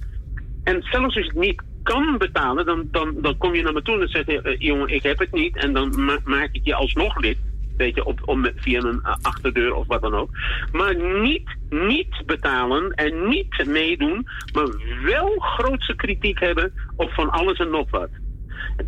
[0.64, 3.82] en zelfs als je het niet kan betalen, dan, dan, dan kom je naar me
[3.82, 6.50] toe en dan zeg je, eh, jongen, ik heb het niet, en dan ma- maak
[6.52, 7.38] ik je alsnog lid.
[7.78, 10.30] Weet je, op, om, via een eh, achterdeur of wat dan ook.
[10.72, 14.68] Maar niet, niet betalen en niet meedoen, maar
[15.04, 18.10] wel grootse kritiek hebben op van alles en nog wat.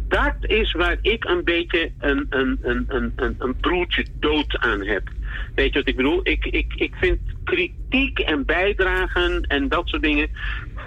[0.08, 5.10] Dat is waar ik een beetje een, een, een, een, een broertje dood aan heb.
[5.56, 6.20] Weet je wat ik bedoel?
[6.24, 10.30] Ik, ik, ik vind kritiek en bijdragen en dat soort dingen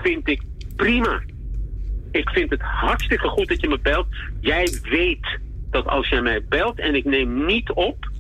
[0.03, 0.43] vind ik
[0.77, 1.23] prima.
[2.11, 4.07] Ik vind het hartstikke goed dat je me belt.
[4.41, 5.39] Jij weet
[5.71, 8.11] dat als jij mij belt en ik neem niet op,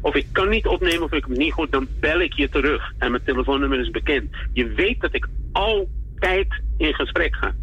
[0.00, 2.92] of ik kan niet opnemen of ik het niet goed, dan bel ik je terug.
[2.98, 4.36] En mijn telefoonnummer is bekend.
[4.52, 7.54] Je weet dat ik altijd in gesprek ga.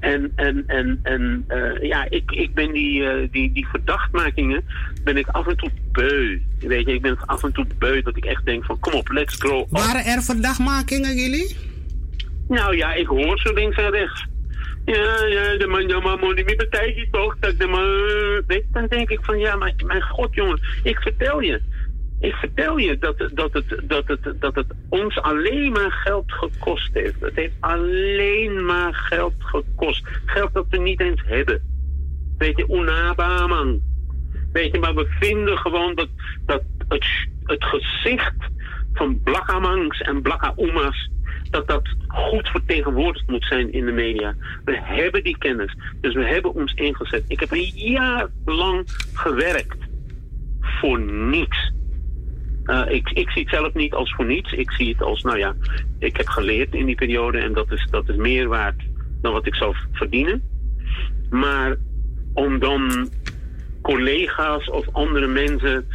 [0.00, 4.64] En, en, en, en eh, ja, ik, ik ben die, eh, die, die verdachtmakingen
[5.04, 6.38] ben ik af en toe beu.
[6.58, 9.08] Weet je, ik ben af en toe beu dat ik echt denk van kom op,
[9.08, 9.66] let's grow up.
[9.70, 11.56] Waren er verdachtmakingen, jullie?
[12.48, 14.26] Nou ja, ik hoor zo links en rechts.
[14.84, 17.36] Ja, ja, de man, ja, maar niet meer partijtje toch?
[17.38, 17.86] Dat de man,
[18.46, 21.60] weet, je, dan denk ik van ja, maar mijn god jongen, ik vertel je.
[22.20, 26.94] Ik vertel je dat, dat, het, dat, het, dat het ons alleen maar geld gekost
[26.94, 27.20] heeft.
[27.20, 30.06] Het heeft alleen maar geld gekost.
[30.24, 31.62] Geld dat we niet eens hebben.
[32.38, 33.80] Weet je, unaba man.
[34.52, 36.08] Weet je, maar we vinden gewoon dat,
[36.46, 37.06] dat het,
[37.44, 38.36] het gezicht
[38.92, 41.10] van blakkamangs en blakka-oema's
[41.50, 44.34] dat dat goed vertegenwoordigd moet zijn in de media.
[44.64, 47.24] We hebben die kennis, dus we hebben ons ingezet.
[47.28, 48.82] Ik heb een jaar lang
[49.12, 49.76] gewerkt
[50.60, 51.72] voor niets.
[52.70, 54.52] Uh, ik, ik zie het zelf niet als voor niets.
[54.52, 55.54] Ik zie het als, nou ja,
[55.98, 58.82] ik heb geleerd in die periode en dat is, dat is meer waard
[59.20, 60.42] dan wat ik zou verdienen.
[61.30, 61.76] Maar
[62.34, 63.10] om dan
[63.82, 65.86] collega's of andere mensen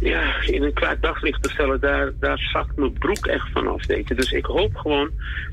[0.00, 3.86] ja, in een kwaad daglicht te stellen, daar, daar zakt mijn broek echt vanaf.
[3.86, 4.14] Weet je.
[4.14, 5.10] Dus ik hoop gewoon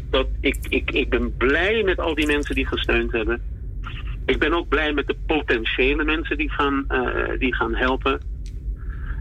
[0.10, 3.42] dat ik, ik, ik ben blij met al die mensen die gesteund hebben.
[4.26, 8.22] Ik ben ook blij met de potentiële mensen die gaan, uh, die gaan helpen.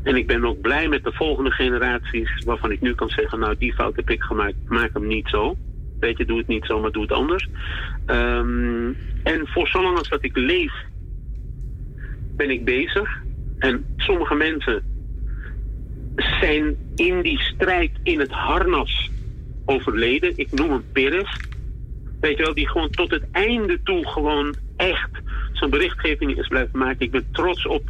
[0.03, 3.57] En ik ben ook blij met de volgende generaties waarvan ik nu kan zeggen, nou
[3.59, 5.57] die fout heb ik gemaakt, maak hem niet zo.
[6.01, 7.49] Weet je, doe het niet zo, maar doe het anders.
[8.07, 10.73] Um, en voor zolang als dat ik leef,
[12.37, 13.23] ben ik bezig.
[13.59, 14.83] En sommige mensen
[16.41, 19.11] zijn in die strijd in het harnas
[19.65, 20.33] overleden.
[20.37, 21.37] Ik noem hem Peres.
[22.21, 25.11] Weet je wel, die gewoon tot het einde toe gewoon echt
[25.53, 27.01] zijn berichtgeving is blijven maken.
[27.01, 27.83] Ik ben trots op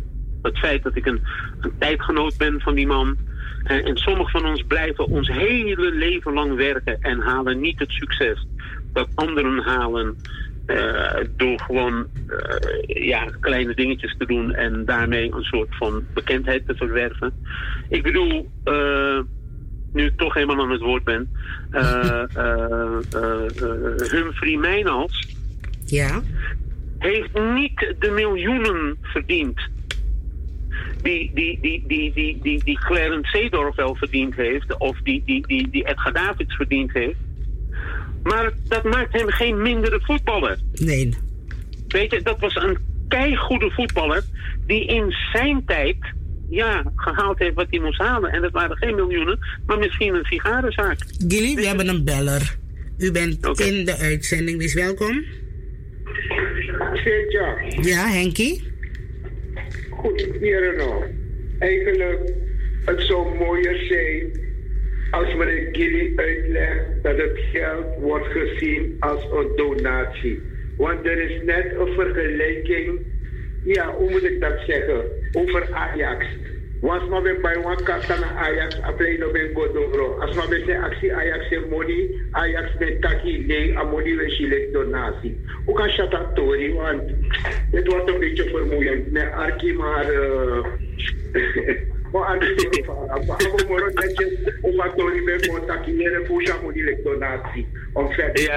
[0.49, 1.21] het feit dat ik een,
[1.61, 3.17] een tijdgenoot ben van die man.
[3.65, 7.91] En, en sommigen van ons blijven ons hele leven lang werken en halen niet het
[7.91, 8.47] succes
[8.93, 10.17] dat anderen halen.
[10.67, 16.67] Uh, door gewoon uh, ja, kleine dingetjes te doen en daarmee een soort van bekendheid
[16.67, 17.33] te verwerven.
[17.89, 19.21] Ik bedoel, uh,
[19.93, 21.31] nu ik toch helemaal aan het woord ben,
[24.13, 25.37] Humphrey Mijnals
[25.85, 26.23] ja.
[26.99, 29.61] heeft niet de miljoenen verdiend
[31.03, 35.47] die, die, die, die, die, die, die Clarence Seedorf wel verdiend heeft, of die, die,
[35.47, 37.19] die, die Edgar Davids verdiend heeft.
[38.23, 40.59] Maar dat maakt hem geen mindere voetballer.
[40.73, 41.15] Nee.
[41.89, 42.79] Weet je, dat was een
[43.09, 44.25] keigoede voetballer
[44.67, 45.97] die in zijn tijd
[46.49, 48.33] ja, gehaald heeft wat hij moest halen.
[48.33, 50.99] En dat waren geen miljoenen, maar misschien een sigarenzaak.
[51.29, 52.57] Gilly, we hebben een beller.
[52.99, 53.67] U bent okay.
[53.67, 55.25] in de uitzending, dus welkom.
[57.81, 58.63] Ja, Henkie?
[59.99, 61.07] Goed, hier nog.
[61.59, 62.21] Eigenlijk,
[62.85, 64.31] het zou mooier zijn
[65.11, 70.43] als meneer Gilly uitlegt dat het geld wordt gezien als een donatie.
[70.77, 73.01] Want er is net een vergelijking,
[73.65, 76.27] ja, hoe moet ik dat zeggen, over Ajax.
[76.81, 80.19] Was maar bij een kant naar Ajax, appelé no ben godoro.
[80.21, 84.73] Als maar bij actie Ajax heeft money, Ajax met taki nee, a money we shilek
[84.73, 85.41] donatie.
[85.65, 86.75] Hoe kan je dat tori?
[86.75, 87.03] Want
[87.71, 89.13] het wordt een beetje vermoeiend.
[89.13, 90.13] Met Arki maar...
[90.13, 90.65] Uh,
[92.13, 92.83] Maar Arki
[93.27, 97.67] maar moro netjes om wat tori ben contacteren voor je money lek donatie.
[97.93, 98.49] Om verder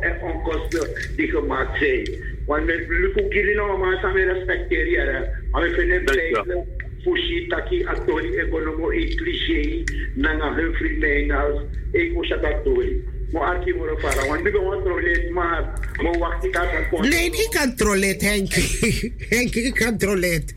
[0.00, 2.08] en onkosten die gemaakt zijn.
[2.46, 5.28] Want met Lufu Gili nou maar samen respecteren.
[5.50, 9.84] Maar we vinden het fushi taki atori economo e cliché
[10.16, 13.02] nanga Humphrey Mijnals e mo shatatori.
[13.32, 15.62] Mo arki mo fara wan bigo mo trolet maar
[16.02, 19.14] mo wakti ka kan Nee, ik kan trolet Henkie.
[19.32, 20.54] Henkie, ik kan trolet.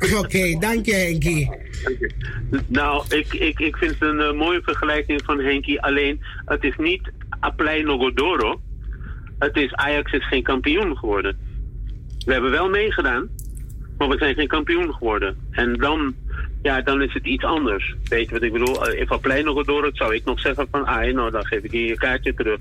[0.00, 1.50] Oké, okay, dank je Henkie.
[2.66, 5.80] Nou, ik, ik, ik vind het een uh, mooie vergelijking van Henkie.
[5.80, 8.60] Alleen, het is niet Aplei Nogodoro.
[9.38, 11.36] Het is Ajax is geen kampioen geworden.
[12.24, 13.28] We hebben wel meegedaan.
[13.98, 15.36] Maar we zijn geen kampioen geworden.
[15.50, 16.14] En dan,
[16.62, 17.94] ja, dan is het iets anders.
[18.08, 18.88] Weet je wat ik bedoel?
[18.88, 20.86] If Aplei nog door zou ik nog zeggen van...
[20.86, 22.60] Ah, nou, dan geef ik je je kaartje terug.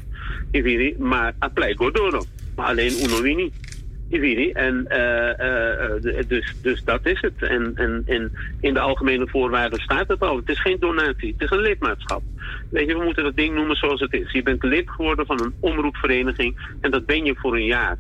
[0.97, 2.23] Maar Aplei Godoro.
[2.55, 3.51] Maar alleen Uno Wini.
[4.14, 5.30] En uh,
[6.14, 7.34] uh, dus, dus dat is het.
[7.38, 8.31] En, en, en
[8.61, 10.35] in de algemene voorwaarden staat het al.
[10.35, 12.22] Het is geen donatie, het is een lidmaatschap.
[12.69, 14.31] Weet je, we moeten dat ding noemen zoals het is.
[14.31, 17.97] Je bent lid geworden van een omroepvereniging en dat ben je voor een jaar.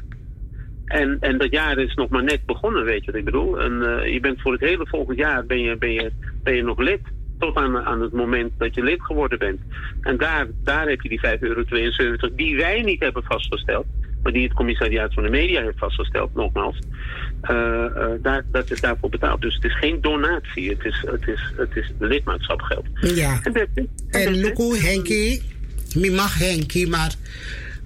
[0.85, 3.59] En, en dat jaar is nog maar net begonnen, weet je wat ik bedoel.
[3.61, 6.11] En uh, je bent voor het hele volgend jaar ben je, ben je,
[6.43, 6.99] ben je nog lid.
[7.39, 9.59] Tot aan, aan het moment dat je lid geworden bent.
[10.01, 11.63] En daar, daar heb je die 5,72 euro
[12.35, 13.85] die wij niet hebben vastgesteld.
[14.23, 16.77] maar die het commissariaat van de media heeft vastgesteld, nogmaals,
[17.41, 19.41] eh, eh, daar, dat is daarvoor betaald.
[19.41, 22.85] Dus het is geen donatie, het is, het is, het is lidmaatschapgeld.
[22.93, 23.39] Ja.
[23.43, 25.41] En dat- En Luko, Henkie,
[25.95, 27.13] mi mag Henkie, maar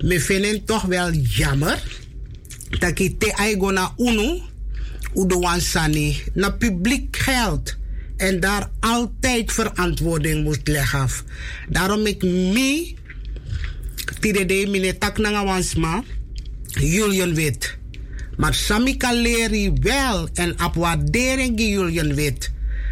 [0.04, 1.84] me vinden toch wel jammer
[2.70, 4.42] ik te aigo na UNO,
[5.16, 7.76] Udoan Sani, na publiek geld.
[8.18, 11.10] En daar altijd verantwoording moet leggen.
[11.70, 12.98] Daarom ik mi,
[14.20, 16.04] tide de mine tak na wansma,
[16.68, 17.78] Julian Wit.
[18.38, 22.52] Maar Sami kan leren wel en op waardering Julian Wit.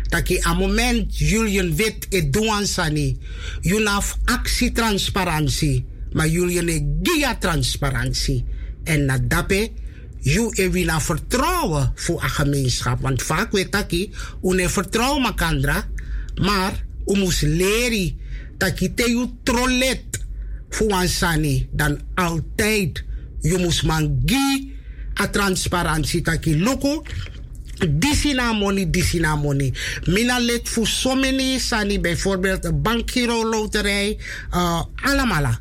[0.10, 3.18] Dat je aan moment Julian Wit e doan sani.
[3.62, 5.86] Je have actietransparantie.
[6.12, 8.46] Maar Julian e gia transparantie.
[8.86, 9.72] En na dape,
[10.20, 13.02] je e vertrouwen voor een gemeenschap.
[13.02, 14.10] Want vaak weet dat je,
[14.44, 15.88] une vertrouwen makandra.
[16.42, 18.18] Maar, u moet leren
[18.58, 20.04] dat je te je trollet
[20.70, 21.70] voor een sani.
[21.72, 23.04] Dan altijd,
[23.42, 24.74] je moet man gi
[25.22, 27.04] a transparantie taki loko
[27.80, 29.74] disi na money, disi na money.
[30.06, 32.82] Mina let voor so many sani, bijvoorbeeld een
[33.26, 34.18] loterij,
[34.54, 35.60] uh, allemaal.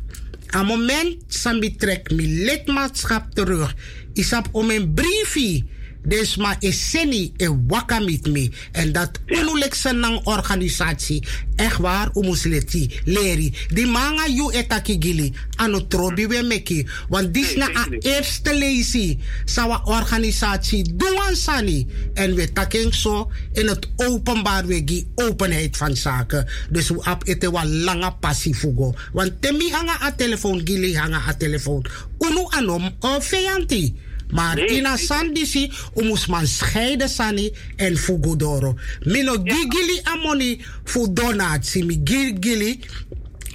[0.54, 3.74] Aan moment sambi trek mi lidmaatschap terug.
[4.14, 5.64] Isap om een briefie.
[6.04, 8.50] Dus maar is seni e waka met me.
[8.72, 11.26] En dat unulik senang organisatie.
[11.56, 13.54] Echt waar, umusleti, leri.
[13.68, 15.32] Die manga yu etaki gili.
[15.56, 16.86] Ano trobi we meki.
[17.08, 19.18] Want dis na a eerste lezi.
[19.44, 21.86] Sawa organisatie doan sani.
[22.14, 26.46] En we taking zo in het openbaar we gi openheid van zaken.
[26.70, 28.94] Dus we ap ete wa langa passie fugo.
[29.12, 31.86] Want temi hanga a telefoon gili hanga a telefoon.
[32.18, 33.94] Unu anom o feyanti.
[34.34, 38.74] Maar Nee, ina sandisi, umus man scheiden sani en fugudoro.
[39.04, 42.80] Mino gigili amoni fu donatie, mi gigili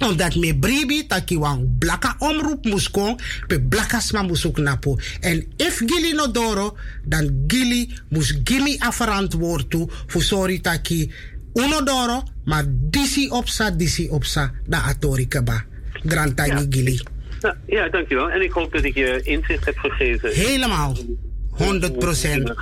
[0.00, 4.96] omdat me bribi taki wan blaka omroep moest kon, pe blakas ma moest ook napo.
[5.20, 11.12] En if gili no doro, dan gili moest gimi a verantwoord toe, voor sorry taki
[11.52, 15.64] uno doro, maar disi opsa, disi opsa, da atori keba.
[16.04, 17.00] Grantani gili.
[17.40, 18.30] Nou, ja, dankjewel.
[18.30, 20.30] En ik hoop dat ik je inzicht heb gegeven.
[20.32, 20.96] Helemaal.
[21.50, 22.54] 100 procent.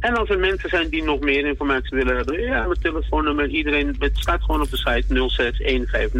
[0.00, 3.96] En als er mensen zijn die nog meer informatie willen hebben, ja, mijn telefoonnummer, iedereen,
[3.98, 6.12] het staat gewoon op de site 06150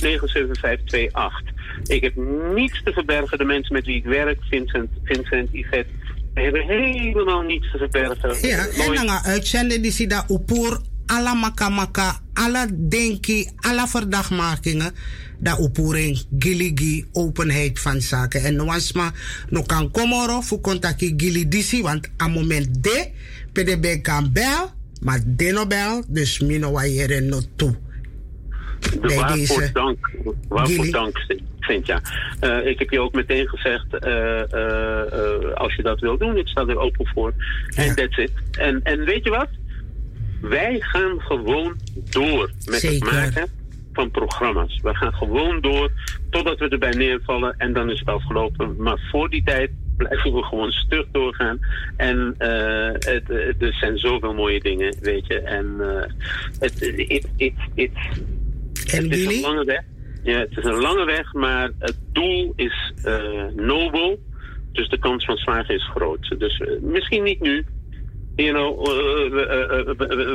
[0.00, 1.42] 97528.
[1.84, 2.14] Ik heb
[2.54, 3.38] niets te verbergen.
[3.38, 5.90] De mensen met wie ik werk, Vincent, Vincent, Yvette,
[6.34, 8.48] hebben helemaal niets te verbergen.
[8.48, 14.94] Ja, en Nooit- dan gaan uitzenden die daar opvoer, alle makamaka, alle denki, alle verdachtmakingen,
[15.40, 18.44] dat opvoering, giligi, openheid van zaken.
[18.44, 19.12] En was maar
[19.48, 23.08] nog kan komoro voor contactie gili disi, want aan moment de,
[23.52, 24.70] pdb kan bel,
[25.02, 27.76] maar de no bel, dus mino wa hier no toe.
[29.00, 29.70] Waarvoor deze.
[29.72, 30.10] dank,
[30.48, 31.26] waarvoor dank
[31.60, 32.00] Cynthia.
[32.40, 36.48] Eh, ik heb je ook meteen gezegd, eh, eh, als je dat wil doen, ik
[36.48, 37.32] sta er open voor.
[37.74, 38.32] En that's it.
[38.58, 39.48] En, en weet je wat?
[40.40, 41.76] Wij gaan gewoon
[42.10, 43.06] door met Zeker.
[43.06, 43.59] het maken
[43.92, 44.80] van programma's.
[44.82, 45.90] We gaan gewoon door
[46.30, 48.74] totdat we erbij neervallen en dan is het afgelopen.
[48.78, 51.58] Maar voor die tijd blijven we gewoon stug doorgaan.
[51.96, 55.40] En eh, het, het- er zijn zoveel mooie dingen, weet je.
[55.40, 56.10] En eh,
[56.58, 57.90] het, het, het, het,
[58.92, 59.82] het is een lange weg.
[60.22, 64.18] Ja, het is een lange weg, maar het doel is eh, nobel.
[64.72, 66.34] Dus de kans van slagen is groot.
[66.38, 67.64] Dus misschien niet nu.
[68.42, 69.86] You know, eh, we, eh, eh,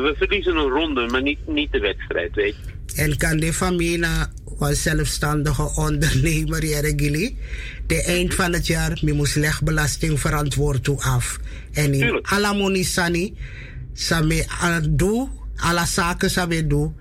[0.01, 3.01] we- verliezen een ronde, maar niet, niet de wedstrijd, weet je.
[3.01, 4.07] En kan de familie
[4.57, 7.37] was zelfstandige ondernemer Jere Gili.
[7.87, 11.39] De eind van het jaar, mi moest legbelasting verantwoord toe af.
[11.73, 13.33] En in alla monisani,
[13.93, 14.45] same
[14.89, 16.91] doe, alle zaken sabe doe,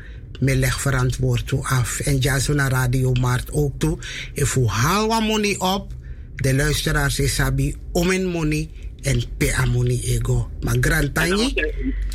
[0.41, 2.01] me leg verantwoord toe af.
[2.01, 3.99] En ja, zo naar Radio Maart ook toe.
[4.33, 5.93] Ik voel halwa money op,
[6.37, 8.69] de luisteraars is sabi om een money
[9.05, 10.49] en pe a money ego.
[10.61, 11.29] Maar grand En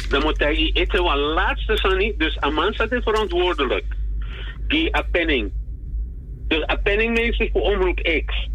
[0.09, 2.13] dan moet hij- eten wat laatste Sunny.
[2.17, 3.85] Dus Aman staat is verantwoordelijk.
[4.67, 5.51] Die Appenning.
[6.47, 8.47] Dus Appenning neemt zich voor omroep X.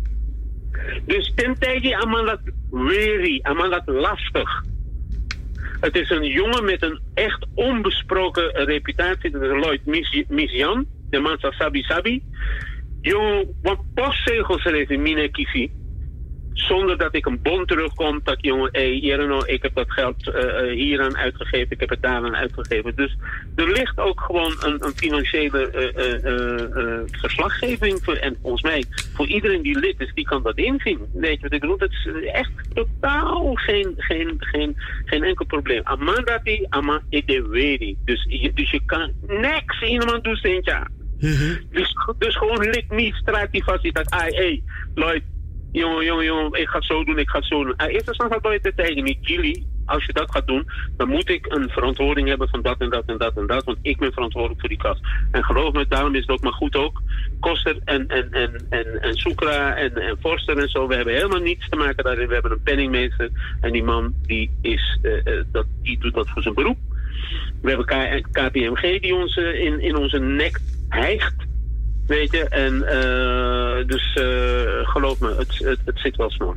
[1.06, 2.40] Dus ten tijde Aman dat
[2.70, 4.64] weary, Aman dat lastig.
[5.80, 9.30] Het is een jongen met een echt onbesproken reputatie.
[9.30, 10.86] Dat is Lloyd Mis- Misjan.
[11.10, 12.22] De man staat Sabi Sabi.
[13.00, 15.70] Jongen, wat postzegels schreef in Mine Kifi
[16.54, 20.28] zonder dat ik een bon terugkom, dat jongen, hé, hey, Jereno, ik heb dat geld
[20.30, 22.94] eh, eh, hieraan uitgegeven, ik heb het daaraan uitgegeven.
[22.96, 23.16] Dus
[23.56, 29.62] er ligt ook gewoon een, een financiële eh, verslaggeving voor, en volgens mij voor iedereen
[29.62, 30.98] die lid is, die kan dat inzien.
[31.12, 31.78] Weet je wat ik bedoel?
[31.78, 35.80] Dat is echt totaal geen, geen, geen, geen enkel probleem.
[35.84, 37.96] Amandati, ama ideweri.
[38.04, 40.86] Dus, je- dus je kan niks iemand doen, Sintja.
[41.70, 43.94] Dus, dus gewoon lik niet straat die vast.
[43.94, 44.62] Dat, ah, hey,
[44.94, 45.22] Lloyd,
[45.80, 47.74] jongen, jongen, jongen, ik ga het zo doen, ik ga het zo doen.
[47.76, 49.66] Uh, eerst en gaat je tegen niet jullie.
[49.86, 53.04] Als je dat gaat doen, dan moet ik een verantwoording hebben van dat en dat
[53.06, 53.64] en dat en dat.
[53.64, 55.00] Want ik ben verantwoordelijk voor die kast.
[55.30, 57.02] En geloof me, daarom is het ook maar goed ook.
[57.40, 60.86] Koster en, en, en, en, en Soekra en, en Forster en zo.
[60.86, 62.28] We hebben helemaal niets te maken daarin.
[62.28, 63.30] We hebben een penningmeester.
[63.60, 66.78] En die man die, is, uh, uh, dat, die doet dat voor zijn beroep.
[67.62, 71.34] We hebben KPMG die ons uh, in, in onze nek hijgt.
[72.06, 76.56] Weet je, en uh, dus uh, geloof me, het, het, het zit wel snor.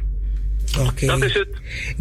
[0.75, 0.87] Oké.
[0.87, 1.07] Okay.
[1.07, 1.47] Dat is het.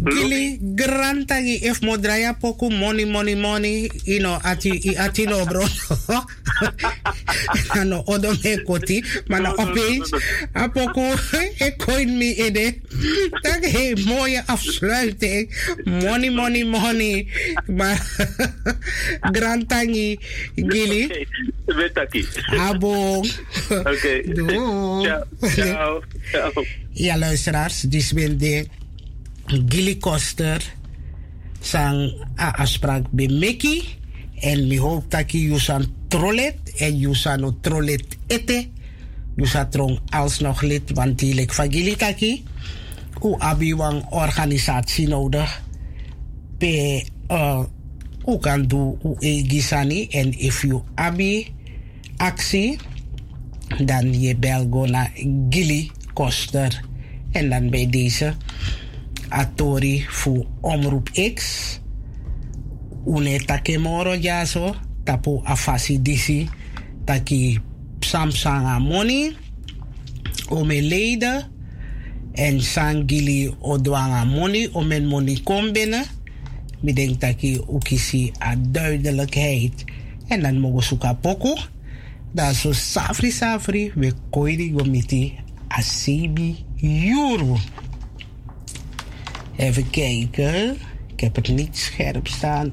[0.03, 5.63] Gili grantangi if modraya poku money money money you know ati ati no bro.
[7.79, 10.11] ano odo me koti mana opeens
[10.53, 11.01] a poku
[11.59, 12.81] e coin me ede.
[13.41, 15.49] Tak he mooie afsluiting.
[15.85, 17.27] Money money money.
[17.65, 17.97] Maar
[19.35, 20.19] grantangi
[20.55, 21.25] gili.
[21.65, 22.27] Wetaki.
[22.57, 23.23] Abo.
[23.69, 24.23] Oké.
[25.55, 26.01] Ciao.
[26.31, 26.63] Ciao.
[26.97, 28.67] Ja, luisteraars, dus ben de
[29.45, 30.73] Gilly Koster
[31.59, 33.83] sang afspraak bij Mickey.
[34.39, 38.67] En mi hoop dat je Yusan trollet en Yusan no trollet ete.
[39.35, 42.43] Yusa trong alsnog lid, want die lek van taki.
[43.23, 45.61] U abi wang organisatie nodig.
[46.57, 47.63] Pe uh,
[48.39, 51.53] kan doen u e gisani en if you abi
[52.17, 52.77] actie,
[53.85, 55.11] dan je bel go naar
[56.17, 56.81] Koster.
[57.31, 58.33] En dan bij deze
[59.29, 61.79] Atori voor Omroep X.
[63.05, 64.75] Une takemoro jaso.
[65.03, 66.49] Tapu afasi disi.
[67.05, 67.59] Taki
[67.99, 69.35] Samsanga money.
[70.49, 71.45] Ome leden.
[72.33, 74.69] En sangili odwanga money.
[74.71, 76.03] Om money kom binnen.
[76.81, 78.31] Ik denk dat je ook zie
[78.71, 79.83] duidelijkheid.
[80.27, 81.57] En dan mogen zoeken poko.
[82.31, 83.91] Dat zo safri safri.
[83.95, 87.57] We koidi gomiti Asibi euro.
[89.55, 90.77] Even kijken.
[91.11, 92.71] Ik heb het niet scherp staan.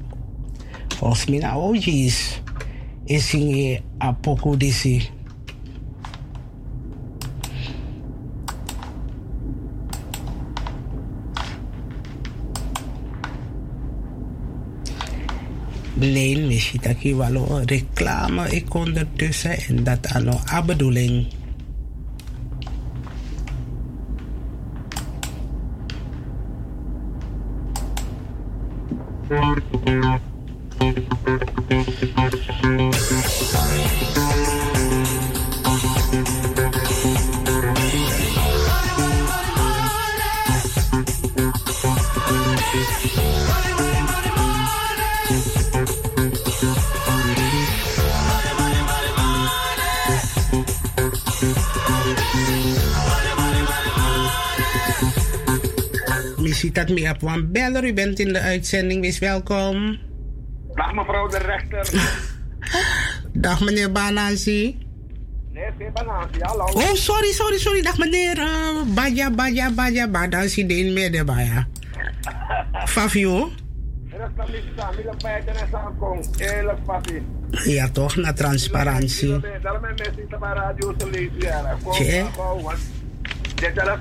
[0.89, 2.41] Volgens mij nou, oh jeez.
[3.05, 5.09] Is hier apoko disi.
[15.95, 21.27] Blijn, misschien dat je wel reclame ik ondertussen en dat aan de bedoeling.
[29.29, 29.65] Thank
[30.81, 31.14] you.
[56.73, 57.85] Dat me op een beller.
[57.85, 59.99] U bent in de uitzending, wees welkom.
[60.75, 61.91] Dag mevrouw de rechter.
[63.47, 64.79] Dag meneer Banansi.
[65.53, 66.65] Nee, geen Banansi, hallo.
[66.65, 67.83] Oh, sorry, sorry, sorry.
[67.83, 71.67] Dag meneer uh, Baja, Baja, Baja, Banansi, de meer de Baja.
[72.95, 73.51] Fafio.
[77.65, 79.41] Ja, toch, naar transparantie.
[81.91, 82.25] Tje.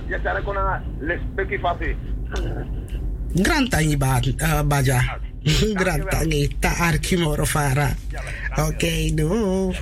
[0.07, 0.22] Je
[3.34, 5.19] Grantani uh, eh, Baja.
[5.80, 7.88] Grantani ta arkimoro fara.
[8.57, 9.73] Okej, okay, då.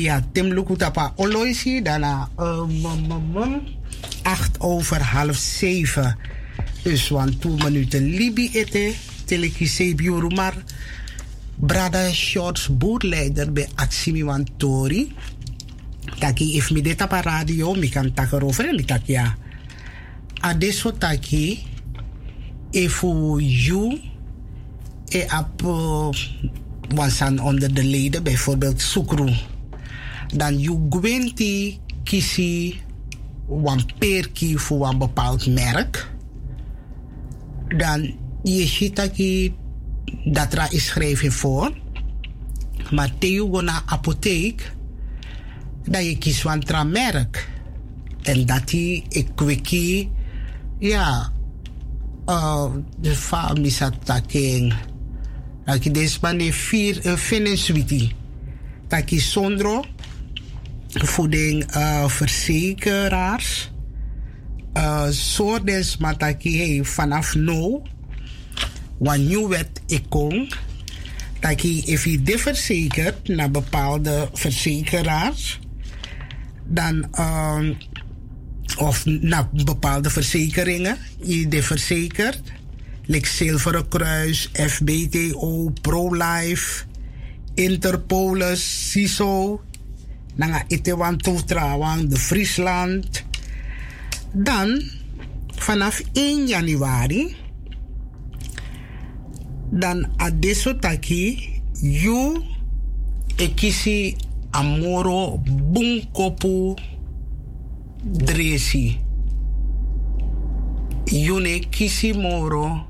[0.00, 2.80] Ja, Tim Lukutapa Oloisi, daarna um,
[4.22, 6.16] acht over half zeven.
[6.82, 8.92] Dus want twee minuten Libi ete,
[9.24, 10.54] teleki sebiuru, maar
[11.54, 15.12] Brada Shorts bootleider bij Atsimi Wantori.
[16.18, 19.36] Taki if mi op een radio, mi kan tak erover en mi tak ja.
[20.40, 21.66] Adesso taki,
[22.70, 24.00] efu you,
[25.08, 26.08] e ap uh,
[26.94, 29.32] wansan onder de leden, bijvoorbeeld Sukru.
[30.32, 32.80] Dan you gwenti kisi
[33.46, 36.10] wan perki voor een bepaald merk.
[37.76, 39.52] Dan je ziet dat je
[40.24, 41.72] dat ra is schrijven voor.
[42.90, 44.72] Maar theo go naar apotheek,
[45.84, 47.48] dat je kiest van tra merk.
[48.22, 50.10] En dat ik kwikkie,
[50.78, 51.32] ja,
[52.26, 52.70] uh,
[53.00, 54.74] de familie zat taking.
[55.64, 58.12] Dat je deze man heeft vier uh, vinnen sweetie.
[58.88, 59.84] Dat je zonder
[60.92, 63.70] voeding uh, verzekeraars.
[64.74, 67.80] Uh, soortes dat je hey, vanaf nu
[69.00, 70.48] want nu wet ik kon
[71.40, 75.58] dat je, if je dit verzekert naar bepaalde verzekeraars,
[76.64, 77.76] dan, um,
[78.76, 82.40] of naar bepaalde verzekeringen, je dit verzekert,
[83.06, 86.84] like Zilveren Kruis, FBTO, ProLife,
[87.54, 89.60] Interpolis, CISO,
[90.40, 93.04] nanga Itewan Toetrawang, de Friesland.
[94.32, 94.80] Dan,
[95.60, 97.36] vanaf 1 januari,
[99.70, 101.38] dan adesso taki
[101.78, 102.42] you
[103.38, 104.16] ekisi
[104.52, 106.74] amoro bunkopu
[108.02, 108.98] dresi
[111.06, 112.86] yune kisi moro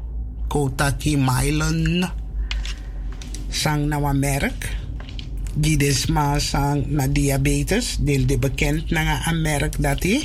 [0.49, 2.09] kotaki mailen
[3.53, 4.80] sang nawa merk
[5.55, 10.23] die desma sang na diabetes deel de bekend na merk dat hij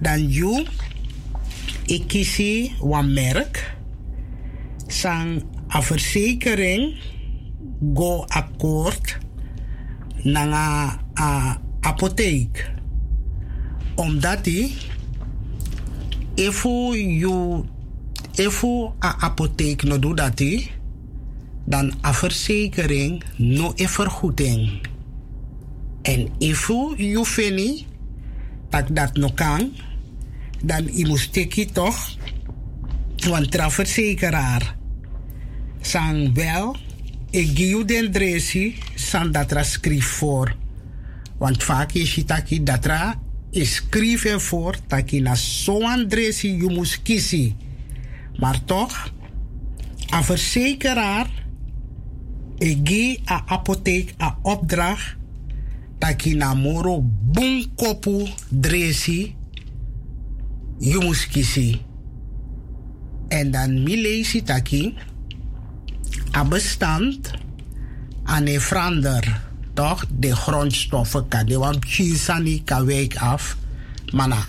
[0.00, 0.66] dan you
[1.86, 3.76] ikisi wa merk
[4.86, 6.96] sang verzekering
[7.94, 9.18] go akkoord
[10.24, 12.72] na a apotheek.
[13.94, 14.72] Omdat die
[16.34, 17.64] efu you
[18.34, 20.70] efu a apotheek no doet dat die
[21.64, 24.80] dan a verzekering no e vergoeding.
[26.02, 27.86] En efu you fini
[28.70, 29.72] dat dat no kan
[30.64, 32.16] dan moest teki toch
[33.28, 34.76] want tra verzekeraar.
[35.80, 36.76] Sang wel
[37.30, 40.56] ik giu den dresi san datra schrijf voor.
[41.38, 43.20] Want vaak is je taki datra
[43.50, 47.56] is schrijven voor taki na zo'n dresi je moest kiezen.
[48.36, 49.12] Maar toch
[50.10, 51.43] een verzekeraar
[52.64, 55.16] ik gi a apotheek a opdracht
[55.98, 59.34] taki na moro bunkopu dresi
[61.30, 61.78] kiezen
[63.28, 64.94] en dan mi lees taki
[66.36, 67.30] a bestand
[68.24, 69.42] aan een verander.
[69.74, 70.04] Toch?
[70.18, 72.62] De grondstoffen kan de want chisani
[73.14, 73.56] af.
[74.12, 74.44] Maar na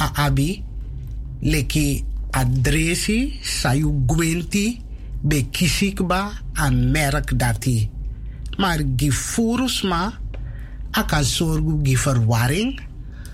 [0.00, 0.62] a abi
[1.40, 4.80] leki adresi sayu gwenti
[5.26, 7.90] be kisikba a merk dati.
[8.56, 10.12] Maar gifurus ma
[10.96, 12.80] a kan zorgen gi verwarring.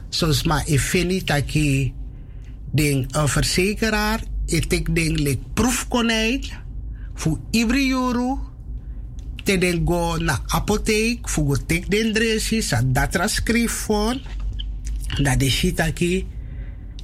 [0.08, 1.92] Zoals ma efeni taki
[2.72, 6.44] ding een verzekeraar, ik denk like proefkonijn
[7.14, 8.50] voor iedere euro.
[9.44, 14.16] Te den go na apotheek, voor go tek den dresi, sa datra schrijf voor.
[15.22, 16.26] Dat de shit aki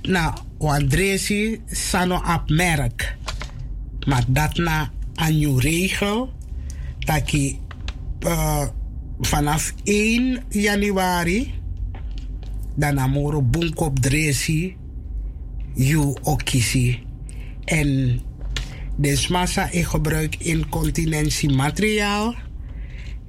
[0.02, 3.16] na wan dresi sano ap merk.
[4.06, 6.32] Maar dat na een regel,
[6.98, 7.56] dat je
[8.20, 8.66] uh,
[9.20, 11.54] vanaf 1 januari
[12.74, 14.76] dan amoro bunkop dresi
[15.74, 16.98] you okisi.
[17.64, 18.20] En
[18.96, 22.34] dus massa ik gebruik incontinentiemateriaal,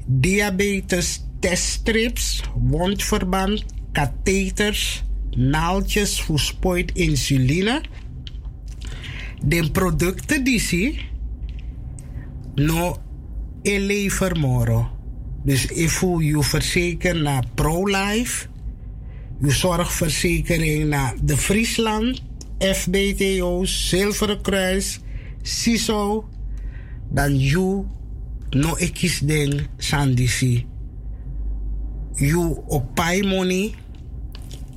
[0.05, 5.03] diabetes teststrips, wondverband, katheters,
[5.35, 7.81] naaldjes voor spuit insuline.
[9.43, 10.99] De producten die zie,
[12.55, 12.97] no
[13.61, 14.89] elever moro.
[15.43, 18.47] Dus if you verzeker naar ProLife,
[19.41, 22.21] je zorgverzekering naar de Friesland,
[22.59, 24.99] FBTO, Zilveren Kruis,
[25.41, 26.29] CISO,
[27.09, 27.85] dan you
[28.49, 30.65] no ekis den sandisi.
[32.15, 33.73] You op money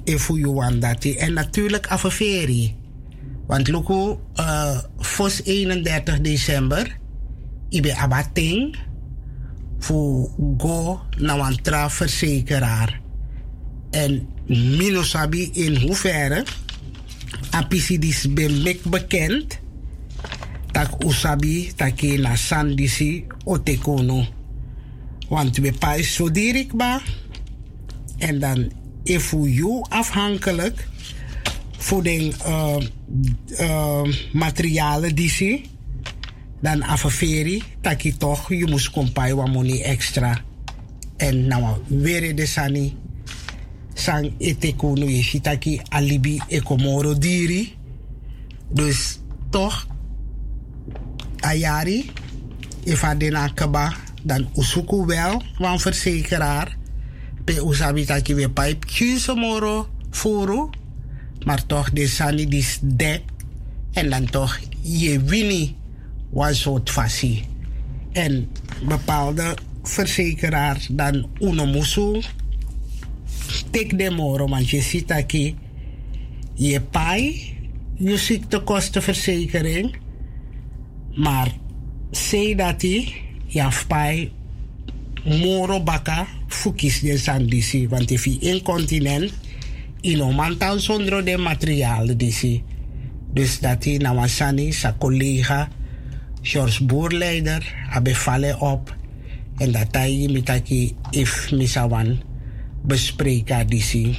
[0.04, 1.04] if you want dat.
[1.04, 2.81] En natuurlijk afferie.
[3.46, 6.98] Want loko, uh, fos 31 december,
[7.68, 8.76] ibe abating
[9.78, 13.00] voor go naar een.
[13.90, 16.44] En minosabi in hoeverre
[17.50, 19.58] apisidis ben mek bekend
[20.72, 24.24] tak usabi taki na sandisi otekono.
[25.28, 27.00] Want we paai zo direct ba.
[28.18, 30.88] En dan if you afhankelijk
[31.82, 32.76] voor de uh,
[33.60, 34.02] uh,
[34.32, 35.60] materialen die ze
[36.60, 40.40] dan afaferi taki toch je moest kompai wa money extra.
[41.16, 42.96] En nou weer de sani.
[43.94, 47.74] Sang eteko no je taki alibi ekomoro diri.
[48.70, 49.18] Dus
[49.50, 49.86] toch
[51.40, 52.10] ayari
[52.84, 53.92] if adena kaba
[54.22, 56.76] dan usuku wel van verzekeraar
[57.44, 58.86] pe usabi taki we pipe.
[58.86, 60.70] Kuse moro furu
[61.44, 63.22] maar toch de sani dis dek
[63.92, 65.74] en dan toch je wini
[66.30, 67.44] was soort fasie
[68.12, 68.48] en
[68.86, 72.22] bepaalde verzekeraar dan unomusu
[73.70, 75.54] tik de moro want je ziet dat je
[76.54, 77.54] je pai
[77.96, 79.96] je ziektekostenverzekering
[81.14, 81.52] maar
[82.10, 83.12] zei dat hij
[83.46, 84.32] ja pai
[85.24, 89.32] moro baka fukis de sandisi want if je incontinent
[90.02, 92.62] in omantan zonder de materiaal disi
[93.32, 95.68] dus dat hij na wasani zijn collega
[96.42, 98.96] George Boerleider hebben vallen op.
[99.58, 102.20] En dat hij met aki if misawan
[102.82, 104.16] bespreken disi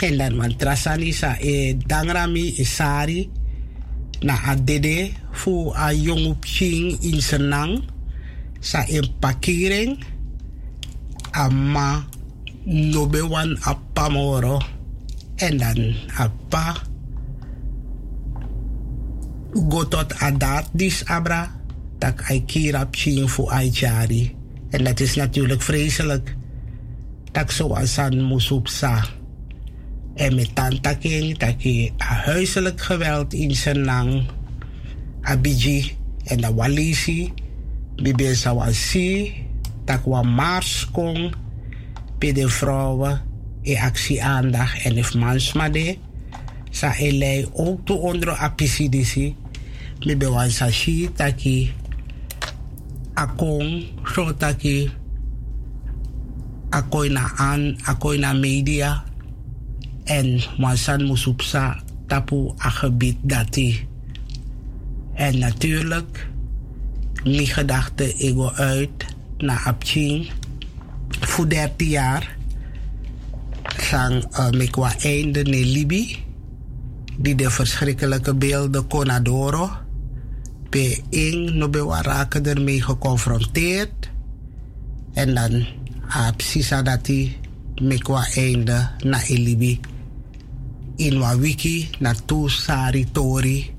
[0.00, 3.30] en dan want trasani sa e dangrami e sari
[4.20, 7.86] na adede fu a jongu pching in senang
[8.60, 9.94] sa e pakiring
[11.32, 12.04] ama
[12.66, 14.58] nobe wan appa moro
[15.42, 16.78] en dan appa
[19.52, 21.50] go tot adat dis abra.
[22.02, 24.34] Tak ai kira pching fu ai chari
[24.70, 26.34] en dat is natuurlijk vreselijk.
[27.32, 29.04] Tak zo asan musupsa
[30.14, 34.26] en met tantaking taki a huiselijk geweld in Senang,
[35.22, 37.32] Abiji en de Walisi,
[37.96, 39.32] bibe sawasi,
[39.84, 41.34] takwa mars kong,
[42.18, 43.31] bij vrouwen,
[43.62, 45.96] e actie aandacht en if mansmade,
[46.70, 49.34] sa elei ook to onder apisidisi,
[50.00, 51.72] bibe wan sashi taki,
[53.14, 53.84] akong,
[54.14, 54.90] so taki,
[56.70, 59.04] akoy na an, akoy na media,
[60.04, 63.86] en Wansan Musupsa tapu a gebied dati.
[65.14, 66.28] En natuurlijk,
[67.24, 69.06] mijn gedachte ego uit
[69.38, 70.30] naar Abching
[71.08, 72.36] voor 13 jaar.
[73.92, 76.16] Sang uh, mekwa einde ne Libi,
[77.20, 79.68] die de verschrikkelijke beelden Conadoro.
[80.72, 84.08] Pe ing no be raken ermee geconfronteerd.
[85.12, 85.66] En dan
[86.08, 87.36] absisa dati
[87.84, 89.80] mekwa einde na Elibi
[90.96, 93.74] in wa wiki na tu sari tori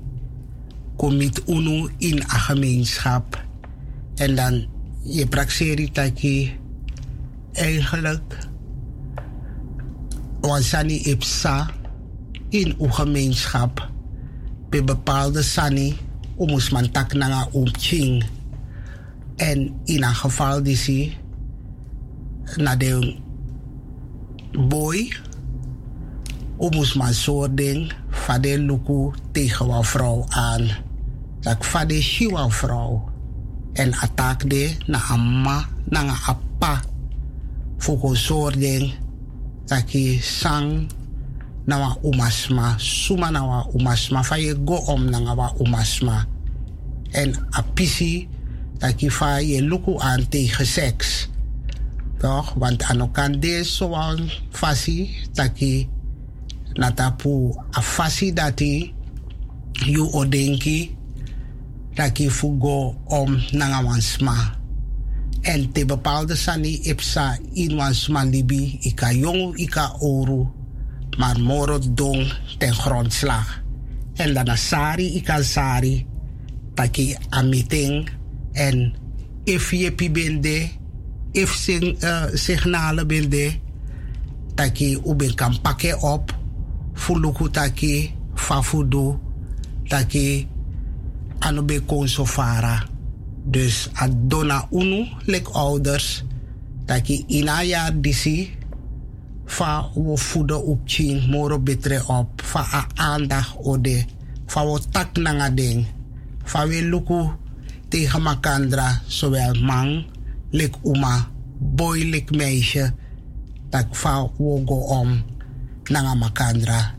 [0.96, 3.44] komit unu in a gemeenschap
[4.14, 4.66] en dan
[5.02, 5.90] je praxeri
[7.52, 8.52] eigenlijk
[10.44, 11.70] wansani ipsa
[12.48, 13.88] in uw gemeenschap
[14.68, 15.96] bij bepaalde sani
[16.38, 18.24] umus man tak nanga umching
[19.36, 21.16] en in een geval die si
[22.56, 23.16] na de
[24.68, 25.12] boy
[26.60, 30.68] umus man soort ding fade luku tegen een vrouw aan.
[31.40, 33.12] Dat fade hiwa vrouw.
[33.72, 36.80] En attack de na amma na appa.
[37.78, 38.60] Fuko soort
[39.86, 40.88] je sang
[41.66, 42.76] na wa umasma.
[42.78, 44.22] Suma na wa umasma.
[44.22, 46.26] Fa je go om na wa umasma.
[47.10, 48.28] En apisi
[48.96, 51.28] je fa je luku aan tegen seks.
[52.18, 52.54] Toch?
[52.54, 55.86] Want aan kan deze zo'n fasi dat je
[56.72, 58.94] na tapu a fasi dati
[59.72, 60.96] yu odenki
[61.94, 63.38] taki fugo om
[63.84, 64.63] wansma.
[65.44, 70.46] En te bepaalde sani ipsa in wansma libi ika jongu ika oru
[71.18, 71.36] maar
[71.94, 73.62] dong ten grondslag.
[74.14, 76.06] En dan sari ika sari
[76.74, 78.08] taki a meeting
[78.52, 78.94] en
[79.44, 80.70] if je pi bende
[81.32, 83.60] if sing, uh, signalen bende
[84.54, 85.58] taki uben kan
[86.00, 86.34] op
[86.94, 89.18] fuluku taki fafudu
[89.88, 90.48] taki
[91.38, 92.93] anobe konsofara.
[93.44, 96.24] Dus adona unu lek ouders
[96.88, 98.50] taki inaya disi
[99.44, 104.04] fa wo fudo upching moro betre op fa a ode
[104.48, 105.84] fa wo tak nanga ding
[106.44, 107.28] fa we luku
[107.88, 110.04] tegen makandra zowel man
[110.52, 111.28] lik uma
[111.60, 112.92] boy lik meisje
[113.74, 115.34] tak fa wogo om
[115.90, 116.94] nanga makandra.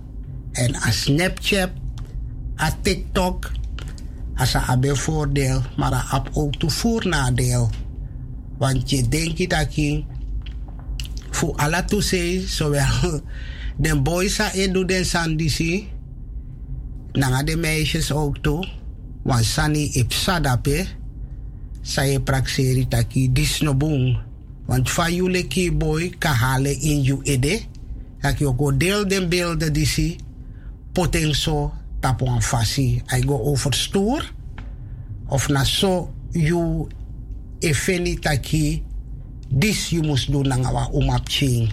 [0.52, 1.72] En a Snapchat
[2.60, 3.52] a TikTok
[4.36, 7.70] as a abe voordeel maar a ap ook toe voernadeel
[8.58, 10.04] want je denkt dat je
[11.30, 13.22] voor alle toezee zowel
[13.84, 15.88] de boys edu den sandisi
[17.16, 18.68] nanga de meisjes ook toe.
[19.24, 20.86] Want sani ip sadape
[21.82, 24.18] saya prakseri taki disnobung
[24.70, 27.66] want fa yule ki boy ka hale in you ede
[28.22, 30.18] tak yo go deel den beelden disi
[30.94, 31.74] poteng so
[32.42, 34.22] fasi I go overstoer
[35.30, 36.90] of na so you
[37.62, 38.84] efeni taki
[39.50, 41.72] dis you must do nanga wa umap ching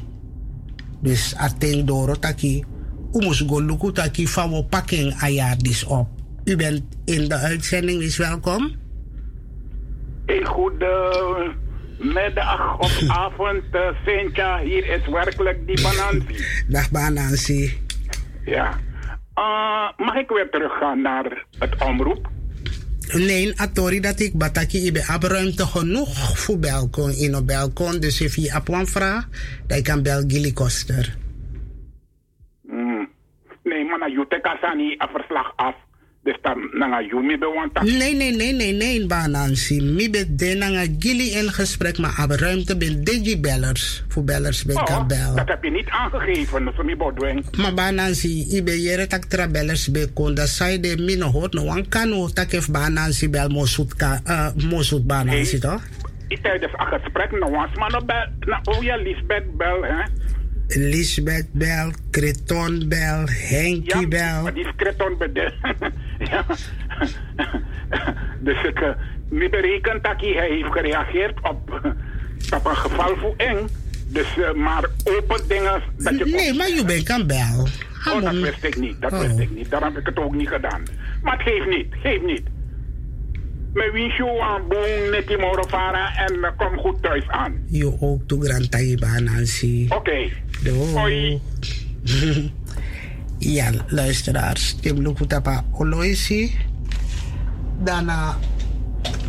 [1.02, 2.64] dus ateng doro taki
[3.14, 5.12] u moest go luku taki wo pakken
[5.58, 6.08] dis op
[6.44, 8.80] u bent in de uitzending is welkom
[10.26, 11.54] Een goede
[11.98, 14.60] middag of avond, uh, Sintja.
[14.60, 16.44] Hier is werkelijk die Banansi.
[16.68, 17.78] Dag Banansi.
[18.44, 18.78] Ja.
[19.42, 22.28] Uh, mag ik weer teruggaan naar het omroep?
[23.14, 28.00] Nee, atori dat ik bataki ibe ab ruimte genoeg voor balkon in een balkon.
[28.00, 29.28] Dus if je op een vraag,
[29.66, 31.16] dan kan bel Gilly Koster.
[32.62, 33.08] Mm.
[33.62, 35.74] Nee, maar je niet een verslag af.
[36.22, 39.82] Dus dan nanga Yumi be want Nee, nee, nee, nee, nee, Banansi.
[39.82, 44.04] Mi be de nanga Gilly in gesprek, maar ab ruimte ben digi bellers.
[44.08, 45.34] Voor bellers ben kan bel.
[45.34, 47.56] Dat heb je niet aangegeven, dat is niet bodwing.
[47.56, 50.34] Maar Banansi, ibe jere tak tra bellers be kon.
[50.34, 54.48] Dat zei de mino hoort no wan kano tak if Banansi bel mosut ka, uh,
[54.70, 55.82] mosut Banansi toch?
[56.42, 60.02] Tijdens een gesprek, nou was maar nog bel, nou, oh ja, Lisbeth bel, hè?
[60.74, 64.42] Lisbeth Bel, Creton Bel, Henky ja, Bel.
[64.42, 65.52] Maar die is Creton de.
[66.30, 66.44] ja.
[68.46, 68.88] dus ik uh,
[69.28, 71.70] me bereken dat hij heeft gereageerd op,
[72.56, 73.68] op een geval voor eng.
[74.06, 75.82] Dus, uh, maar open dingen.
[75.96, 77.68] Dat je nee, maar je bent kan bel.
[78.14, 79.00] Oh, dat wist ik niet.
[79.00, 79.20] Dat oh.
[79.20, 79.70] wist ik niet.
[79.70, 80.82] Daarom heb ik het ook niet gedaan.
[81.22, 81.86] Maar het geeft niet.
[82.02, 82.42] Geeft niet.
[83.72, 87.64] Wie show aan boom, net die Morofara en uh, kom goed thuis aan.
[87.66, 89.86] Je ook toe Grand Nancy.
[89.88, 89.96] Oké.
[89.96, 90.32] Okay.
[90.70, 91.40] Hoi.
[93.38, 94.76] ja, luisteraars.
[94.80, 96.54] Tim Lukutapa Oloisi.
[97.84, 98.38] Daarna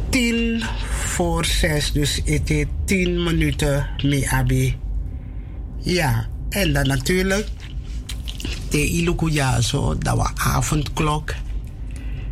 [0.09, 1.91] tien voor zes.
[1.91, 4.77] Dus het is tien minuten mee abi.
[5.81, 7.47] Ja, en dan natuurlijk.
[8.69, 11.33] De Ilukuja zo, dat was avondklok.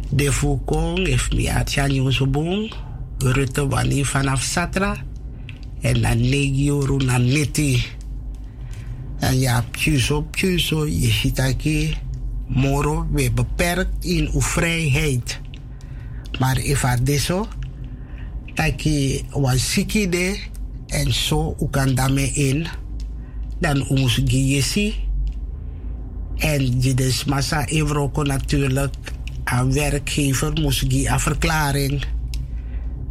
[0.09, 2.71] De Fukong heeft me boom.
[3.17, 4.95] Rutte wanneer vanaf Satra.
[5.81, 7.99] En dan negio na neti.
[9.21, 11.93] En ja, pjuso, pjuso, je ziet aquí,
[12.47, 15.39] moro, we beperkt in uw vrijheid.
[16.39, 17.47] Maar if adesso,
[18.53, 20.39] taki was ziki de,
[20.87, 22.67] en zo, u kan daarmee in,
[23.59, 24.95] dan moet giesi.
[26.37, 28.95] En je dus massa evroko natuurlijk,
[29.43, 32.05] aan werkgever moest gi een verklaring.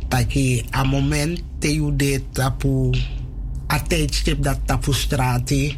[0.08, 2.90] Taki a moment te u de tapu,
[3.72, 5.76] a tijdstip dat tapu strati,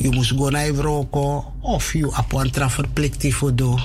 [0.00, 3.80] je moest go naar Evroko of je op een tra verplicht voor doen.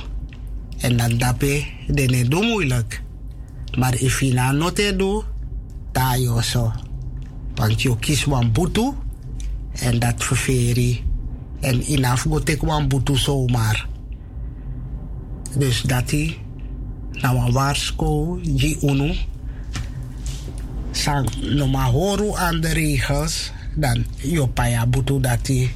[0.78, 3.02] En dan dape, dan is het moeilijk.
[3.78, 5.24] Maar if je na note doet,
[5.92, 6.72] dan je zo.
[7.56, 8.94] Want je kiest een boete
[9.72, 11.02] en dat verveer
[11.60, 13.88] En inaf go take een boete zomaar.
[15.58, 16.38] Dus dat hij,
[17.12, 19.16] nou een waarschuw, je unu.
[20.92, 25.72] Sang, no maar horen aan de regels, dan je paya boete dat hij.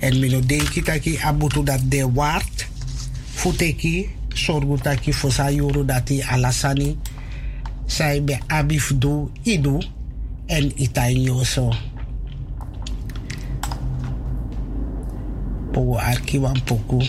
[0.00, 2.68] En mino denki taki abutu dat de waard.
[3.34, 5.12] Futeki sorgu taki
[5.54, 6.96] yuru dati alasani.
[7.86, 8.92] Sai be abif
[9.44, 9.82] idu
[10.46, 11.70] en itanyo so
[15.72, 17.02] pogo arki wan poku